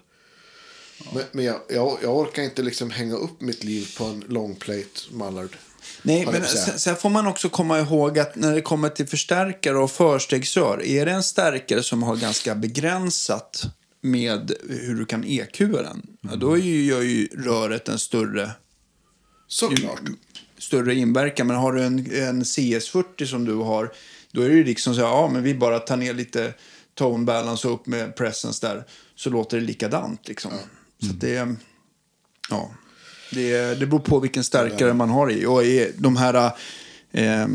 [1.13, 4.55] Men, men jag, jag, jag orkar inte liksom hänga upp mitt liv på en long
[4.55, 5.57] plate mallard.
[6.03, 9.77] Nej, men sen, sen får man också komma ihåg att när det kommer till förstärkare
[9.77, 13.65] och förstegsrör, är det en stärkare som har ganska begränsat
[14.01, 18.51] med hur du kan EQ den, ja, då ju, gör ju röret en större
[19.47, 20.01] Såklart.
[20.57, 21.47] större inverkan.
[21.47, 23.93] Men har du en, en CS40 som du har,
[24.31, 26.53] då är det ju liksom så här, ja men vi bara tar ner lite
[26.95, 28.85] tone balance och upp med presence där,
[29.15, 30.51] så låter det likadant liksom.
[31.03, 31.55] Så att det,
[32.49, 32.71] ja,
[33.31, 35.45] det, det beror på vilken stärkare man har i.
[35.45, 36.51] Och är de här
[37.11, 37.47] eh,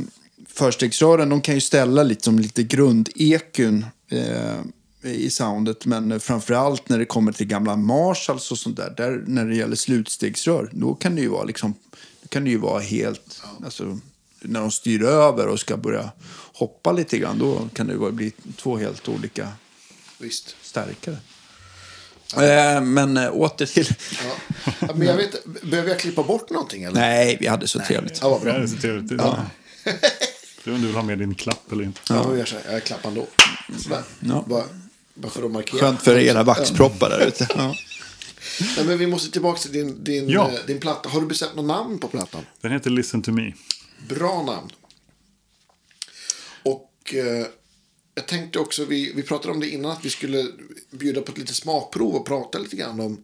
[0.48, 4.60] förstegsrören, de kan ju ställa lite som lite grundekun eh,
[5.02, 5.86] i soundet.
[5.86, 9.76] Men framförallt när det kommer till gamla Marshalls och sånt där, där när det gäller
[9.76, 11.74] slutstegsrör, då kan det ju vara liksom,
[12.28, 13.98] kan det ju vara helt, alltså,
[14.40, 16.10] när de styr över och ska börja
[16.52, 19.48] hoppa lite grann, då kan det bli två helt olika
[20.18, 20.56] Visst.
[20.62, 21.16] stärkare.
[22.34, 23.94] Eh, men eh, åter till...
[24.24, 24.88] Ja.
[24.94, 27.00] Men jag vet, behöver jag klippa bort någonting eller?
[27.00, 28.18] Nej, vi hade så trevligt.
[28.22, 28.54] Ja, vad Det bra.
[28.54, 29.12] är så trevligt.
[29.18, 29.44] Ja.
[30.64, 32.00] Du om du vill ha med din klapp eller inte.
[32.08, 32.24] Ja.
[32.28, 32.72] Jag, gör så här.
[32.72, 33.26] jag klappar ändå.
[33.82, 34.02] Sådär.
[34.20, 34.44] Ja.
[34.48, 34.64] Bara,
[35.14, 35.80] bara för att markera.
[35.80, 37.48] Skönt för era vaxproppar där ute.
[37.56, 37.74] Ja.
[38.76, 40.50] Nej, men vi måste tillbaka till din, din, Ja.
[40.52, 41.08] eh, din platta.
[41.08, 42.42] Har du bestämt något namn på plattan?
[42.60, 43.52] Den heter Listen to me.
[44.08, 44.70] Bra namn.
[46.62, 47.46] Och eh,
[48.16, 50.44] jag tänkte också, vi, vi pratade om det innan, att vi skulle
[50.90, 53.18] bjuda på ett litet smakprov och prata lite grann om,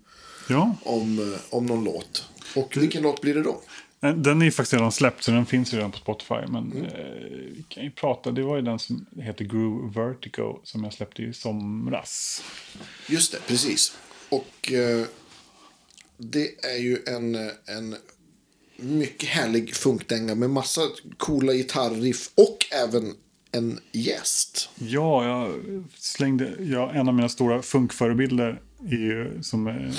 [0.49, 2.25] Ja, om, eh, om någon låt.
[2.57, 3.63] Och vilken låt blir det då?
[4.03, 6.35] Eh, Den är ju faktiskt redan släppt, så den finns ju redan på Spotify.
[6.49, 6.85] Men Mm.
[6.85, 6.91] eh,
[7.57, 11.23] vi kan ju prata, det var ju den som heter Groove Vertigo som jag släppte
[11.23, 12.43] i somras.
[13.09, 13.97] Just det, precis.
[14.29, 15.07] Och eh,
[16.19, 17.97] det är ju en, eh, en
[18.77, 20.81] mycket härlig funkdänga med massa
[21.17, 23.15] coola gitarriff och även
[23.53, 24.71] en gäst.
[24.79, 25.55] Ja, jag
[25.95, 29.93] slängde, ja, en av mina stora funkförebilder är ju, som är,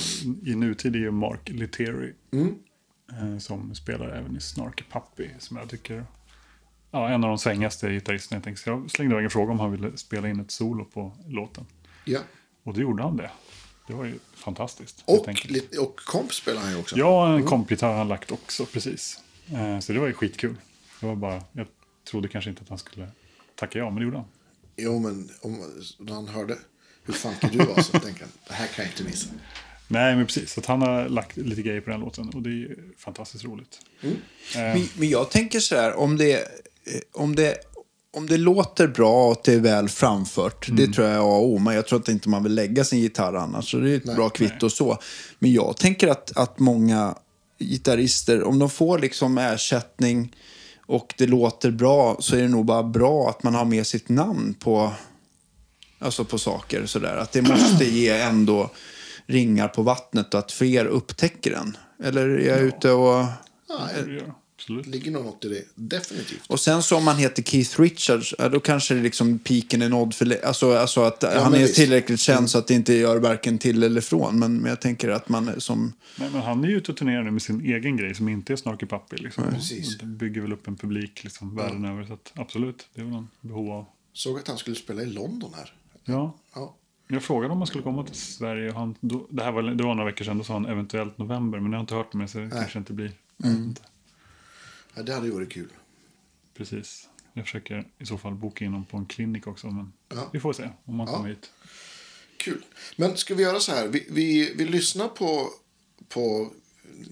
[0.49, 2.13] i nutid är ju Mark Litteri.
[3.11, 6.05] Eh, som spelar även i Snarky Puppy, som jag tycker
[6.91, 8.37] ja, en av de svängigaste gitarristerna.
[8.37, 10.85] Jag, tänkte, så jag slängde iväg en fråga om han ville spela in ett solo
[10.85, 11.65] på låten.
[12.05, 12.19] Ja.
[12.63, 13.31] Och det gjorde han det.
[13.87, 15.03] Det var ju fantastiskt.
[15.05, 15.27] Och,
[15.79, 16.97] och komp spelar han ju också.
[16.97, 19.19] Ja, en kompgitarr har han lagt också, precis.
[19.51, 20.55] Eh, så det var ju skitkul.
[20.99, 21.67] Det var bara, jag
[22.11, 23.07] trodde kanske inte att han skulle
[23.55, 24.25] tacka ja, men det gjorde han.
[24.77, 25.59] Jo, men om,
[25.99, 26.57] när han hörde
[27.03, 29.29] hur funky du var så tänkte han, det här kan jag inte missa.
[29.87, 30.53] Nej, men precis.
[30.53, 33.79] Så att han har lagt lite grejer på den låten och det är fantastiskt roligt.
[34.01, 34.09] Eh,
[34.55, 36.41] Men, men jag tänker så här, om det, eh,
[37.13, 37.57] om det,
[38.13, 41.47] om det låter bra och det är väl framfört, det tror jag är A och
[41.47, 41.59] O.
[41.59, 44.15] Men jag tror att inte man vill lägga sin gitarr annars, så det är ett
[44.15, 44.97] bra kvitto och så.
[45.39, 47.17] Men jag tänker att, att många
[47.59, 50.35] gitarrister, om de får liksom ersättning
[50.85, 54.09] och det låter bra, så är det nog bara bra att man har med sitt
[54.09, 54.93] namn på,
[55.99, 56.85] alltså på saker.
[56.85, 57.17] Sådär.
[57.17, 58.69] Att det måste ge ändå
[59.25, 61.77] ringar på vattnet och att fler upptäcker den.
[62.03, 63.25] Eller är jag ute och...
[63.67, 64.33] jag,
[64.63, 64.85] absolut.
[64.85, 66.41] Det ligger nog något i det, definitivt.
[66.47, 69.89] Och sen så om man heter Keith Richards, ja, då kanske det liksom piken är
[69.89, 70.45] nådd för...
[70.45, 71.75] Alltså, alltså att han men är visst.
[71.75, 74.39] tillräckligt känd så att det inte gör varken till eller från.
[74.39, 75.93] Men, men jag tänker att man som...
[76.19, 78.53] Nej, men han är ju ute och turnerar nu med sin egen grej som inte
[78.53, 79.17] är Snarky Puppy.
[79.17, 79.43] Liksom.
[79.99, 82.05] det bygger väl upp en publik liksom, världen över.
[82.05, 83.85] Så att, absolut, det är väl en behov av.
[84.13, 85.73] Såg att han skulle spela i London här.
[86.05, 86.75] Ja, Ja.
[87.07, 88.69] jag frågade om han skulle komma till Sverige.
[88.69, 91.17] Och han, då, det här var, det var några veckor sedan, då sa han eventuellt
[91.17, 91.59] november.
[91.59, 93.11] Men jag har inte hört med så det kanske inte blir.
[93.45, 93.81] Inte.
[94.95, 95.69] Ja, det hade ju varit kul.
[96.57, 97.09] Precis.
[97.33, 99.67] Jag försöker i så fall boka in honom på en klinik också.
[99.67, 100.29] Men Ja.
[100.33, 101.51] vi får se om han kommer hit.
[102.37, 102.65] Kul.
[102.95, 103.87] Men ska vi göra så här?
[103.87, 105.49] Vi, vi, vi lyssnar på,
[106.09, 106.49] på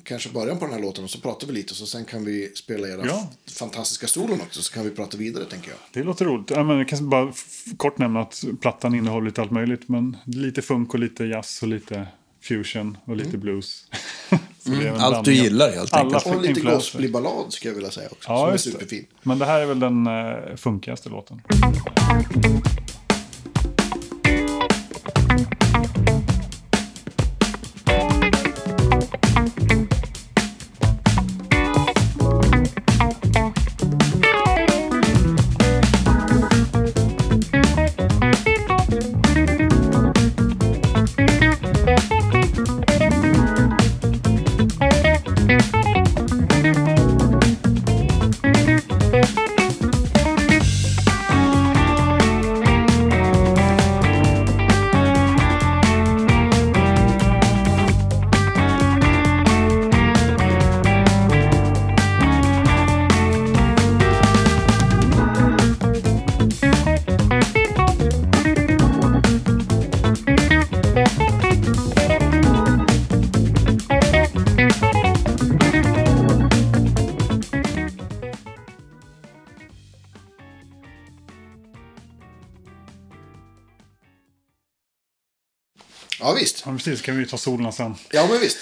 [0.03, 1.71] kanske början på den här låten och så pratar vi lite.
[1.71, 3.31] Och så sen kan vi spela era Ja.
[3.51, 4.61] fantastiska stolen också.
[4.61, 5.79] Så kan vi prata vidare tänker jag.
[5.93, 6.49] Det låter roligt.
[6.49, 7.33] Ja, men jag kan bara
[7.77, 9.89] kort nämna att plattan innehåller lite allt möjligt.
[9.89, 12.07] Men lite funk och lite jazz och lite
[12.41, 13.85] fusion och lite blues.
[14.63, 16.25] Det är en allt du gillar, helt alla enkelt.
[16.25, 16.77] Och lite influenser.
[16.77, 18.29] gospelig ballad ska jag vilja säga också.
[18.29, 19.05] Ja, som är superfin.
[19.09, 19.17] det.
[19.23, 21.41] Men det här är väl den uh, funkigaste låten.
[86.65, 86.85] Ja, visst.
[86.85, 87.01] Ja, precis.
[87.01, 87.95] Kan vi ta solen sen.
[88.11, 88.57] Ja, men visst.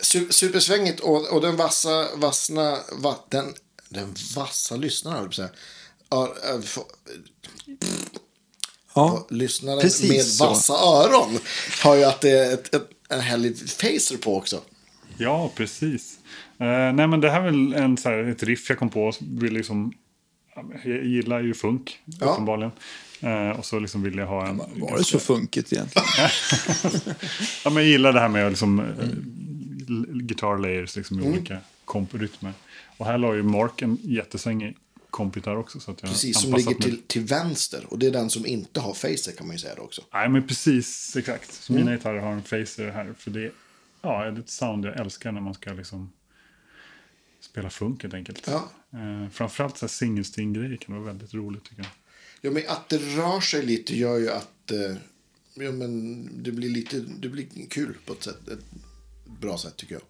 [0.00, 3.54] Su- Supersvängigt och, och den vassa, vassna, va, den,
[3.88, 5.56] den vassa lyssnaren, höll jag på att.
[6.10, 6.34] Ja,
[8.94, 10.44] Ja, lyssnaren Precis med så.
[10.46, 11.38] vassa öron
[11.82, 14.60] har ju att det är ett, ett, en härlig facer på också.
[15.18, 16.18] Ja, precis.
[16.60, 19.12] Eh, nej, men det här är väl en, så här, ett riff jag kom på.
[19.20, 19.92] Vill liksom,
[20.84, 22.26] jag gillar ju funk, Ja.
[22.26, 22.72] uppenbarligen.
[23.24, 24.56] Eh, och så liksom vill jag ha en...
[24.56, 26.08] var det så funkigt egentligen?
[27.64, 28.80] Ja, men jag gillar det här med liksom,
[29.88, 32.52] l- guitar layers liksom, i olika komprytmer.
[32.96, 34.76] Och här la ju Mark en jättesvängig
[35.10, 35.80] kompgitarr också.
[35.80, 37.86] Så att jag Precis, som ligger till, till vänster.
[37.88, 40.02] Och det är den som inte har facer kan man ju säga också.
[40.12, 41.52] Nej, men precis exakt.
[41.52, 41.84] Så Mm.
[41.84, 43.14] mina gitarrer har en phaser här.
[43.18, 43.50] För det,
[44.02, 46.12] ja, det är ett sound jag älskar när man ska liksom
[47.40, 48.42] spela funk helt enkelt.
[48.50, 48.70] Ja.
[48.98, 51.90] Eh, framförallt så här singelstring-grejer kan vara väldigt roligt tycker jag.
[52.44, 54.96] Ja, men att det rör sig lite gör ju att eh,
[55.54, 58.64] ja, men det blir lite det blir kul på ett, sätt, ett
[59.40, 60.02] bra sätt tycker jag.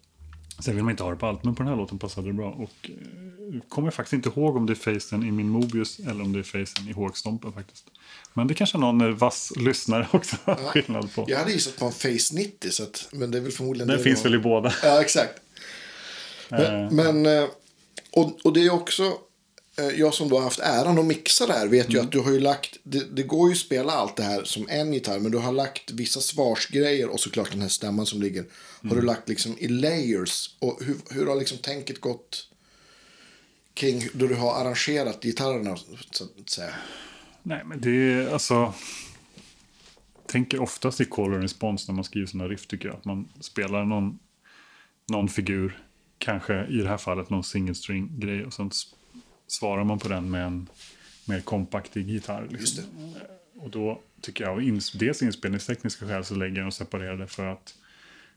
[0.65, 2.32] Sen vill man inte ha det på allt, men på den här låten passade det
[2.32, 2.51] bra.
[2.51, 6.32] Och eh, kommer faktiskt inte ihåg om det är facen i min Mobius eller om
[6.32, 7.85] det är facen i hågstompen faktiskt.
[8.32, 11.24] Men det kanske någon eh, vass lyssnare också har skillnad på.
[11.28, 13.97] Jag hade gissat på en Face 90, så att, men det är väl förmodligen Den
[13.97, 14.59] det finns det väl var.
[14.59, 14.74] i båda.
[14.82, 15.40] Ja, exakt.
[16.48, 17.48] Men, men eh,
[18.11, 19.12] och, och det är också, eh,
[19.77, 22.33] jag som då har haft äran att mixa det här vet ju att du har
[22.33, 25.33] ju lagt, det, det går ju att spela allt det här som en gitarr, men
[25.33, 28.45] du har lagt vissa svarsgrejer och såklart den här stämman som ligger,
[28.83, 30.57] har du lagt liksom i layers.
[30.59, 32.49] Och hur, hur har liksom tänket gått
[33.75, 35.77] kring då du har arrangerat gitarrerna
[36.11, 36.75] så att säga?
[37.43, 38.75] Nej, men det är alltså...
[40.27, 42.97] Tänker oftast i call and response när man skriver sådana riff tycker jag.
[42.97, 44.19] Att man spelar någon,
[45.09, 45.85] någon figur,
[46.19, 48.71] kanske i det här fallet någon single string grej och sen
[49.47, 50.69] svarar man på den med en
[51.25, 52.49] mer kompaktig gitarr.
[52.51, 52.85] Liksom.
[53.57, 57.47] Och då tycker jag, av ins- dels inspelningstekniska skäl så lägger jag dem separerade för
[57.47, 57.75] att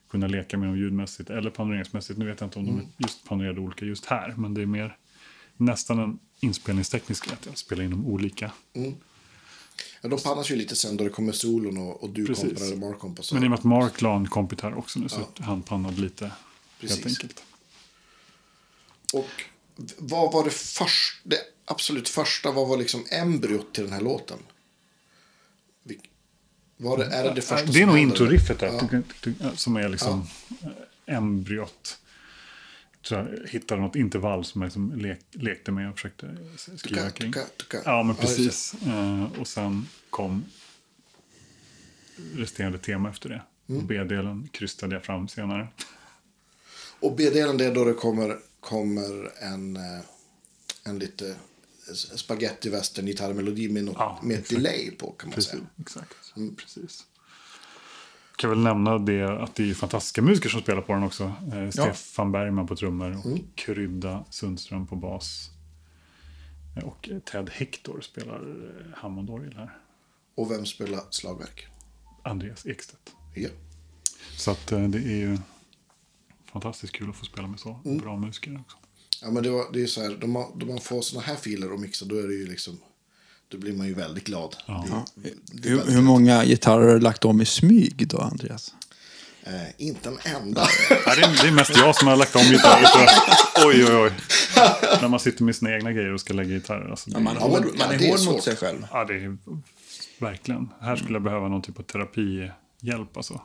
[0.10, 2.20] kunna leka med dem ljudmässigt eller panoreringsmässigt.
[2.20, 4.66] Nu vet jag inte om de är just panorerade olika just här, men det är
[4.66, 4.98] mer
[5.58, 8.52] nästan en inspelningsteknisk grej att jag spelar in dem olika.
[10.02, 12.44] Ja, de pannas ju lite sen då det kommer solon och, och du Precis.
[12.50, 13.24] kompar eller Mark kompar.
[13.24, 15.44] så- Men i och med att Mark la en kompit här också nu så Ja.
[15.46, 16.32] han pannade lite
[16.80, 16.98] Precis.
[16.98, 17.44] helt enkelt.
[19.14, 19.30] Och
[19.98, 24.38] vad var det första, det absolut första, vad var liksom embryot till den här låten?
[26.78, 29.02] Var det, är det det första det är nog introriffet där,
[29.40, 29.52] Ja.
[29.56, 30.28] som är liksom
[30.60, 30.70] ja.
[31.06, 31.98] embryot.
[33.10, 36.38] Jag hittade något intervall som jag liksom lek, lekte med och försökte
[36.76, 37.34] skriva Tuka, kring.
[37.34, 37.82] tuka, tuka.
[37.86, 38.74] Ja, men Ja, precis.
[38.88, 40.46] Eh, och sen kom
[42.36, 43.42] resterande tema efter det.
[43.70, 43.88] Mm.
[43.88, 45.68] B-delen krystade jag fram senare.
[47.00, 48.38] Och B-delen det är då det kommer,
[48.68, 50.00] kommer en, eh,
[50.86, 51.36] en lite
[52.16, 55.52] spaghetti western gitarrmelodi med, något, Ja, med ett delay på kan man Precis.
[55.52, 55.64] säga.
[55.82, 56.14] exakt.
[56.58, 57.06] precis.
[58.32, 61.34] Jag kan väl nämna det att det är fantastiska musiker som spelar på den också.
[61.54, 63.40] Eh, Stefan Bergman på trummor och Mm.
[63.56, 65.50] Krydda Sundström på bas.
[66.78, 69.78] Eh, Och Ted Hector spelar eh, Hammondorgel här.
[70.36, 71.68] Och vem spelar slagverk?
[72.24, 73.12] Andreas Ekstedt.
[73.36, 73.50] Ja.
[74.38, 75.38] Så att det är ju
[76.52, 77.98] fantastiskt kul att få spela med så Mm.
[77.98, 78.78] bra musiker också.
[79.22, 81.36] Ja, men det, var, det är så här, då man, då man får såna här
[81.36, 82.78] filer och mixa, då är det ju liksom,
[83.48, 84.56] då blir man ju väldigt glad.
[85.16, 88.74] Det, det är Hur, hur många gitarrer har du lagt om i smyg då, Andreas?
[89.44, 90.68] eh, inte en enda.
[91.06, 93.10] Ja, det, är, det är mest jag som har lagt om gitarrer.
[93.66, 94.12] Oj, oj, oj.
[95.02, 96.90] När man sitter med sina egna grejer och ska lägga gitarrer.
[96.90, 98.58] Alltså, det, man, Ja, men- ja, det är svårt.
[98.60, 98.88] själv.
[98.92, 99.38] Ja, det är
[100.20, 100.70] verkligen.
[100.82, 103.18] Här skulle jag behöva någon typ av terapihjälp.
[103.18, 103.42] Alltså.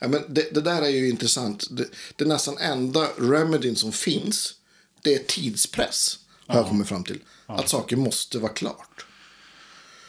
[0.00, 1.64] Ja, men det, det där är ju intressant.
[1.70, 1.86] Det,
[2.16, 4.54] det nästan enda remedyn som finns,
[5.02, 6.18] det är tidspress.
[6.46, 7.18] Har jag kommit fram till.
[7.46, 9.06] Att saker måste vara klart.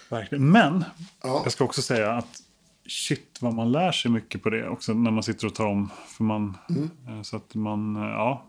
[0.10, 0.52] Verkligen.
[0.52, 0.84] Men
[1.24, 1.42] Ja.
[1.44, 2.42] jag ska också säga att
[2.88, 5.90] shit vad man lär sig mycket på det också när man sitter och tar om.
[6.18, 6.90] För man, Mm.
[7.08, 8.48] eh, Så att man, eh, ja.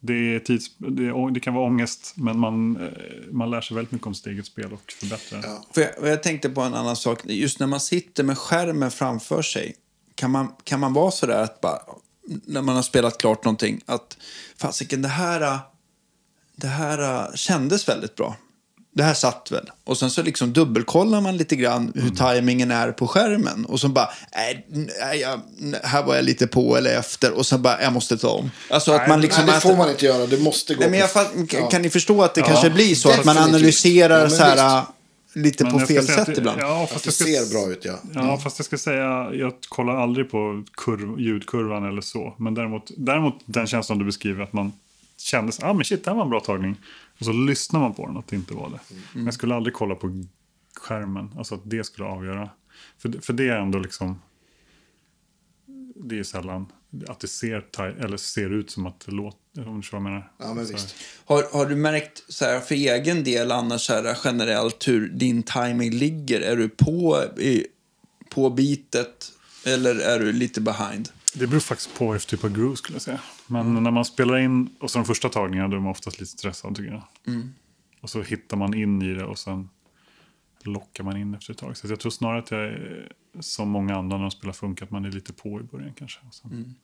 [0.00, 2.92] Det, är tids, det, är, det kan vara ångest, men man, eh,
[3.32, 5.48] man lär sig väldigt mycket om sitt eget spel och förbättrar det.
[5.48, 5.64] Ja.
[5.72, 7.20] För jag, jag tänkte på en annan sak.
[7.24, 9.76] Just när man sitter med skärmen framför sig.
[10.16, 11.78] Kan man, kan man vara så där att bara,
[12.46, 14.16] när man har spelat klart någonting, att
[14.58, 15.58] fasiken, det här,
[16.56, 18.36] det här kändes väldigt bra.
[18.94, 19.70] Det här satt väl.
[19.84, 23.64] Och sen så liksom dubbelkollar man lite grann hur tajmingen är på skärmen.
[23.64, 27.32] Och så bara, nej, nej, jag, nej, här var jag lite på eller efter.
[27.32, 28.50] Och sen bara, jag måste ta om.
[28.70, 29.44] Alltså att man liksom...
[29.46, 30.26] Nej, det får man inte göra.
[30.26, 31.68] Det måste gå Nej, men jag på- Ja.
[31.68, 33.08] Kan ni förstå att det kanske blir så?
[33.10, 33.54] Att man definitivt.
[33.54, 34.82] analyserar Ja, så här,
[35.36, 36.60] lite Men på fel att sätt det- ibland?
[36.60, 37.98] Ja, Att fast det jag ska, ser bra ut, ja.
[38.14, 42.34] Ja, fast jag ska säga, jag kollar aldrig på kurv, ljudkurvan eller så.
[42.38, 44.72] Men däremot, däremot den känslan du beskriver, att man
[45.18, 46.76] kände ah, men shit, det här var en bra tagning.
[47.18, 48.80] Och så lyssnar man på den, att det inte var det.
[49.12, 50.24] Men jag skulle aldrig kolla på
[50.80, 52.50] skärmen, alltså att det skulle avgöra.
[52.98, 54.20] För, det- för det är ändå liksom,
[55.96, 56.66] det är sällan
[57.08, 57.64] att det ser,
[58.04, 60.32] eller ser ut som att det låter, om du vad jag menar.
[60.38, 60.94] Ja, men visst.
[61.24, 65.90] Har, har du märkt så här, för egen del annars här, generellt hur din timing
[65.90, 66.40] ligger?
[66.40, 67.66] Är du på, i,
[68.30, 69.32] på bitet
[69.64, 71.08] eller är du lite behind?
[71.34, 73.20] Det beror faktiskt på efter typ av groove skulle jag säga.
[73.46, 76.32] Men när man spelar in, och så de första tagningarna, då är man oftast lite
[76.32, 77.02] stressad tycker jag.
[78.00, 79.68] Och så hittar man in i det och sen
[80.62, 81.76] lockar man in efter ett tag.
[81.76, 82.78] Så jag tror snarare att jag
[83.40, 86.20] som många andra när de spelar funk, att man är lite på i början kanske.
[86.28, 86.74] Och sen,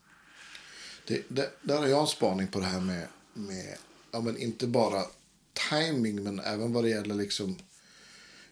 [1.07, 3.77] Det, det, där har jag en spaning på det här med, med
[4.11, 5.05] ja, men inte bara
[5.70, 7.57] timing men även vad det gäller liksom,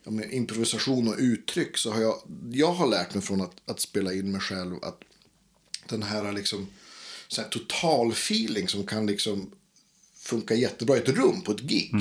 [0.04, 1.76] ja, med improvisation och uttryck.
[1.76, 2.22] Så har jag,
[2.52, 5.00] jag har lärt mig från att, att spela in mig själv att
[5.86, 6.68] den här liksom
[7.28, 9.50] så här total feeling som kan liksom
[10.14, 11.94] funka jättebra i ett rum på ett gig.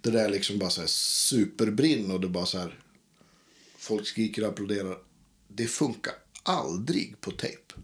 [0.00, 2.78] Det där liksom bara så här superbrinn och det bara så här
[3.78, 4.98] folk skriker och applåderar.
[5.48, 7.74] Det funkar aldrig på tejp.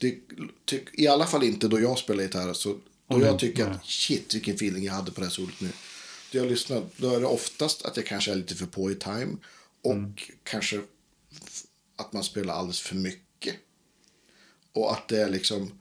[0.00, 0.18] Det,
[0.64, 2.52] tyck, I alla fall inte då jag spelar gitarr.
[2.52, 2.78] Så
[3.08, 5.68] då jag tycker att shit vilken feeling jag hade på det här solet nu.
[6.32, 8.94] Då jag lyssnar, då är det oftast att jag kanske är lite för på i
[8.94, 9.36] time.
[9.82, 10.80] Och kanske
[11.46, 11.62] f-
[11.96, 13.54] att man spelar alldeles för mycket.
[14.72, 15.72] Och att det är liksom...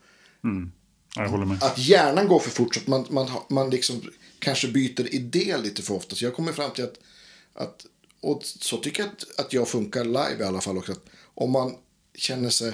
[1.46, 1.64] Med.
[1.64, 4.02] att hjärnan går för fort så att man, man, man liksom
[4.40, 6.16] kanske byter idé lite för ofta.
[6.16, 7.00] Så jag kommer fram till att,
[7.54, 7.86] att
[8.22, 10.91] och så tycker jag att, att jag funkar live i alla fall också.
[10.91, 11.76] Att om man
[12.16, 12.74] känner sig,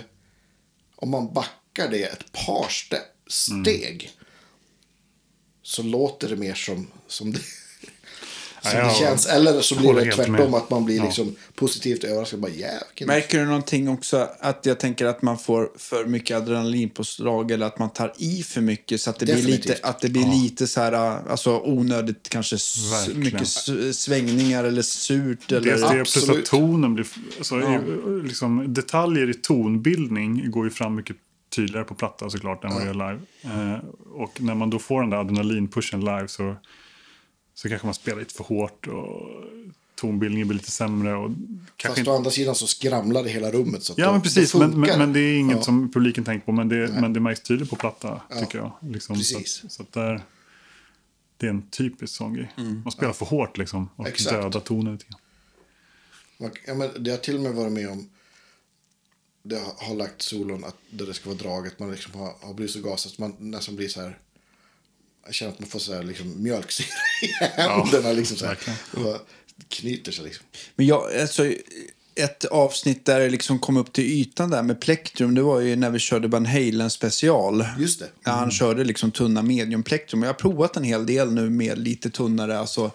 [0.95, 4.11] om man backar det ett par ste, steg.
[5.61, 7.39] Så låter det mer som, som det,
[8.71, 9.25] som Ja, det känns.
[9.27, 10.53] Eller så blir det tvärtom, med.
[10.55, 11.03] att man blir Ja.
[11.03, 12.39] liksom positivt överraskad.
[12.39, 12.73] Bara, yeah,
[13.05, 17.79] Märker du någonting också att jag tänker att man får för mycket adrenalinpåslag eller att
[17.79, 19.65] man tar i för mycket så att det blir Definitivt.
[19.69, 22.55] lite, att det blir lite så här, alltså onödigt kanske
[22.91, 23.19] Verkligen.
[23.19, 23.47] mycket
[23.95, 25.61] svängningar eller surt eller...
[25.61, 25.89] Dels det
[26.21, 27.05] plus att tonen blir...
[27.37, 27.55] Alltså,
[28.23, 31.15] liksom, detaljer i tonbildning går ju fram mycket
[31.55, 33.19] tydligare på platta såklart än vad det gör live.
[33.43, 33.79] Eh,
[34.13, 36.55] och när man då får den där adrenalinpushen live så,
[37.55, 39.29] så kanske man spelar lite för hårt och
[39.95, 41.15] tonbildningen blir lite sämre.
[41.15, 43.83] Och kanske Fast inte, å andra sidan så skramlar det hela rummet.
[43.83, 44.51] Så att ja, då- men precis.
[44.51, 45.63] då Men, men, men det är inget Ja.
[45.63, 46.51] som publiken tänker på.
[46.51, 48.71] Men det, men det märks tydligt på platta, tycker jag.
[48.81, 49.53] Liksom, precis.
[49.55, 50.21] Så, att, så att där,
[51.37, 52.51] det är en typisk sån grej.
[52.83, 53.89] Man spelar för hårt liksom.
[53.95, 54.35] Och Exakt.
[54.35, 56.51] dödar tonen lite grann.
[56.65, 58.09] Ja, men det har till och med varit med om
[59.43, 61.79] det har, har lagt solon att där det ska vara draget.
[61.79, 64.17] Man liksom har, har blivit så gasad att man nästan blir så här.
[65.25, 66.87] Jag känner att man får så här liksom mjölksyra
[67.21, 67.27] i
[67.61, 68.11] händerna.
[68.11, 68.57] liksom så här.
[68.91, 69.19] bara
[69.67, 70.45] knyter sig liksom.
[70.75, 71.53] Men jag, alltså,
[72.15, 75.75] ett avsnitt där det liksom kom upp till ytan där med plektrum, det var ju
[75.75, 77.65] när vi körde Van Halen special.
[77.79, 78.07] Just det.
[78.23, 80.21] Ja, han körde liksom tunna medium plektrum.
[80.21, 82.59] Och jag har provat en hel del nu med lite tunnare.
[82.59, 82.91] Alltså,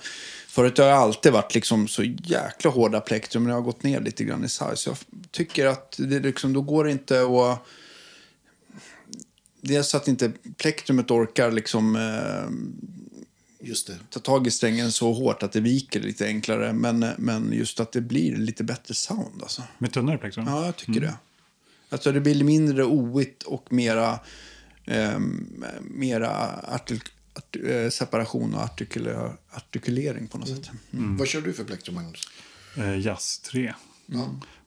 [0.48, 4.00] förut har jag alltid varit liksom så jäkla hårda plektrum, men jag har gått ner
[4.00, 4.76] lite grann i size.
[4.76, 4.98] Så jag
[5.30, 7.66] tycker att det liksom, då går det inte att...
[9.60, 13.98] Dels att inte plektrumet orkar liksom, eh, Just det.
[14.10, 16.72] ta tag i strängen så hårt att det viker lite enklare.
[16.72, 19.42] Men, men just att det blir lite bättre sound.
[19.42, 19.62] Alltså.
[19.78, 20.44] Med tunnare plektrum?
[20.46, 21.14] Ja, jag tycker det.
[21.90, 24.18] Alltså det blir mindre oigt och mera,
[24.86, 26.30] ehm, mera
[26.68, 30.70] artik- art, eh, separation och artikula- artikulering på något sätt.
[30.90, 32.20] Vad kör du för plektrum, Magnus?
[32.76, 33.74] Eh, Jazz 3.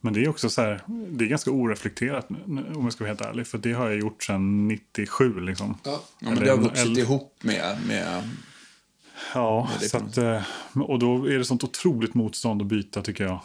[0.06, 3.22] Men det är också så här, det är ganska oreflekterat om jag ska vara helt
[3.22, 3.48] ärlig.
[3.48, 5.78] För det har jag gjort sedan 97 liksom.
[5.84, 5.92] Ja.
[5.92, 7.78] Ja, men Eller det har vuxit äldre- ihop med...
[7.88, 8.30] med
[9.34, 10.42] Ja, är så att, eh,
[10.82, 13.40] och då är det sånt otroligt motstånd att byta tycker jag.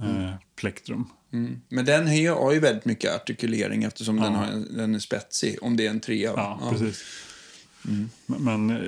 [0.00, 1.06] Eh, plektrum.
[1.32, 1.60] mm.
[1.68, 5.58] Men den här har ju väldigt mycket artikulering eftersom den, har en, den är spetsig.
[5.62, 6.32] Om det är en trea.
[6.32, 6.58] va?
[6.62, 7.04] Ja, precis.
[7.82, 8.82] Men, men eh,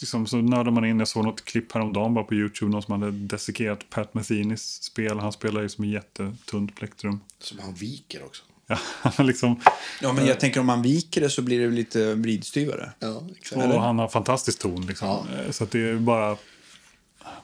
[0.00, 0.98] liksom, så nördar man in.
[0.98, 2.70] Jag såg något klipp häromdagen bara på YouTube.
[2.72, 5.18] Någon som hade desikerat Pat Methenis spel.
[5.18, 7.20] Han spelar ju som en jättetunt plektrum.
[7.38, 8.42] Som han viker också.
[8.66, 8.78] Ja,
[9.24, 9.60] liksom,
[10.02, 12.92] Ja, men jag tänker om man viker det så blir det lite vridstyvare.
[12.98, 13.62] Ja, exakt.
[13.74, 14.86] och han har fantastisk ton.
[14.86, 15.08] Liksom.
[15.28, 16.36] Eh, Så att det är bara...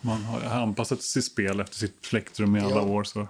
[0.00, 2.82] Man har anpassat sitt spel efter sitt plektrum i alla Ja.
[2.82, 3.04] år.
[3.04, 3.28] Så.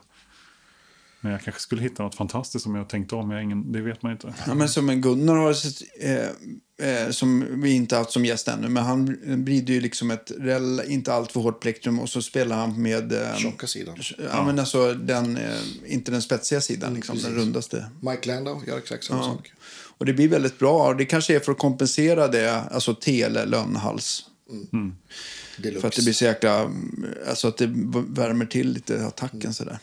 [1.20, 3.30] Men jag kanske skulle hitta något fantastiskt som jag tänkte om.
[3.30, 4.34] Jag ingen, det vet man inte.
[4.46, 6.28] Ja, men som en Gunnar har sett, eh,
[6.80, 10.82] eh, som vi inte haft som gäst ännu, men han vrider ju liksom ett rel,
[10.88, 13.12] inte alltför hårt plektrum och så spelar han med...
[13.12, 13.96] Eh, Tjocka sidan.
[14.32, 17.90] ja, men alltså den, eh, inte den spetsiga sidan, liksom, den rundaste.
[18.00, 19.24] Mike Landau gör exakt samma Ja.
[19.24, 19.52] sak.
[19.98, 20.94] Och det blir väldigt bra.
[20.94, 24.26] Det kanske är för att kompensera det, alltså T eller lönnhals.
[25.58, 25.80] Deluxe.
[25.80, 27.66] För att det blir så jäkla, mm, alltså att det
[28.08, 29.78] värmer till lite attacken sådär.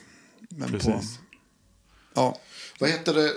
[0.49, 1.19] Men på, Precis.
[2.15, 2.39] ja,
[2.79, 3.31] Vad heter det?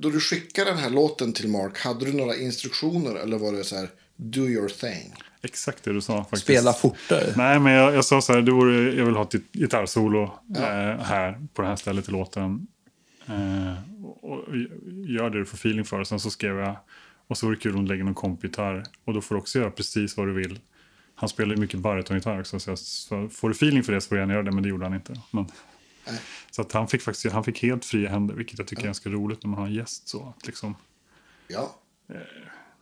[0.00, 3.64] Då du skickade den här låten till Mark, hade du några instruktioner eller var det
[3.64, 5.14] så här, do your thing?
[5.42, 6.42] Exakt det du sa faktiskt.
[6.42, 7.32] spela fortare.
[7.36, 10.22] Nej, men jag, jag sa så här, det vore, jag vill ha ett git- gitarrsolo
[10.56, 10.62] eh,
[11.02, 12.66] här på det här stället i låten.
[13.26, 14.56] Eh, och, och
[15.08, 16.04] gör det du får feeling för.
[16.04, 16.76] Sen så skrev jag,
[17.26, 18.84] och så vore det kul om du lägger någon kompgitarr.
[19.04, 20.58] Och då får du också göra precis vad du vill.
[21.14, 24.08] Han spelar ju mycket barytongitarr också, så, jag, så får du feeling för det så
[24.08, 25.20] får du gärna göra det, men det gjorde han inte.
[25.30, 25.46] Men,
[26.06, 26.20] Nej.
[26.50, 29.10] Så att han fick faktiskt han fick helt fria händer, vilket jag tycker är ganska
[29.10, 30.08] roligt när man har en gäst.
[30.08, 30.74] Så att liksom,
[31.48, 31.76] Ja.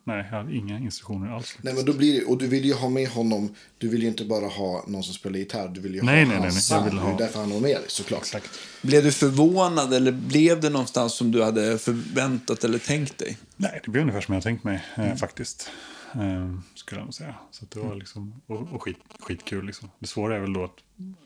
[0.05, 1.59] nej, jag hade inga instruktioner alls.
[1.63, 4.09] Nej, men då blir det, och du vill ju ha med honom, du vill ju
[4.09, 6.55] inte bara ha någon som spelar gitarr, du vill ju Nej, ha nej, nej, hans
[6.55, 6.87] nej, sound.
[6.87, 8.21] jag vill ha- Det är därför han har med dig, såklart.
[8.21, 8.51] Exakt.
[8.83, 13.39] Blev du förvånad eller blev det någonstans som du hade förväntat eller tänkt dig?
[13.57, 15.71] Nej, det blev ungefär som jag tänkt mig eh, faktiskt.
[16.15, 17.35] Eh, skulle jag nog säga.
[17.51, 19.91] Så att det var liksom, och, och skit, skitkul liksom.
[19.99, 20.77] Det svåra är väl då att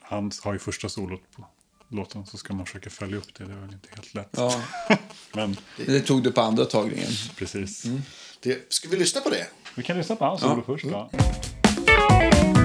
[0.02, 1.44] han har ju första solot på
[1.94, 2.27] låten.
[2.27, 3.44] Så ska man försöka följa upp det.
[3.44, 4.28] Det är väl inte helt lätt.
[4.36, 4.62] Ja,
[5.32, 7.10] Men det tog du på andra tagningen.
[7.36, 7.85] precis.
[8.40, 9.47] Det, ska vi lyssna på det?
[9.74, 11.10] Vi kan lyssna på hans solo först då.
[12.09, 12.61] Thank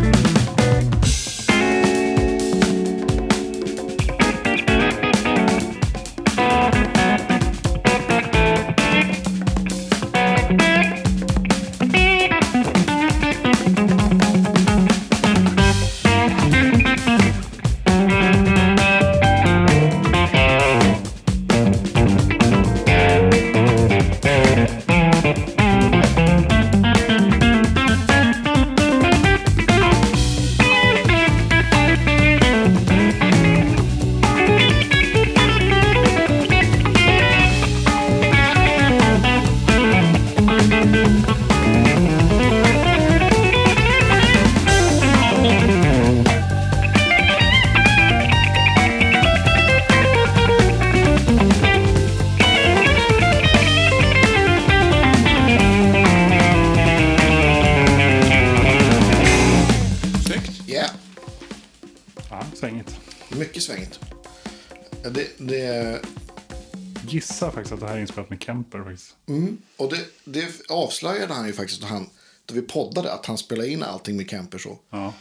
[67.67, 69.15] faktiskt att det här är inspelat med Kemper faktiskt.
[69.77, 72.09] och det, det avslöjade han ju faktiskt då, han,
[72.45, 74.79] då vi poddade att han spelade in allting med Kemper så.
[74.89, 75.13] Ja.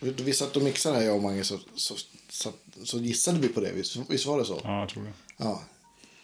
[0.00, 1.94] Då vi satt och mixade här jag och Mange så, så,
[2.28, 2.52] så,
[2.84, 3.72] så gissade vi på det.
[3.72, 4.60] Visst, visst var det så?
[4.64, 5.12] ja, jag tror det.
[5.36, 5.62] Ja.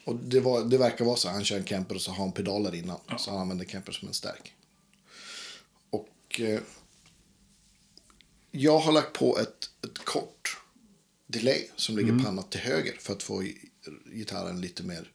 [0.04, 1.28] Och det, var, det verkar vara så.
[1.28, 2.98] Han kör en Kemper och så har han pedaler innan.
[3.18, 4.54] Så han använder Kemper som en stärk.
[5.90, 6.60] Och eh,
[8.50, 10.58] jag har lagt på ett, ett kort
[11.26, 13.42] delay som ligger pannat till höger för att få
[14.04, 15.10] gitarren lite mer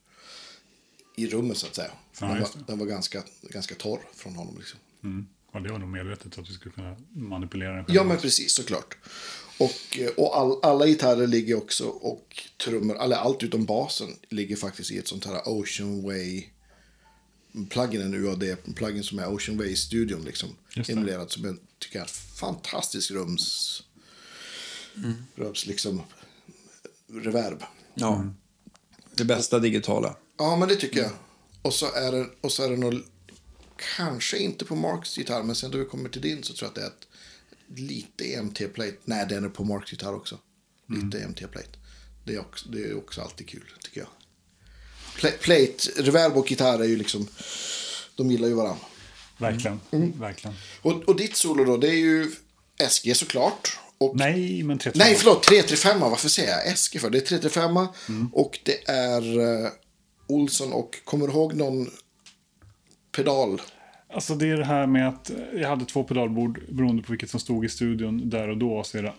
[1.16, 1.92] i rummet så att säga.
[2.14, 4.58] För Ja, den, var, den var ganska, ganska torr från honom.
[4.58, 4.80] Liksom.
[5.04, 5.28] Mm.
[5.52, 7.86] Ja, det var nog medvetet att vi skulle kunna manipulera den.
[7.88, 8.98] Ja, men precis såklart.
[9.60, 14.56] Och, eh, och all, alla gitarrer ligger också och trummor, eller allt utom basen ligger
[14.56, 16.44] faktiskt i ett sånt här Ocean Way
[17.70, 20.50] plugin, en UAD-plugin som är Ocean Way i studion liksom.
[20.88, 23.84] Emulerat som en, tycker jag, fantastisk rums,
[25.36, 26.02] rums liksom
[27.08, 27.64] reverb.
[27.94, 28.34] Ja.
[29.20, 30.16] Det bästa digitala.
[30.38, 31.12] Ja, men det tycker jag.
[31.62, 33.04] Och så är det, och så är det nog,
[33.96, 36.70] kanske inte på Marks gitarr, men sen då vi kommer till din så tror jag
[36.70, 38.96] att det är ett lite EMT-plate.
[39.06, 40.38] Nej, den är på Marks gitarr också.
[40.88, 41.78] Lite EMT-plate.
[42.26, 44.10] Det är, också, det är också alltid kul, tycker jag.
[45.18, 47.28] Pla- Plate, reverb och gitarr är ju liksom,
[48.16, 48.86] de gillar ju varandra.
[49.38, 49.80] Verkligen.
[49.92, 50.20] Mm.
[50.20, 50.56] Verkligen.
[50.82, 52.32] Och, och ditt solo då, det är ju
[52.90, 53.80] SG såklart.
[54.00, 55.06] Och Nej, men 35.
[55.08, 55.44] Nej, förlåt.
[55.44, 56.00] 335.
[56.00, 57.10] Varför säger jag SG för?
[57.10, 58.30] Det är 335 Mm.
[58.34, 59.70] och det är uh,
[60.28, 61.90] Olsson och kommer du ihåg någon
[63.16, 63.62] pedal?
[64.14, 67.40] Alltså det är det här med att jag hade två pedalbord beroende på vilket som
[67.40, 68.84] stod i studion där och då.
[68.84, 69.14] Så det,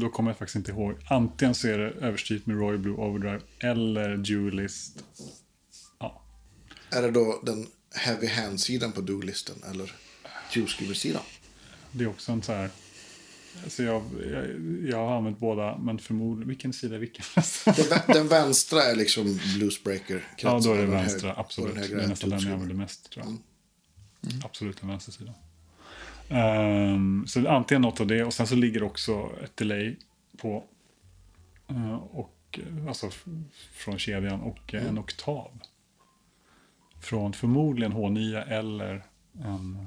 [0.00, 0.94] då kommer jag faktiskt inte ihåg.
[1.10, 5.04] Antingen så är det överstyrt med Roy Blue Overdrive eller Dualist.
[5.98, 6.22] Ja,
[6.90, 9.92] Är det då den heavy hand-sidan på do-listen eller
[10.52, 11.22] Juice-sidan?
[11.92, 12.70] det är också en så här...
[13.64, 14.02] Alltså jag,
[14.32, 14.46] jag,
[14.90, 16.48] jag har använt båda, men förmodligen...
[16.48, 17.24] Vilken sida är vilken?
[17.90, 21.28] Den, den vänstra är liksom bluesbreaker ja, då är det vänstra.
[21.28, 21.74] hög- Absolut.
[21.90, 23.34] Det är nästan den jag använder mest, tror jag.
[24.44, 25.34] Absolut den vänstra sidan.
[26.28, 29.96] Ehm, så antingen något av det och sen så ligger också ett delay
[30.36, 30.64] på
[31.68, 33.10] eh, och, eh, alltså
[33.72, 35.50] från kedjan och eh, en oktav.
[37.00, 39.04] Från förmodligen H9 eller
[39.44, 39.86] en...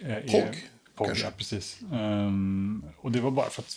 [0.00, 1.24] eh, Pog, Kanske?
[1.24, 1.78] ja, precis.
[1.92, 3.76] Ehm, och det var bara för att...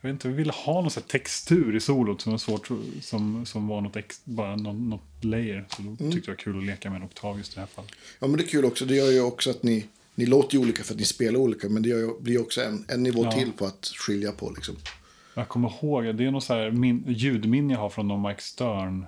[0.00, 2.68] Jag vet inte, vi ville ha någon textur i solot som var svårt,
[3.00, 5.66] som, som var något, ex, bara något, något layer.
[5.76, 5.96] Så då Mm.
[6.12, 7.90] tyckte jag det var kul att leka med en oktav just i det här fallet.
[8.20, 8.84] Ja, men det är kul också.
[8.84, 11.68] Det gör ju också att ni, ni låter ju olika för att ni spelar olika.
[11.68, 13.32] Men det gör ju, blir också en, en nivå Ja.
[13.32, 14.76] till på att skilja på liksom.
[15.34, 18.42] Jag kommer ihåg, det är något så här min, ljudminne jag har från någon Mike
[18.42, 19.06] Stern.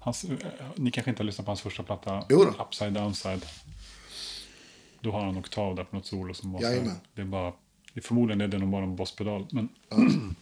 [0.00, 0.30] Hans, eh,
[0.76, 2.24] ni kanske inte har lyssnat på hans första platta?
[2.28, 2.64] Jo då.
[2.64, 3.44] Upside Downside.
[5.04, 6.90] Då har han en oktav där på något solo som var så här.
[7.14, 7.50] Det är bara,
[7.92, 9.46] det är förmodligen är det nog bara en bosspedal.
[9.50, 9.68] Men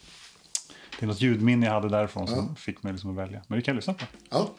[0.98, 3.42] det är något ljudminne jag hade därifrån som fick mig liksom att välja.
[3.48, 4.04] Men vi kan lyssna på.
[4.30, 4.50] Ja.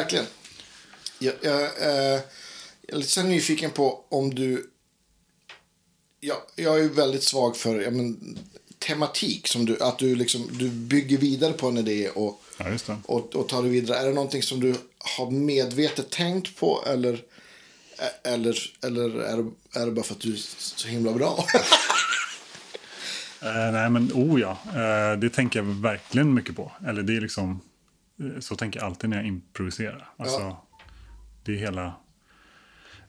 [0.00, 0.26] Verkligen.
[1.18, 2.20] Jag, jag, eh,
[2.86, 4.70] jag är lite nyfiken på om du
[6.20, 8.38] jag, jag är ju väldigt svag för ja, men,
[8.78, 9.48] tematik.
[9.48, 13.48] Som du, att du, liksom, du bygger vidare på en idé och, Ja, och, och
[13.48, 13.98] tar det vidare.
[13.98, 17.22] Är det någonting som du har medvetet tänkt på eller,
[18.24, 21.46] eller, eller är, det, är det bara för att du är så himla bra?
[23.42, 24.58] Eh, nej, men oh ja.
[24.66, 26.72] Eh, det tänker jag verkligen mycket på.
[26.86, 27.60] Eller det är liksom...
[28.40, 30.08] Så tänker jag alltid när jag improviserar.
[30.16, 30.66] Alltså, Ja.
[31.44, 31.92] Det är hela...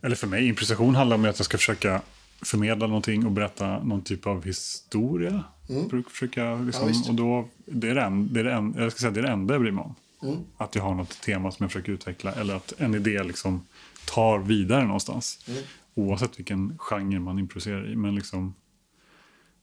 [0.01, 2.01] Eller för mig, improvisation handlar om att jag ska försöka
[2.41, 5.43] förmedla någonting och berätta någon typ av historia.
[5.67, 6.93] För- Försöka liksom, Mm.
[6.93, 7.09] visst.
[7.09, 9.23] och då, det är det, en, det, är det, en, jag ska säga, det är
[9.23, 9.95] det enda jag bryr mig om.
[10.29, 10.39] Mm.
[10.57, 12.31] Att jag har något tema som jag försöker utveckla.
[12.33, 13.65] Eller att en idé liksom
[14.05, 15.45] tar vidare någonstans.
[15.47, 15.63] Mm.
[15.93, 17.95] Oavsett vilken genre man improviserar i.
[17.95, 18.53] Men liksom,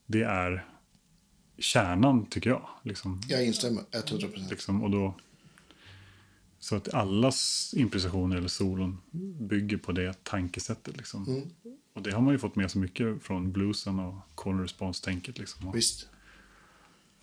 [0.07, 0.65] det är
[1.59, 2.63] kärnan, tycker jag.
[2.83, 4.51] Liksom, jag instämmer, 100 procent.
[4.51, 5.15] liksom, och då,
[6.69, 8.99] så att allas improvisationer eller solon
[9.41, 10.97] bygger på det tankesättet.
[10.97, 11.29] Liksom.
[11.29, 11.51] Mm.
[11.95, 15.39] Och det har man ju fått med sig mycket från bluesen och call response-tänket.
[15.39, 16.09] Liksom, Visst.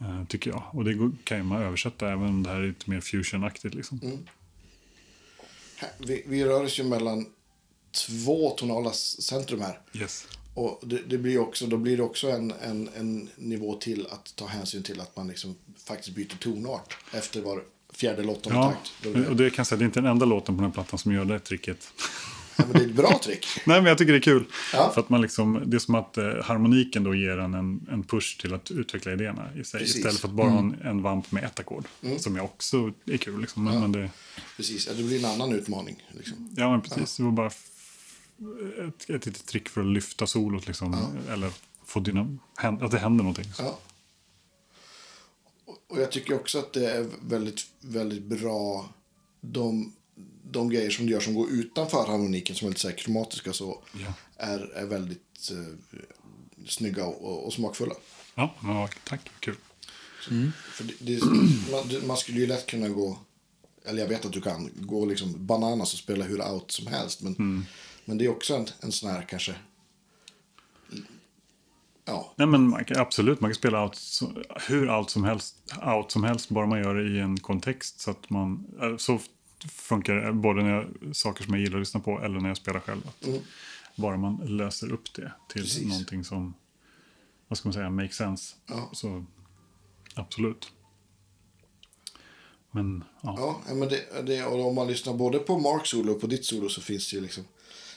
[0.02, 0.64] eh, tycker jag.
[0.72, 3.76] Och det kan ju man översätta även om det här är lite mer fusion-aktigt.
[3.76, 4.00] Liksom.
[4.04, 4.20] Mm.
[5.98, 7.26] Vi, vi rör oss ju mellan
[8.08, 9.80] två tonala centrum här.
[9.94, 10.28] Yes.
[10.54, 14.36] Och det, det blir också, då blir det också en, en, en nivå till att
[14.36, 17.64] ta hänsyn till att man liksom faktiskt byter tonart efter var
[17.96, 18.74] fjärde eller åttonde Ja,
[19.04, 19.18] takt.
[19.30, 21.12] Och det kan säga, det är inte den enda låten på den här plattan som
[21.14, 21.88] gör det tricket.
[22.58, 23.46] ja, men det är ett bra trick.
[23.66, 24.46] Nej, men jag tycker det är kul.
[24.74, 24.92] Ja.
[24.94, 28.04] För att man liksom, det är som att eh, harmoniken då ger en, en en
[28.04, 29.80] push till att utveckla idéerna i sig.
[29.80, 29.96] Precis.
[29.96, 31.86] Istället för att bara ha en, en vamp med ett ackord.
[32.18, 33.42] Som jag också är kul.
[33.42, 33.64] Liksom.
[33.64, 34.10] Men, men det,
[34.58, 36.04] Precis, ja, det blir en annan utmaning.
[36.12, 36.50] Liksom.
[36.58, 37.18] ja, men precis.
[37.18, 40.68] Det var bara ett, ett litet trick för att lyfta solot.
[40.68, 40.96] Liksom.
[41.30, 41.50] Eller
[41.86, 42.04] få
[42.56, 43.46] hän- att det händer någonting.
[45.88, 48.90] Och- jag tycker också att det är väldigt, väldigt bra
[49.42, 49.94] de,
[50.52, 53.54] de grejer som du gör som går utanför harmoniken som är lite så här kromatiska
[53.54, 54.14] så Ja.
[54.38, 56.06] är, är väldigt eh,
[56.68, 57.96] snygga och, och smakfulla.
[58.36, 59.30] Ja, ja, tack.
[59.40, 59.56] Kul.
[60.74, 61.26] För det, det,
[61.72, 63.18] man, man skulle ju lätt kunna gå,
[63.86, 67.22] eller jag vet att du kan, gå liksom bananas och spela hur out som helst.
[67.22, 67.66] Men,
[68.06, 69.56] men det är också en, en sån här kanske,
[72.06, 73.99] ja, Nej, men man kan, absolut, man kan spela out,
[74.68, 75.56] hur out som, helst,
[75.95, 77.99] out som helst, bara man gör det i en kontext.
[77.99, 79.19] Så att man, eh, så
[79.69, 82.57] funkar det både när jag, saker som jag gillar att lyssna på eller när jag
[82.57, 83.07] spelar själv.
[83.07, 83.27] Att
[83.95, 85.88] Bara man löser upp det till Precis.
[85.88, 86.53] någonting som,
[87.48, 88.56] vad ska man säga, makes sense.
[88.65, 88.90] Ja.
[88.94, 89.26] Så
[90.15, 90.72] absolut.
[92.72, 96.22] Men Ja, ja, men det, det, och om man lyssnar både på Marks solo och
[96.22, 97.44] på ditt solo så finns det ju liksom...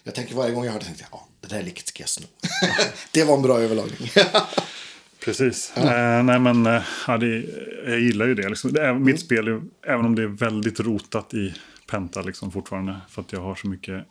[0.03, 2.09] Jag tänker varje gång jag hör det, tänkte jag, ja, det där licket ska jag
[2.11, 2.27] sno.
[3.13, 4.09] det var en bra överlagring.
[5.25, 5.77] Precis.
[5.77, 7.45] Eh, nej, men eh, ja, det,
[7.87, 8.49] jag gillar ju det.
[8.49, 8.73] Liksom.
[8.73, 11.55] det är, mitt spel, är, även om det är väldigt rotat i
[11.87, 14.07] Penta liksom, fortfarande, för att jag har så mycket,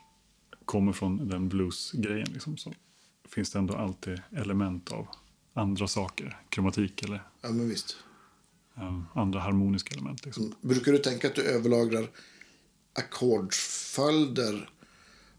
[0.65, 2.73] kommer från den blues-grejen, liksom, så
[3.29, 5.07] finns det ändå alltid element av
[5.53, 7.97] andra saker, kromatik eller ja, men visst.
[8.77, 10.25] eh, andra harmoniska element.
[10.25, 10.55] Liksom.
[10.61, 12.07] Brukar du tänka att du överlagrar
[12.93, 14.69] ackordsföljder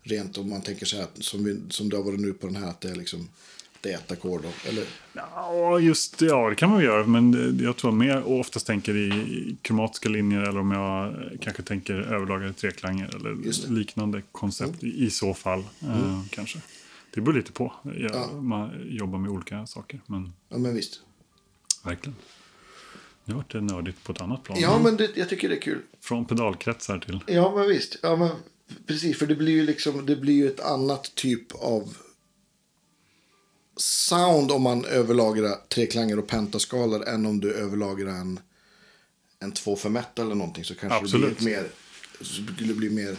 [0.03, 2.57] rent om man tänker så här, som, vi, som det har varit nu på den
[2.57, 3.29] här, att det är liksom
[3.81, 4.85] det är ett ackord eller?
[5.12, 6.27] Ja, just det.
[6.27, 7.07] Ja, det kan man göra.
[7.07, 11.95] Men jag tror mer oftast tänker i kromatiska linjer eller om jag eh, kanske tänker
[11.95, 13.31] överlagade treklanger eller.
[13.31, 13.53] Mm.
[13.69, 15.65] liknande koncept i, i så fall.
[15.83, 16.59] Eh, kanske.
[17.15, 17.73] Det beror lite på.
[17.83, 18.41] Jag, Ja.
[18.41, 20.01] Man jobbar med olika saker.
[20.07, 21.01] Men Ja, men visst.
[21.85, 22.16] verkligen.
[23.25, 24.59] Nu vart det nördigt på ett annat plan.
[24.61, 25.81] Ja, men det, jag tycker det är kul.
[26.01, 27.20] Från pedalkretsar till...
[27.27, 27.97] Ja, men visst.
[28.03, 28.31] Ja, men
[28.86, 31.97] precis, för det blir ju liksom, det blir ju ett annat typ av
[33.77, 38.40] sound om man överlagrar treklanger och pentaskalor än om du överlagrar en,
[39.40, 41.39] en 2 för metal eller någonting så kanske Absolut.
[41.39, 41.69] det blir mer,
[42.20, 43.16] så skulle bli mer,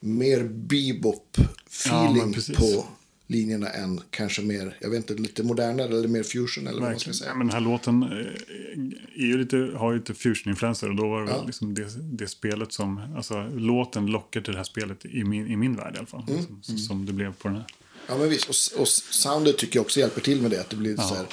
[0.00, 2.56] mer Ja, bebop-feeling precis.
[2.56, 2.86] på
[3.26, 7.00] linjerna än kanske mer, jag vet inte, lite modernare eller mer fusion eller vad man
[7.00, 7.14] ska Verkligen.
[7.14, 7.30] säga.
[7.30, 10.88] Ja, men den här låten eh, är ju lite, har ju lite fusion-influenser.
[10.88, 11.44] Och då var det Ja.
[11.46, 13.14] liksom det, det spelet som...
[13.16, 16.24] Alltså, låten lockar till det här spelet i min, i min värld i alla fall.
[16.28, 16.44] Mm.
[16.62, 17.66] Som, som det blev på den här.
[18.08, 18.48] Ja, men visst.
[18.74, 20.60] Och, och soundet tycker jag också hjälper till med det.
[20.60, 21.26] Att det blir så här,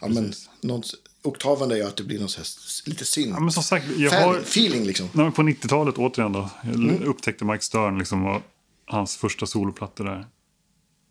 [0.00, 0.82] ja, men, någon,
[1.22, 2.46] oktaven där gör att det blir någon här,
[2.88, 3.30] lite synt.
[3.30, 4.36] Ja, men som sagt, jag Fan, har...
[4.38, 5.08] Feeling liksom.
[5.12, 6.50] Nej, på 90-talet återigen då.
[6.64, 7.02] Mm.
[7.02, 8.42] upptäckte Mike Stern liksom var
[8.84, 10.26] hans första soloplattor där.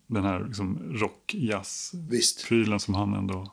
[0.06, 2.84] Den här liksom rock-jazz-prylen Visst.
[2.84, 3.52] som han ändå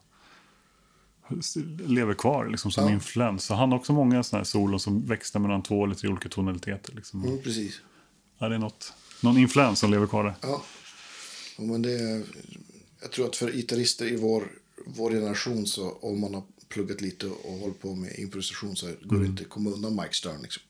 [1.88, 2.92] lever kvar liksom som Ja.
[2.92, 3.44] influens.
[3.44, 6.30] Så han har också många sådana här solon som växlar mellan två eller tre olika
[6.30, 6.96] tonaliteter.
[6.96, 7.24] Liksom.
[7.26, 7.82] Mm, precis.
[8.40, 10.34] Ja, det är något, någon influens som lever kvar där.
[10.42, 10.64] Ja.
[11.58, 12.24] ja men det är,
[13.02, 14.44] jag tror att för gitarrister i vår,
[14.86, 19.20] vår generation så om man har pluggat lite och hållit på med improvisation så går
[19.20, 20.42] det inte att komma undan Mike Stern.
[20.42, 20.64] Liksom.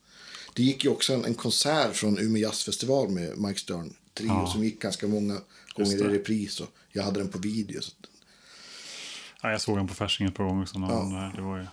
[0.53, 4.47] Det gick ju också en, en konsert från Umeå Jazzfestival med Mike Stern trio Ja.
[4.47, 5.37] som gick ganska många
[5.75, 6.59] gånger i repris.
[6.59, 7.81] Och jag hade den på video.
[7.81, 7.91] Så.
[9.41, 10.65] Ja, jag såg den på Fasching ett par gånger.
[10.65, 11.65] Så någon, det var ju...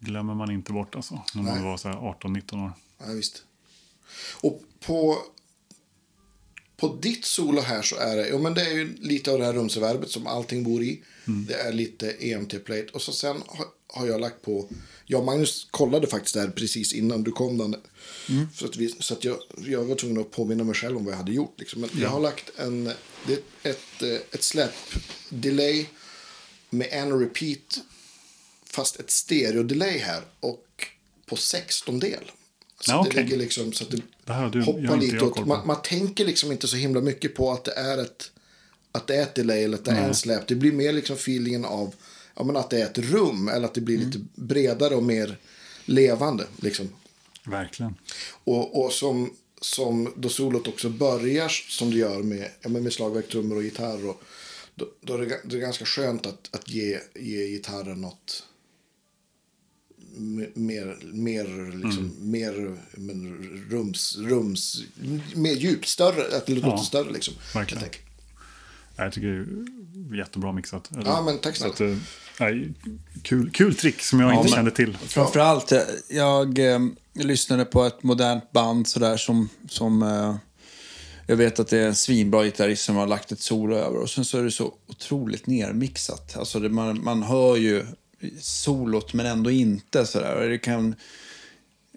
[0.00, 1.22] glömmer man inte bort alltså.
[1.34, 1.64] När man Nej.
[1.64, 2.72] var så här 18-19 år.
[2.98, 3.42] Ja, visst.
[4.40, 5.18] Och på,
[6.76, 9.44] på ditt solo här så är det, ja, men det är ju lite av det
[9.44, 11.02] här rumsreverbet som allting bor i.
[11.48, 12.90] Det är lite EMT-plate.
[12.92, 14.68] Och så sen har, har jag lagt på,
[15.06, 17.58] jag och Magnus kollade faktiskt där precis innan du kom.
[17.58, 17.76] Dan,
[18.54, 21.12] Så att, vi, så att jag, jag var tvungen att påminna mig själv om vad
[21.12, 21.54] jag hade gjort.
[21.60, 21.80] Liksom.
[21.80, 22.84] Men jag har lagt en,
[23.26, 25.86] det ett, eh, ett släpp-delay
[26.70, 27.78] med en repeat
[28.66, 30.66] fast ett stereo-delay här och
[31.26, 32.24] på 16 del.
[32.80, 33.22] Så Ja, det okej.
[33.22, 35.34] ligger liksom så att det, Det du- jag hoppar har inte lite jag åt.
[35.34, 35.48] koll på.
[35.48, 38.30] Man, man tänker liksom inte så himla mycket på att det är ett,
[38.92, 40.46] att det är ett delay eller att det är en släp.
[40.46, 41.94] Det blir mer liksom feelingen av
[42.36, 44.06] ja, men att det är ett rum eller att det blir Mm.
[44.10, 45.38] lite bredare och mer
[45.84, 46.44] levande.
[46.56, 46.88] Liksom.
[47.46, 47.94] Verkligen.
[48.44, 53.28] Och, och som, som då solot också börjar som det gör med, ja, med slagverk,
[53.28, 54.08] trummor och gitarr.
[54.08, 54.22] Och,
[54.74, 58.42] då, då är det, det är ganska skönt att, att ge, ge gitarren något
[60.54, 64.82] mer, mer, liksom, mer men, rums, rums,
[65.34, 67.34] mer djupt, större, att det låter Ja, större liksom.
[67.54, 67.82] verkligen.
[67.82, 68.00] helt enkelt.
[68.96, 70.90] Ja, Jag tycker det är jättebra mixat.
[70.92, 71.96] Eller- Ja, men tack snälla.
[72.40, 72.70] nej,
[73.22, 74.96] kul, kul trick som jag inte men- kände till.
[74.96, 76.78] Framförallt, eh, jag, eh,
[77.14, 80.36] lyssnade på ett modernt band sådär som, som eh,
[81.26, 84.10] jag vet att det är en svinbra gitarrist som har lagt ett solo över och
[84.10, 86.36] sen så är det så otroligt nermixat.
[86.36, 87.86] Alltså det, man, man hör ju
[88.40, 90.34] solot men ändå inte sådär.
[90.42, 90.94] Och det kan,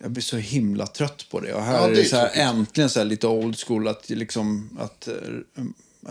[0.02, 1.54] jag blir så himla trött på det.
[1.54, 3.88] Och här Ja, är det det är så här, äntligen så här lite old school
[3.88, 5.14] att liksom att eh,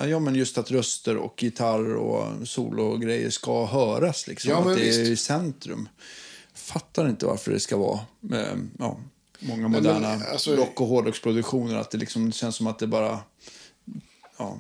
[0.09, 4.27] Ja, men just att röster och gitarr och solo och grejer ska höras.
[4.27, 4.51] Liksom.
[4.51, 5.01] Ja, men att det är visst.
[5.01, 5.89] i centrum.
[6.55, 8.01] Fattar inte varför det ska vara
[8.33, 9.01] eh, ja,
[9.41, 11.77] många men, moderna alltså- rock och hårdrocksproduktioner.
[11.77, 13.21] Att det liksom känns som att det bara...
[14.39, 14.59] Ja,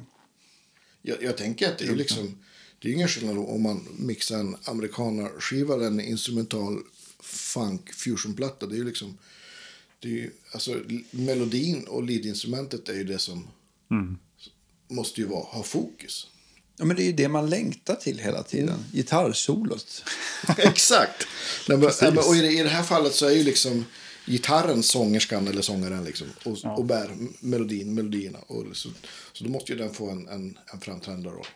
[1.02, 2.38] Jag, jag tänker att det är liksom,
[2.78, 6.82] det är ingen skillnad om man mixar en amerikanerskiva eller en instrumental
[7.20, 8.66] funk fusionplatta.
[8.66, 9.18] Det är ju liksom,
[10.00, 10.80] det är ju, alltså
[11.10, 13.48] melodin och leadinstrumentet är ju det som
[14.88, 16.26] måste ju vara, ha fokus.
[16.76, 18.68] ja, men det är ju det man längtar till hela tiden.
[18.68, 18.84] Mm.
[18.92, 20.04] Gitarrsolot.
[20.58, 21.26] Exakt.
[21.68, 23.84] Nej, men, ja, och i det, i det här fallet så är ju liksom
[24.26, 28.38] gitarren sångerskan eller sångaren liksom, och, och bär melodin, melodierna.
[28.38, 28.88] Och så,
[29.32, 31.46] så då måste ju den få en, en, en framträdande roll.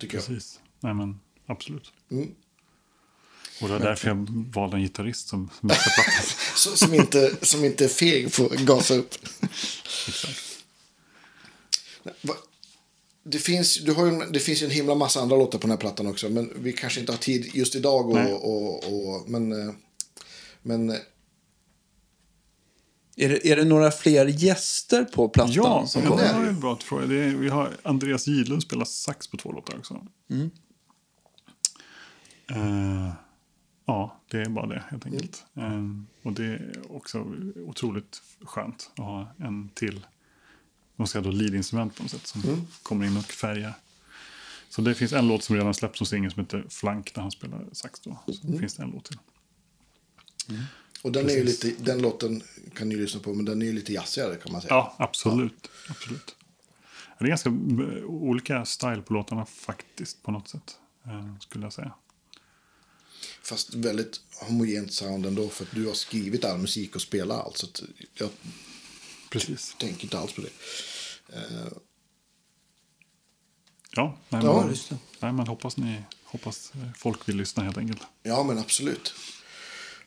[0.00, 0.26] Tycker jag.
[0.26, 0.58] Precis.
[0.80, 1.92] Nej, men absolut.
[2.10, 2.28] Mm.
[3.62, 6.24] Och det var därför jag valde en gitarrist som mixade plattan.
[6.76, 9.14] Som, inte, som inte är feg får gasa upp.
[13.24, 15.70] Det finns, du har en- det finns ju en himla massa andra låtar på den
[15.70, 16.28] här plattan också.
[16.28, 18.10] Men vi kanske inte har tid just idag.
[18.10, 19.74] Och, och, och, men, eh,
[20.62, 20.96] men eh,
[23.16, 25.52] Är det, är det några fler gäster på plattan?
[25.54, 27.06] Ja, som ja, det ju en bra fråga.
[27.06, 30.06] Det är, vi har Andreas Gidlund spelar sax på två låtar också.
[32.50, 33.12] Eh,
[33.86, 35.44] ja, det är bara det helt enkelt.
[35.54, 35.82] Eh,
[36.22, 37.26] och det är också
[37.66, 40.06] otroligt skönt att ha en till
[40.96, 43.74] de ska då leadinstrument på något sätt som kommer in och färgar.
[44.68, 47.30] Så det finns en låt som redan släppts som singel som heter Flank där han
[47.30, 48.18] spelar sax då.
[48.26, 49.18] Så finns det en låt till.
[51.06, 51.64] Och den, är Precis.
[51.64, 52.42] lite, den låten
[52.74, 54.74] kan ni lyssna på, men den är ju lite jazzigare kan man säga.
[54.74, 55.68] Ja, absolut.
[55.88, 56.34] absolut.
[57.18, 60.78] Det är ganska eh, olika style på låtarna faktiskt på något sätt.
[61.04, 61.92] eh, Skulle jag säga.
[63.42, 67.56] Fast väldigt homogent sound ändå, för att du har skrivit all musik och spelat allt.
[67.56, 67.66] Så
[68.14, 68.28] jag
[69.30, 69.76] Precis.
[69.78, 70.50] tänker inte alls på det.
[71.36, 71.68] Eh,
[73.92, 74.96] Ja, nej, Ja, det.
[75.20, 78.02] nej, men hoppas, ni, hoppas folk vill lyssna helt enkelt.
[78.22, 79.14] ja, men absolut.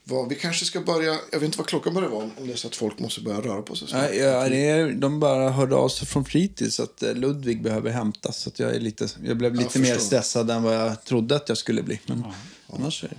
[0.09, 2.57] Vad, vi kanske ska börja, jag vet inte vad klockan börjar vara, om det är
[2.57, 3.87] så att folk måste börja röra på sig.
[3.91, 7.91] Nej, ja, det är, de bara hörde av sig från fritids att eh, Ludvig behöver
[7.91, 8.37] hämtas.
[8.37, 10.05] Så att jag, är lite, jag blev Jag lite mer förstår.
[10.05, 11.99] stressad än vad jag trodde att jag skulle bli.
[12.05, 12.23] Men
[12.67, 13.15] annars är det...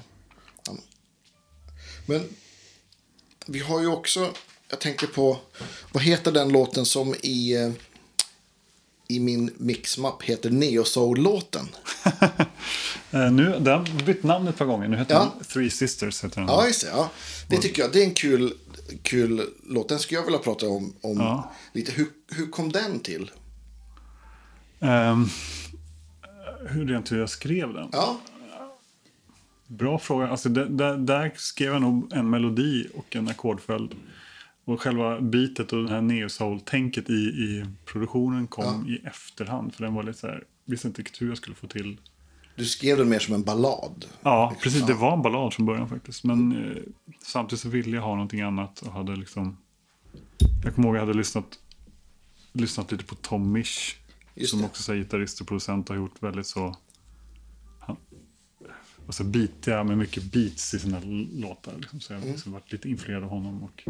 [2.07, 2.25] Men
[3.47, 4.31] vi har ju också,
[4.69, 5.39] jag tänker på,
[5.93, 7.71] vad heter den låten som i, eh,
[9.09, 11.69] i min mixmapp heter Neo Soul-låten?
[12.05, 12.29] Eh,
[13.11, 14.89] nu, den har bytt namn ett par gånger.
[14.89, 15.33] Nu heter Ja.
[15.39, 16.25] den Three Sisters.
[16.25, 16.49] Heter den.
[16.49, 16.89] Ja, just det.
[16.91, 17.11] Ja.
[17.49, 18.53] Det tycker jag, det är en kul,
[19.03, 19.89] kul låt.
[19.89, 21.53] Den skulle jag vilja prata om, om Ja.
[21.73, 21.93] lite.
[21.93, 23.31] Hur, hur kom den till?
[24.81, 25.27] Ehm,
[26.69, 27.89] hur rent hur jag skrev den?
[27.93, 28.21] Ja,
[29.67, 30.29] Bra fråga.
[30.29, 33.95] Alltså, där, där, skrev jag nog en melodi och en ackordföljd.
[34.65, 39.75] Och själva beatet och den här neo soul-tänket i, i produktionen kom i efterhand.
[39.75, 41.97] För den var lite så här, visste inte riktigt hur jag skulle få till.
[42.61, 44.05] Du skrev den mer som en ballad.
[44.23, 44.63] Ja, Liksom.
[44.63, 44.87] precis.
[44.87, 46.25] Det var en ballad från början faktiskt.
[46.25, 46.83] Men eh,
[47.23, 48.81] samtidigt så ville jag ha någonting annat.
[48.83, 49.57] Och hade liksom...
[50.65, 51.59] Jag kommer ihåg att jag hade lyssnat
[52.53, 54.01] lyssnat lite på Tom Misch.
[54.35, 54.67] Just som det.
[54.67, 56.77] också är gitarrist och producent har gjort väldigt så...
[57.81, 57.97] Han,
[59.07, 61.01] alltså beatiga med mycket beats i sina
[61.33, 61.73] låtar.
[61.79, 62.01] Liksom.
[62.01, 62.33] Så jag har Mm.
[62.35, 63.63] liksom varit lite influerad av honom.
[63.63, 63.85] Och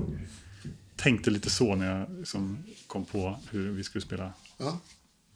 [0.96, 4.78] tänkte lite så när jag liksom kom på hur vi skulle spela Ja,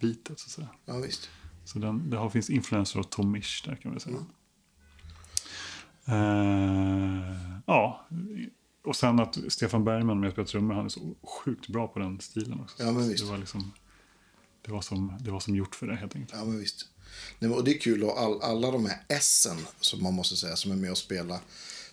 [0.01, 0.39] beatet.
[0.39, 0.69] Så, att säga.
[0.85, 1.29] ja visst.
[1.65, 4.17] Så den, det har, finns influenser av Tom Misch där kan man säga.
[4.17, 4.25] Mm.
[6.07, 7.37] Eh,
[7.67, 8.07] ja,
[8.85, 12.21] och sen att Stefan Bergman med spelar trummor, han är så sjukt bra på den
[12.21, 12.83] stilen också.
[12.83, 13.25] Ja, men visst.
[13.25, 13.73] Det var, liksom,
[14.63, 16.41] det, var som, det var som gjort för det helt enkelt.
[16.41, 16.87] Ja, men visst.
[17.39, 18.05] Nej, och det är kul.
[18.05, 21.39] Och all, alla de här essen som man måste säga som är med och spelar.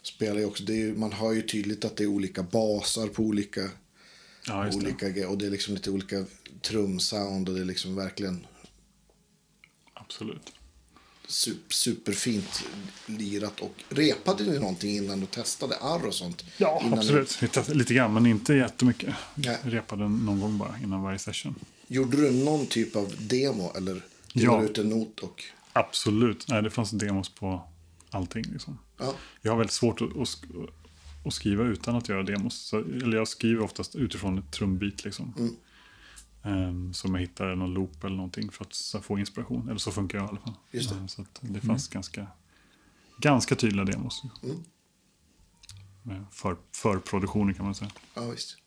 [0.02, 0.64] Spelar ju också.
[0.64, 3.62] Det ju- man hör ju tydligt att det är olika basar på olika,
[4.48, 4.76] Ja, det.
[4.76, 5.30] olika grejer.
[5.30, 6.26] Och det är liksom lite olika
[6.62, 7.50] trumsound.
[7.50, 8.46] Och det är liksom verkligen
[10.06, 10.52] Absolut.
[11.28, 12.64] super, superfint
[13.06, 13.60] lirat.
[13.60, 16.46] Och repade ni någonting innan du testade arr och sånt?
[16.58, 17.42] Ja, absolut.
[17.42, 19.16] Lite, lite grann, men inte jättemycket.
[19.36, 19.58] Nej.
[19.64, 21.56] Jag repade någon gång bara innan varje session.
[21.88, 23.72] Gjorde du någon typ av demo?
[23.78, 23.94] Eller
[24.34, 24.58] du Ja.
[24.58, 25.44] la ut en not och...
[25.74, 26.46] Absolut.
[26.48, 27.68] Nej, det fanns demos på
[28.10, 28.44] allting.
[28.52, 28.78] Liksom.
[29.00, 30.38] Ja, Jag har väldigt svårt att, att,
[31.26, 32.56] att skriva utan att göra demos.
[32.56, 35.04] Så, eller jag skriver oftast utifrån ett trumbit.
[35.06, 35.34] Liksom.
[35.40, 35.56] Mm.
[36.44, 39.70] Ehm, som jag hittar i någon loop eller någonting för att få inspiration.
[39.70, 40.54] Eller så funkar jag i alla fall.
[40.72, 40.96] Just det.
[40.96, 42.28] Ehm, Så att det fanns ganska,
[43.18, 44.22] ganska tydliga demos.
[44.44, 44.64] Mm.
[46.04, 47.92] Med För, för produktionen kan man säga.
[48.14, 48.58] ja visst.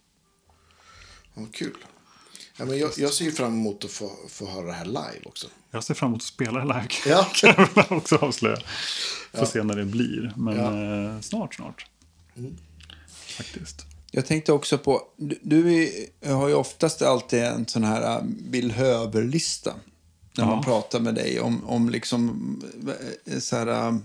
[1.34, 1.76] Ja, kul.
[2.56, 5.20] Ja, men jag, jag ser ju fram emot att få, få höra det här live
[5.24, 5.46] också.
[5.70, 6.88] Jag ser fram emot att spela live.
[7.06, 7.28] Ja.
[7.34, 8.58] kan jag också avslöja.
[9.32, 10.32] Får se när det blir.
[10.36, 10.68] Men Ja.
[10.68, 11.14] Mm.
[11.16, 11.86] eh, snart, snart.
[13.36, 13.86] Faktiskt.
[14.16, 15.90] Jag tänkte också på, du, du
[16.32, 19.74] har ju oftast alltid en sån här äh, Bill Höver-lista.
[20.36, 20.62] När man Ja.
[20.62, 22.62] pratar med dig om, om liksom
[23.32, 23.96] äh, så här, äh,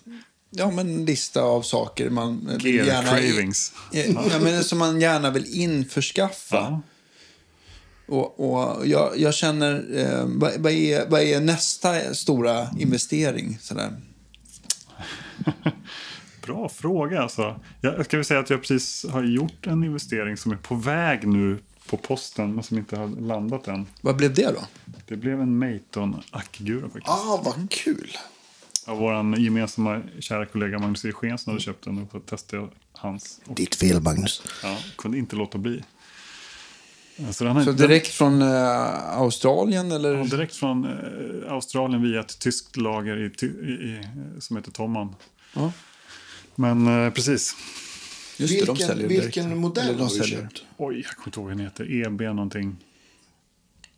[0.50, 3.10] ja men en lista av saker man vill Gear gärna...
[3.10, 3.74] cravings.
[3.92, 6.56] Ja, men som man gärna vill införskaffa.
[6.58, 6.82] Ja.
[8.16, 8.40] Och,
[8.80, 13.58] och jag, jag känner, eh, vad, vad, är, vad är nästa stora investering?
[13.62, 14.02] Sådär?
[16.50, 17.60] Bra fråga alltså.
[17.82, 21.28] Jag ska vi säga att jag precis har gjort en investering som är på väg
[21.28, 21.58] nu
[21.90, 23.86] på posten men som inte har landat än.
[24.02, 24.62] Vad blev det då?
[25.08, 27.08] Det blev en Mayton Akigura faktiskt.
[27.08, 28.12] Ah, vad kul!
[28.88, 32.70] Av vår gemensamma kära kollega Magnus Eugén som hade köpt den och så testade jag
[32.94, 33.42] hans.
[33.46, 34.44] Och, Ditt fel, Magnus.
[34.64, 35.84] ja, kunde inte låta bli.
[37.32, 40.16] Så, den har Så direkt från eh, Australien eller?
[40.16, 44.08] Ja, direkt från eh, Australien via ett tyskt lager i, i, i,
[44.40, 45.16] som heter Tomman.
[45.56, 45.72] Ja.
[46.60, 47.56] Men eh, precis.
[48.38, 49.26] Just det, de vilken säljer direkt.
[49.26, 50.64] vilken modell Eller de har du köpt?
[50.78, 52.06] Oj, jag kommer inte ihåg vad den heter.
[52.08, 52.78] EB någonting.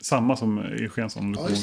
[0.02, 1.36] Samma som Eugensson.
[1.40, 1.58] Ja, det.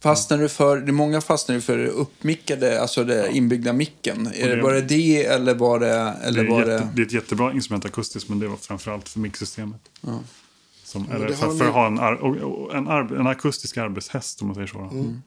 [0.00, 4.26] Fastnar du för, det är många fastnar ju för det uppmickade, alltså det inbyggda micken.
[4.26, 5.86] Är det, det- var det det eller var det...
[5.86, 6.88] Det Eller är, var jätte, det...
[6.94, 9.80] det är ett jättebra instrument akustiskt, men det var framförallt för mixsystemet.
[10.00, 10.20] Ja.
[10.84, 14.54] Som, eller det för, för att ha en, ar, en, en akustisk arbetshäst, om man
[14.54, 14.78] säger så.
[14.78, 15.22] Mm.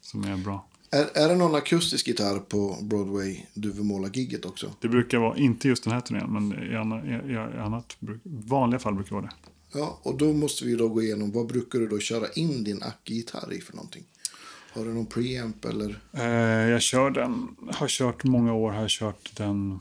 [0.00, 0.66] Som är bra.
[0.92, 4.72] Är, är det någon akustisk gitarr på Broadway Duvemåla-gigget också?
[4.80, 8.78] Det brukar vara, inte just den här turnén, men i, anna, i, i annat, vanliga
[8.78, 9.78] fall brukar det vara det.
[9.78, 12.82] Ja, och då måste vi då gå igenom vad brukar du då köra in din
[12.82, 14.04] Acke-gitarr i för någonting?
[14.72, 15.98] Har du någon preamp eller?
[16.12, 16.24] Eh,
[16.70, 19.80] jag kör den, har kört många år, har jag kört den,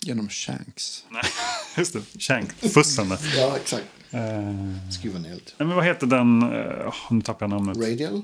[0.00, 1.04] Genom Shanks.
[1.10, 1.22] nej,
[1.76, 3.16] just det, Shank-fussen.
[3.36, 3.84] Ja, exakt.
[4.10, 5.52] Eh, Skriva ner lite.
[5.58, 7.76] nej, men vad heter den, eh, nu tappar jag namnet.
[7.76, 8.22] Radial?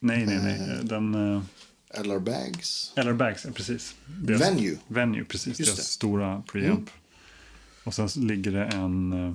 [0.00, 1.14] Nej, nej, nej, den,
[2.02, 2.92] LR Bags?
[2.96, 3.94] eller Bags, ja, precis.
[4.06, 4.78] Deras- Venue?
[4.88, 5.58] Venue, precis.
[5.58, 5.84] Just deras det.
[5.84, 6.90] stora preamp.
[7.84, 9.34] Och sen ligger det en, eh,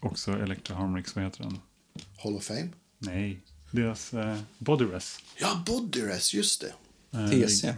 [0.00, 1.58] också Electro Harmonix, vad heter den?
[2.22, 2.68] Hall of Fame?
[2.98, 3.40] Nej,
[3.70, 5.18] deras uh, Body Res.
[5.40, 6.72] Ja, Bodyrest, just det.
[7.18, 7.36] Eh, TC.
[7.36, 7.76] ligger-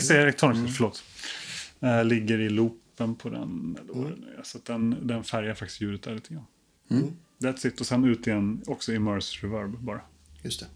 [0.00, 1.02] TC Electronics, förlåt.
[1.80, 3.78] Eh, ligger i loopen på den.
[3.80, 4.42] Eller vad det nu är.
[4.42, 6.46] Så att den, den färgar faktiskt ljudet där lite grann.
[7.38, 7.80] That's it.
[7.80, 10.00] Och sen ut igen också Immerse Reverb bara.
[10.42, 10.66] Just det.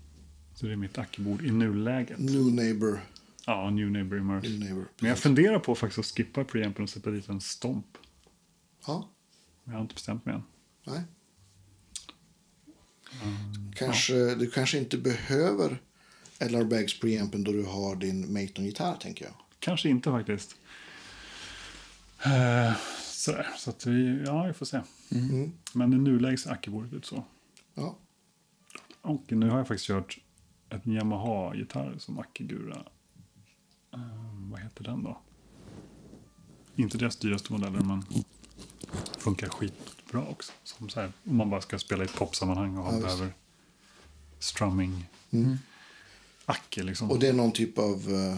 [0.57, 2.19] Så det är mitt ackebord i nuläget.
[2.19, 3.01] New Neighbor.
[3.47, 4.49] Ja, New Neighbor Immerse.
[4.49, 4.89] New Neighbor.
[5.01, 7.87] Men jag funderar på faktiskt att skippa preampen och sätta dit en stomp.
[8.87, 9.09] Ja,
[9.65, 10.43] Jag har inte bestämt mig än.
[10.87, 11.01] nej.
[13.75, 15.79] Kanske, Du kanske inte behöver
[16.39, 19.35] LR Bags preampen då du har din Maton-gitarr, tänker jag.
[19.59, 20.57] Kanske inte faktiskt.
[22.25, 24.81] Eh, sådär, så att vi, ja, vi får se.
[25.13, 25.53] Mm.
[25.75, 27.25] Men i nuläget ser ackebordet ut så.
[27.75, 27.99] Ja,
[29.01, 30.19] Och nu har jag faktiskt kört
[30.71, 32.85] ett Yamaha-gitarr som Akigura.
[33.95, 35.19] Uh, vad heter den då?
[36.77, 38.05] Inte deras dyraste modeller, men
[39.19, 40.53] funkar skitbra också.
[40.65, 43.33] Som så här, om man bara ska spela i ett popsammanhang och Ja, behöver
[44.39, 45.07] strumming.
[46.47, 47.11] Acke liksom.
[47.11, 48.37] och det är någon typ av uh,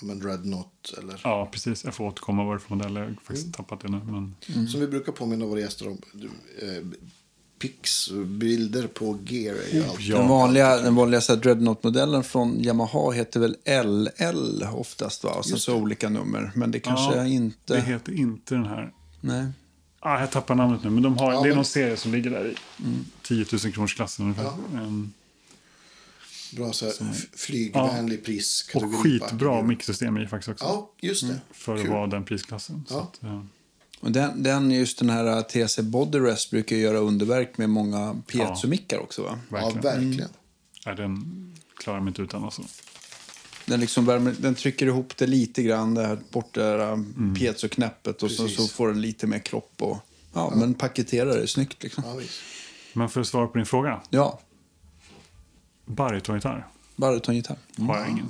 [0.00, 1.84] ja, men Dreadnought eller Ja, precis.
[1.84, 2.94] Jag får återkomma vad det är för modell.
[2.96, 3.52] Jag har faktiskt Mm.
[3.52, 4.00] tappat det nu.
[4.04, 4.34] Men
[4.68, 5.98] som vi brukar påminna våra gäster om.
[6.12, 6.84] Du, eh,
[7.68, 9.54] pix bilder på gear.
[9.54, 10.18] Alltid- Ja.
[10.18, 15.30] Den vanliga, den vanliga så Dreadnought-modellen från Yamaha heter väl LL oftast va?
[15.30, 16.52] Och sen så olika nummer.
[16.54, 17.74] Men det kanske Ja, inte...
[17.74, 18.92] Det heter inte den här.
[19.20, 19.46] Nej.
[20.00, 22.12] Ah, jag tappar namnet nu, men de har, Ja, det är men- någon serie som
[22.12, 22.54] ligger där i
[23.22, 24.50] 10 000 kronors klassen ungefär.
[24.74, 25.12] Ehm,
[26.56, 28.96] Bra så här, f- flygvänlig och priskategori.
[29.20, 30.64] skitbra micksystem i faktiskt också.
[30.64, 31.40] Ja, just det.
[31.52, 31.90] För att Kul.
[31.90, 32.84] vara den prisklassen.
[32.88, 33.00] Så Ja.
[33.12, 33.44] att, eh, Och
[34.12, 39.22] den, den, just den här TC Body Rest brukar göra underverk med många piezomickar också
[39.22, 39.38] va?
[39.50, 39.82] Ja, verkligen.
[39.82, 40.28] verkligen.
[40.86, 41.24] Nej, den
[41.76, 42.62] klarar mig inte utan alltså.
[43.66, 47.34] Den, liksom värmer, den trycker ihop det lite grann, det här bort det där Mm.
[47.34, 49.74] piezoknäppet och så, så får den lite mer kropp.
[49.82, 49.98] Och,
[50.32, 52.04] ja, Men paketerar det snyggt liksom.
[52.06, 52.40] Ja, visst.
[52.92, 54.02] Men för att svara på din fråga.
[54.10, 54.40] Ja,
[55.86, 56.66] Barytongitarr
[56.96, 57.58] baritongitarr.
[57.78, 58.28] har jag ingen.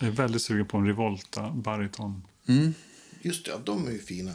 [0.00, 2.22] Jag är väldigt sugen på en Revolta bariton.
[3.22, 4.32] Just det, ja, de är ju fina.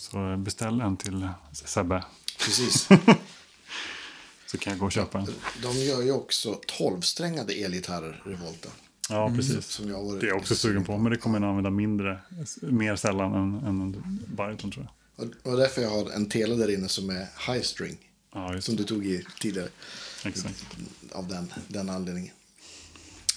[0.00, 2.04] Så beställ en till Sebbe.
[2.38, 2.88] Precis.
[4.46, 5.26] Så kan jag gå och köpa en.
[5.62, 8.68] De gör ju också 12-strängade elgitarrer, Revolta.
[9.08, 9.66] Ja, precis.
[9.66, 10.98] Som jag varit Det är jag också sugen på.
[10.98, 12.18] Men det kommer jag nog använda mindre,
[12.60, 15.24] mer sällan än, än en bariton tror jag.
[15.24, 17.96] Och det var därför jag har en tele där inne som är high string.
[18.34, 19.68] Ja, Som du tog i tidigare.
[20.24, 20.66] Exakt.
[21.12, 22.32] Av den, den anledningen.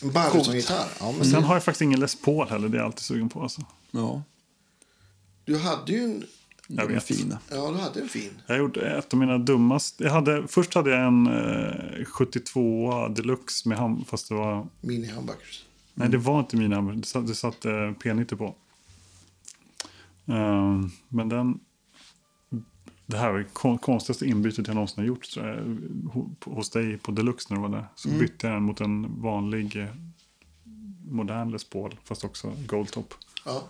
[0.01, 0.89] En baritongitarr.
[0.99, 2.69] Ja, men Sen har jag faktiskt ingen Les Paul heller.
[2.69, 3.41] Det är jag alltid sugen på.
[3.41, 3.61] Alltså.
[3.91, 4.23] Ja,
[5.45, 6.25] Du hade ju en...
[6.75, 7.03] de Jag är vet.
[7.03, 7.39] fina.
[7.51, 8.31] Ja, du hade en fin.
[8.47, 10.03] Jag gjort ett av mina dummaste.
[10.03, 14.67] Jag hade, först hade jag en eh, 72 deluxe med ham, fast det var...
[14.81, 15.65] Mini humbuckers.
[15.93, 16.81] Nej, det var inte mina.
[16.81, 18.55] Det satt, det satt eh, P90 på.
[20.25, 21.59] Ehm, men den...
[23.05, 25.57] Det här var det kon- konstigaste inbytet jag någonsin har gjort tror jag,
[26.13, 27.87] ho- hos dig på Deluxe när du var där.
[27.95, 29.87] Så bytte jag den mot en vanlig eh,
[31.09, 33.13] modern Les Paul, fast också Goldtop.
[33.45, 33.63] Ja.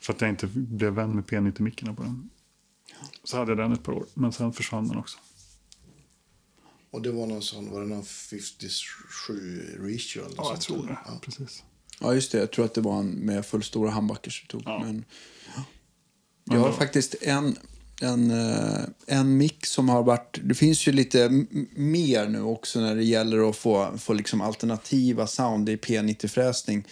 [0.00, 2.30] För att jag inte blev vän med P90-mickarna på den.
[3.24, 5.18] Så hade jag den ett par år, men sen försvann den också.
[6.94, 10.86] Och det var någon sån, var det någon 57 Reach eller något Ja, jag tror
[10.86, 10.98] det.
[11.06, 11.18] Ja.
[11.22, 11.62] Precis.
[12.00, 12.38] Ja, just det.
[12.38, 14.62] Jag tror att det var en med fullstora handbackers du tog.
[14.64, 14.78] Ja.
[14.84, 15.04] Men,
[16.44, 17.56] Men jag har faktiskt en,
[18.00, 20.40] en, eh, en mick som har varit...
[20.42, 21.46] Det finns ju lite
[21.76, 26.84] mer nu också när det gäller att få, få liksom alternativa sound i P90-fräsning.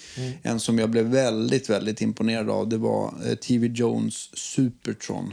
[0.42, 5.32] En som jag blev väldigt, väldigt imponerad av det var eh, TV Jones Supertron.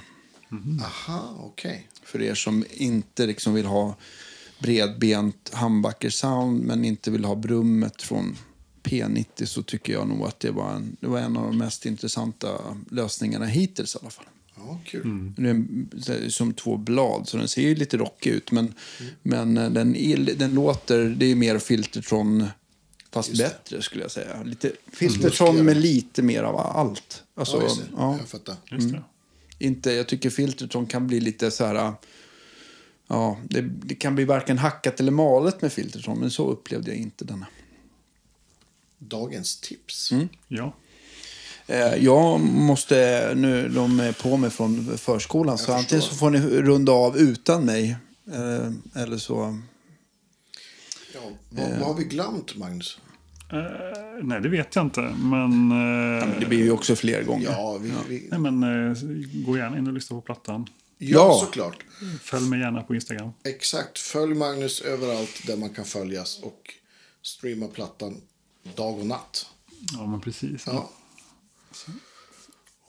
[0.81, 1.87] Aha, okej.
[2.03, 3.95] För er som inte liksom vill ha
[4.59, 8.37] bredbent handbacker-sound men inte vill ha brummet från
[8.83, 11.85] P90 så tycker jag nog att det var en, det var en av de mest
[11.85, 12.47] intressanta
[12.91, 14.25] lösningarna hittills i alla fall.
[14.55, 15.01] Ja, kul.
[15.01, 15.33] Mm.
[15.37, 18.51] Den är så här som två blad, så den ser ju lite rockig ut.
[18.51, 18.73] Men,
[19.23, 22.47] men eh, den, är- den låter, det är mer Filtertron,
[23.11, 23.47] fast Just det.
[23.47, 24.43] bättre skulle jag säga.
[24.43, 27.23] Lite, Filtertron med lite mer av allt.
[27.35, 27.83] Alltså, Ja, just det.
[27.97, 28.55] ja, Jag fattar.
[28.71, 29.03] Just det.
[29.59, 31.93] Inte, jag tycker Filtertron kan bli lite så här...
[33.07, 36.97] Ja, det, det kan bli varken hackat eller malet med Filtertron, men så upplevde jag
[36.97, 37.47] inte denna.
[38.97, 40.11] Dagens tips.
[40.11, 40.29] Mm.
[40.47, 40.73] Ja.
[41.67, 45.73] Eh, Jag måste, nu de är på mig från förskolan, så förstår.
[45.79, 47.95] antingen så får ni runda av utan mig,
[48.31, 49.59] eh, eller så...
[51.13, 51.19] Ja,
[51.49, 52.99] vad, vad har vi glömt, Magnus?
[53.51, 55.01] Eh, nej, det vet jag inte.
[55.01, 55.77] Men, eh,
[56.19, 57.45] Ja, men det blir ju också fler gånger.
[57.51, 58.97] Ja, vi, vi, nej, men eh,
[59.45, 60.67] gå gärna in och lyssna på plattan.
[60.97, 61.39] ja, Ja.
[61.45, 61.77] såklart.
[62.21, 63.31] Följ mig gärna på Instagram.
[63.43, 63.99] Exakt.
[63.99, 66.73] Följ Magnus överallt där man kan följas och
[67.21, 68.21] streama plattan
[68.75, 69.45] dag och natt.
[69.93, 70.63] Ja, men precis.
[70.67, 70.89] Ja.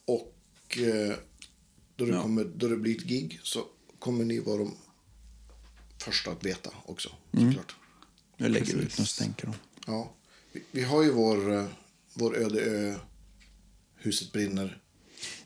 [0.05, 1.17] Och eh,
[1.97, 3.65] då, det kommer, då det blir ett gig så
[3.99, 4.75] kommer ni vara de
[5.99, 7.09] första att veta också.
[7.33, 7.75] Såklart.
[8.37, 9.55] Nu lägger vi ut något stänker dem.
[9.87, 10.13] Ja.
[10.53, 11.65] Vi, vi har ju vår, eh,
[12.15, 12.95] vår öde ö,
[13.99, 14.77] huset brinner.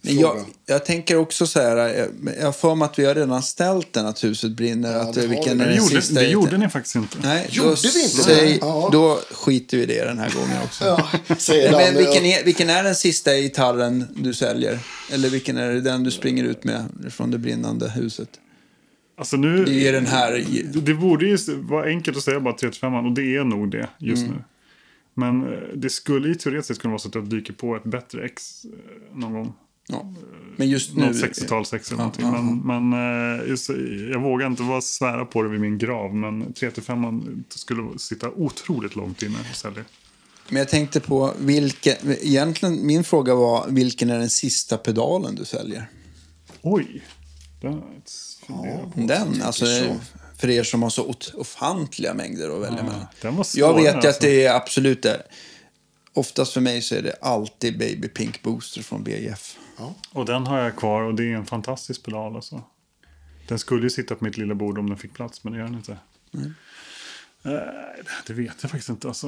[0.03, 2.09] Men jag, jag tänker också så här, jag-
[2.39, 4.93] jag har för mig att vi har redan ställt den att huset brinner.
[4.93, 5.65] Ja, att, det eh, vilken vi.
[5.65, 7.19] är Det den gjorde, sista det gjorde ni faktiskt inte.
[7.23, 8.23] Nej, Gjorde då, vi inte det?
[8.23, 8.89] säg, Ja.
[8.93, 10.85] då skiter vi i det den här gången också.
[10.85, 11.09] Ja,
[11.39, 11.99] säger Men Danne.
[11.99, 14.79] vilken är, vilken är den sista gitarren du säljer?
[15.13, 18.29] Eller vilken är det den du springer ut med från det brinnande huset?
[19.19, 20.45] Alltså nu, Det är den här...
[20.73, 23.89] det, det borde ju vara enkelt att säga bara 335 och det är nog det
[23.99, 24.35] just Mm.
[24.35, 24.45] nu.
[25.15, 28.25] Men eh, det skulle ju teoretiskt kunna vara så att jag dyker på ett bättre
[28.25, 29.53] ex eh, någon gång.
[29.89, 30.15] Ja.
[30.57, 31.07] Men just nu...
[31.07, 32.27] Något 60-tal sex eller Ja, någonting.
[32.27, 33.71] ja, Men, men eh, just,
[34.13, 36.15] jag vågar inte vara svära på det vid min grav.
[36.15, 39.85] Men 335 skulle sitta otroligt långt inne och sälja.
[40.49, 41.97] Men jag tänkte på vilken...
[42.21, 45.91] Egentligen, min fråga var vilken är den sista pedalen du säljer?
[46.63, 47.03] Oj!
[47.61, 49.01] Funderat på.
[49.01, 49.97] Den, alltså så.
[50.39, 53.07] För er som har så ofantliga mängder att välja mellan.
[53.57, 55.23] Jag vet ju att det är absolut det.
[56.13, 59.57] Oftast för mig så är det alltid Baby Pink Booster från BJF.
[59.79, 59.95] Ja.
[60.13, 62.63] Och den har jag kvar och det är en fantastisk pedal alltså.
[63.49, 65.67] Den skulle ju sitta på mitt lilla bord om den fick plats, men det gör
[65.67, 65.97] den inte.
[67.45, 67.53] Eh,
[68.27, 69.09] det vet jag faktiskt inte.
[69.09, 69.27] Alltså.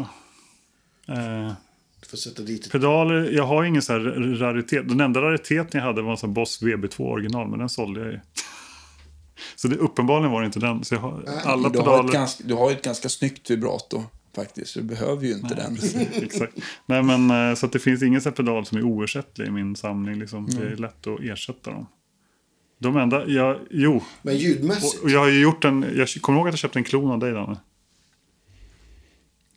[1.09, 1.53] Eh,
[2.01, 4.01] Du får sätta dit ett pedaler, jag har ingen så här
[4.39, 4.89] raritet.
[4.89, 8.13] Den enda rariteten jag hade var en sån Boss VB2 original, men den sålde jag
[8.13, 8.21] ju.
[9.57, 10.85] Så det, uppenbarligen var det inte den.
[10.85, 12.09] Så jag har, alla du, har pedaler...
[12.09, 14.05] ett ganska, du har ju ett ganska snyggt vibrato
[14.35, 14.71] faktiskt.
[14.71, 15.79] så Du behöver ju inte den.
[16.25, 16.53] Exakt.
[16.87, 20.19] Nej, men, eh, så att det finns ingen pedal som är oersättlig i min samling.
[20.19, 20.47] Liksom.
[20.47, 20.73] Det Mm.
[20.73, 21.87] är lätt att ersätta dem.
[22.79, 24.99] De enda, jag, jo, Men ljudmässigt.
[24.99, 27.11] och, och jag har ju gjort en, jag kommer ihåg att jag köpte en klon
[27.11, 27.57] av dig Danne.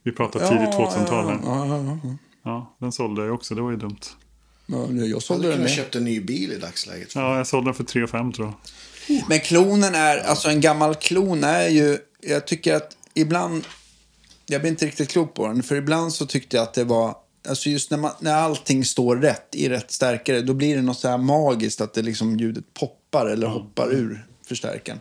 [0.04, 1.40] Vi pratar tidigt 2000-tal här.
[1.44, 2.76] Ja, Ja, ja, ja.
[2.80, 3.98] den sålde jag också, det var ju dumt.
[4.68, 4.88] ja.
[4.92, 5.70] Jag Jag sålde den med.
[5.70, 7.16] köpt en ny bil i dagsläget.
[7.16, 8.56] Ja, jag sålde den för 3 5 tror jag.
[9.28, 13.64] Men klonen är, alltså en gammal klon är ju, jag tycker att ibland,
[14.46, 17.16] jag blir inte riktigt klok på den, för ibland så tyckte jag att det var,
[17.48, 21.00] alltså just när, man, när allting står rätt i rätt stärkare, då blir det något
[21.00, 25.00] så här magiskt att det liksom ljudet poppar eller hoppar ur förstärkaren.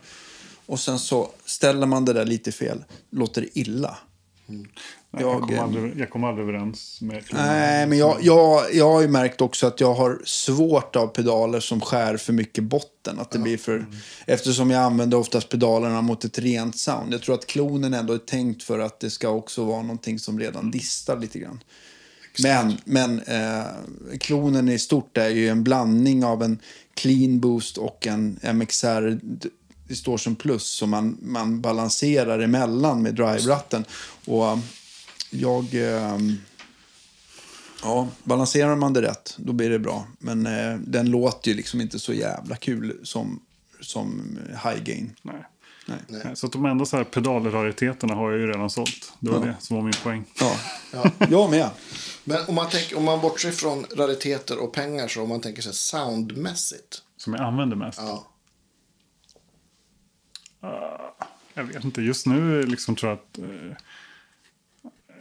[0.67, 3.99] Och sen så ställer man det där lite fel, låter det illa.
[5.11, 7.25] Nej, jag, Jag, kom eh, aldrig, jag kom aldrig överens med.
[7.33, 11.61] Nej, men jag, jag, jag har ju märkt också att jag har svårt av pedaler
[11.61, 13.19] som skär för mycket botten.
[13.19, 13.87] Att det blir för,
[14.27, 17.13] eftersom jag använder oftast pedalerna mot ett rent sound.
[17.13, 20.41] Jag tror att klonen ändå är tänkt för att det ska också vara någonting som
[20.41, 21.61] redan distar lite grann.
[22.43, 23.65] Men, men eh,
[24.21, 26.59] klonen i stort är ju en blandning av en
[26.95, 29.21] clean boost och en MXR
[29.89, 33.85] det står som plus som man, man balanserar emellan med drive-ratten.
[34.25, 34.59] Och
[35.31, 35.75] jag...
[35.75, 36.19] Eh,
[37.83, 40.07] ja, balanserar man det rätt, då blir det bra.
[40.19, 43.41] Men eh, den låter ju liksom inte så jävla kul som,
[43.81, 45.17] som high gain.
[45.23, 45.45] Nej.
[45.87, 45.99] Nej.
[46.09, 49.13] Nej, Så att de enda så här pedalrariteterna har jag ju redan sålt.
[49.21, 49.45] Det var Ja.
[49.45, 50.25] det som var min poäng.
[50.93, 51.71] Ja, jag med.
[52.25, 55.63] Men om man, tänker, om man bortser från rariteter och pengar så om man tänker
[55.63, 57.03] sig soundmässigt.
[57.17, 57.99] Som jag använder mest.
[58.03, 58.27] Ja.
[61.55, 63.77] Jag vet inte, just nu liksom tror jag att eh,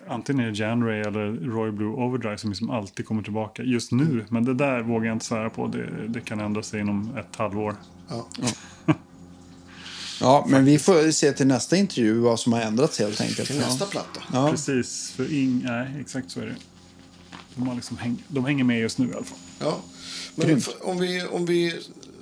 [0.10, 4.26] antingen är det Janray eller Roy Blue Overdrive som liksom alltid kommer tillbaka just nu.
[4.30, 5.68] Men det där vågar jag inte svära på.
[5.68, 7.76] Det, det kan ändra sig inom ett halvår.
[8.10, 8.28] Ja.
[10.22, 13.48] Ja, men vi får se till nästa intervju vad som har ändrats helt enkelt.
[13.48, 13.90] Till nästa Ja.
[13.92, 14.22] platta.
[14.34, 14.50] Ja.
[14.52, 16.56] Precis, för ing, nej, exakt så är det.
[17.56, 19.38] De, har liksom häng, de hänger med just nu i alla fall.
[19.60, 19.78] Ja.
[20.36, 21.74] Men om vi, om vi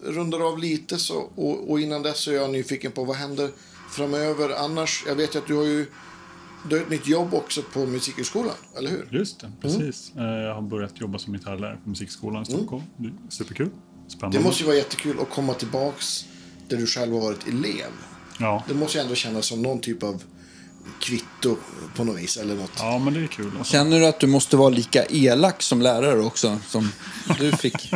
[0.04, 3.50] rundar av lite så, och, och innan dess så är jag nyfiken på vad händer
[3.92, 5.04] framöver annars.
[5.08, 5.86] Jag vet ju att du har ju
[6.70, 9.08] du har ett nytt jobb också på Musikhögskolan, eller hur?
[9.12, 10.12] Just det, precis.
[10.18, 12.84] Eh, Jag har börjat jobba som gitarrlärare på Musikskolan i Stockholm.
[12.98, 13.70] Det är superkul.
[14.08, 14.38] Spännande.
[14.38, 16.26] Det måste ju vara jättekul att komma tillbaks
[16.68, 17.92] där du själv har varit elev.
[18.40, 18.64] ja.
[18.68, 20.24] Det måste ju ändå kännas som någon typ av
[21.00, 21.58] kvitto
[21.96, 22.38] på något vis.
[22.38, 22.72] Eller något.
[22.78, 23.52] ja, men det är kul.
[23.58, 23.72] Alltså.
[23.72, 26.90] Känner du att du måste vara lika elak som lärare också, som
[27.40, 27.92] du fick?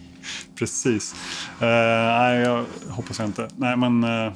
[0.58, 1.14] Precis.
[1.60, 3.48] Eh, nej, jag hoppas jag inte.
[3.56, 4.32] Nej, men eh,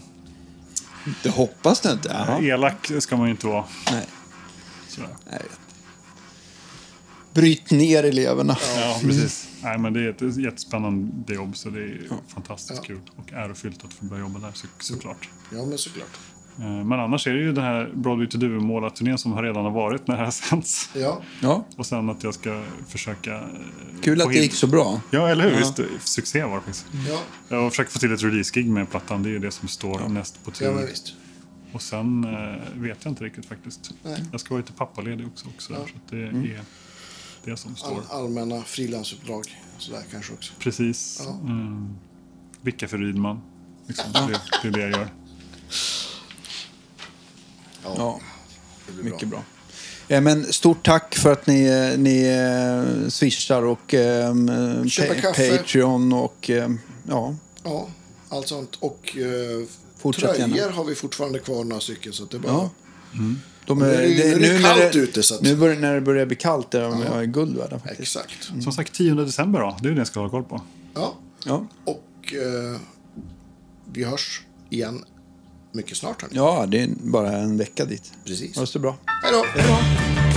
[1.22, 2.08] Det hoppas du inte?
[2.08, 2.40] Jaha.
[2.42, 3.64] elak ska man ju inte vara.
[3.90, 4.06] Nej,
[4.88, 5.16] Sådär.
[5.30, 5.60] vet.
[7.32, 8.56] Bryt ner eleverna.
[8.76, 9.48] Ja, precis.
[9.62, 13.00] Nej, men det är ett jättespännande jobb, så det är fantastiskt kul.
[13.16, 15.28] Och ärofyllt att få börja jobba där, så, såklart.
[15.52, 16.18] Ja, men såklart.
[16.58, 19.70] Eh, Men annars är det ju den här Broadway to Duvemåla-turnén som har redan har
[19.70, 20.90] varit när det här sänds.
[20.94, 23.34] Ja, Ja, Och sen att jag ska försöka...
[23.34, 23.46] eh,
[24.02, 25.00] kul att det gick så bra.
[25.10, 25.50] Ja, eller hur?
[25.50, 25.58] Ja.
[25.58, 26.86] Visst, succé var det faktiskt.
[27.08, 29.22] ja, Jag försöker få till ett release-gig med plattan.
[29.22, 30.66] Det är ju det som står näst på tur.
[30.66, 31.14] ja men visst.
[31.72, 33.90] Och sen eh, vet jag inte riktigt faktiskt.
[34.02, 34.24] Nej.
[34.32, 35.46] Jag ska vara lite pappaledig också.
[35.48, 36.44] också Så att det Mm.
[36.44, 36.60] är
[37.44, 37.90] det som står.
[38.10, 39.44] All, allmänna frilansuppdrag.
[39.78, 40.52] Sådär kanske också.
[40.58, 41.22] Precis.
[41.26, 41.38] Ja.
[41.50, 41.94] Mm.
[42.60, 43.40] Vicka för Rydman.
[43.86, 44.12] Liksom.
[44.12, 45.08] Det, det är det jag gör.
[47.84, 48.20] Ja,
[48.86, 49.42] det blir mycket bra.
[50.08, 52.24] Eh, Men stort tack för att ni, eh, ni
[53.02, 54.34] eh, swishar och eh,
[55.08, 55.58] pa- kaffe.
[55.58, 56.50] Patreon och
[57.08, 57.34] ja,
[57.64, 57.88] Ja,
[58.28, 58.76] allt sånt.
[58.80, 59.66] Och eh,
[59.98, 60.72] Fortsätt tröjor gärna.
[60.72, 62.12] har vi fortfarande kvar några stycken.
[62.12, 62.52] Så att det är bara...
[62.52, 62.70] Ja.
[63.66, 64.08] De Nu är det-
[64.38, 66.74] nu är det när kallt ute, så att- Nu börjar, när det börjar bli kallt
[66.74, 67.22] är de ja.
[67.22, 68.00] guld värda faktiskt.
[68.16, 68.62] Exakt.
[68.62, 69.76] Som sagt, 10 december då.
[69.82, 70.60] Det är det jag ska hålla koll på.
[70.94, 71.14] Ja,
[71.46, 71.66] Ja.
[71.84, 72.80] och eh,
[73.92, 74.40] vi hörs
[74.70, 75.04] igen
[75.74, 76.22] mycket snart.
[76.22, 76.36] Hörni.
[76.36, 78.12] ja, det är bara en vecka dit.
[78.24, 78.54] Precis.
[78.56, 78.96] Ha det så bra.
[79.22, 79.44] Hej då!
[79.54, 80.33] Hej då.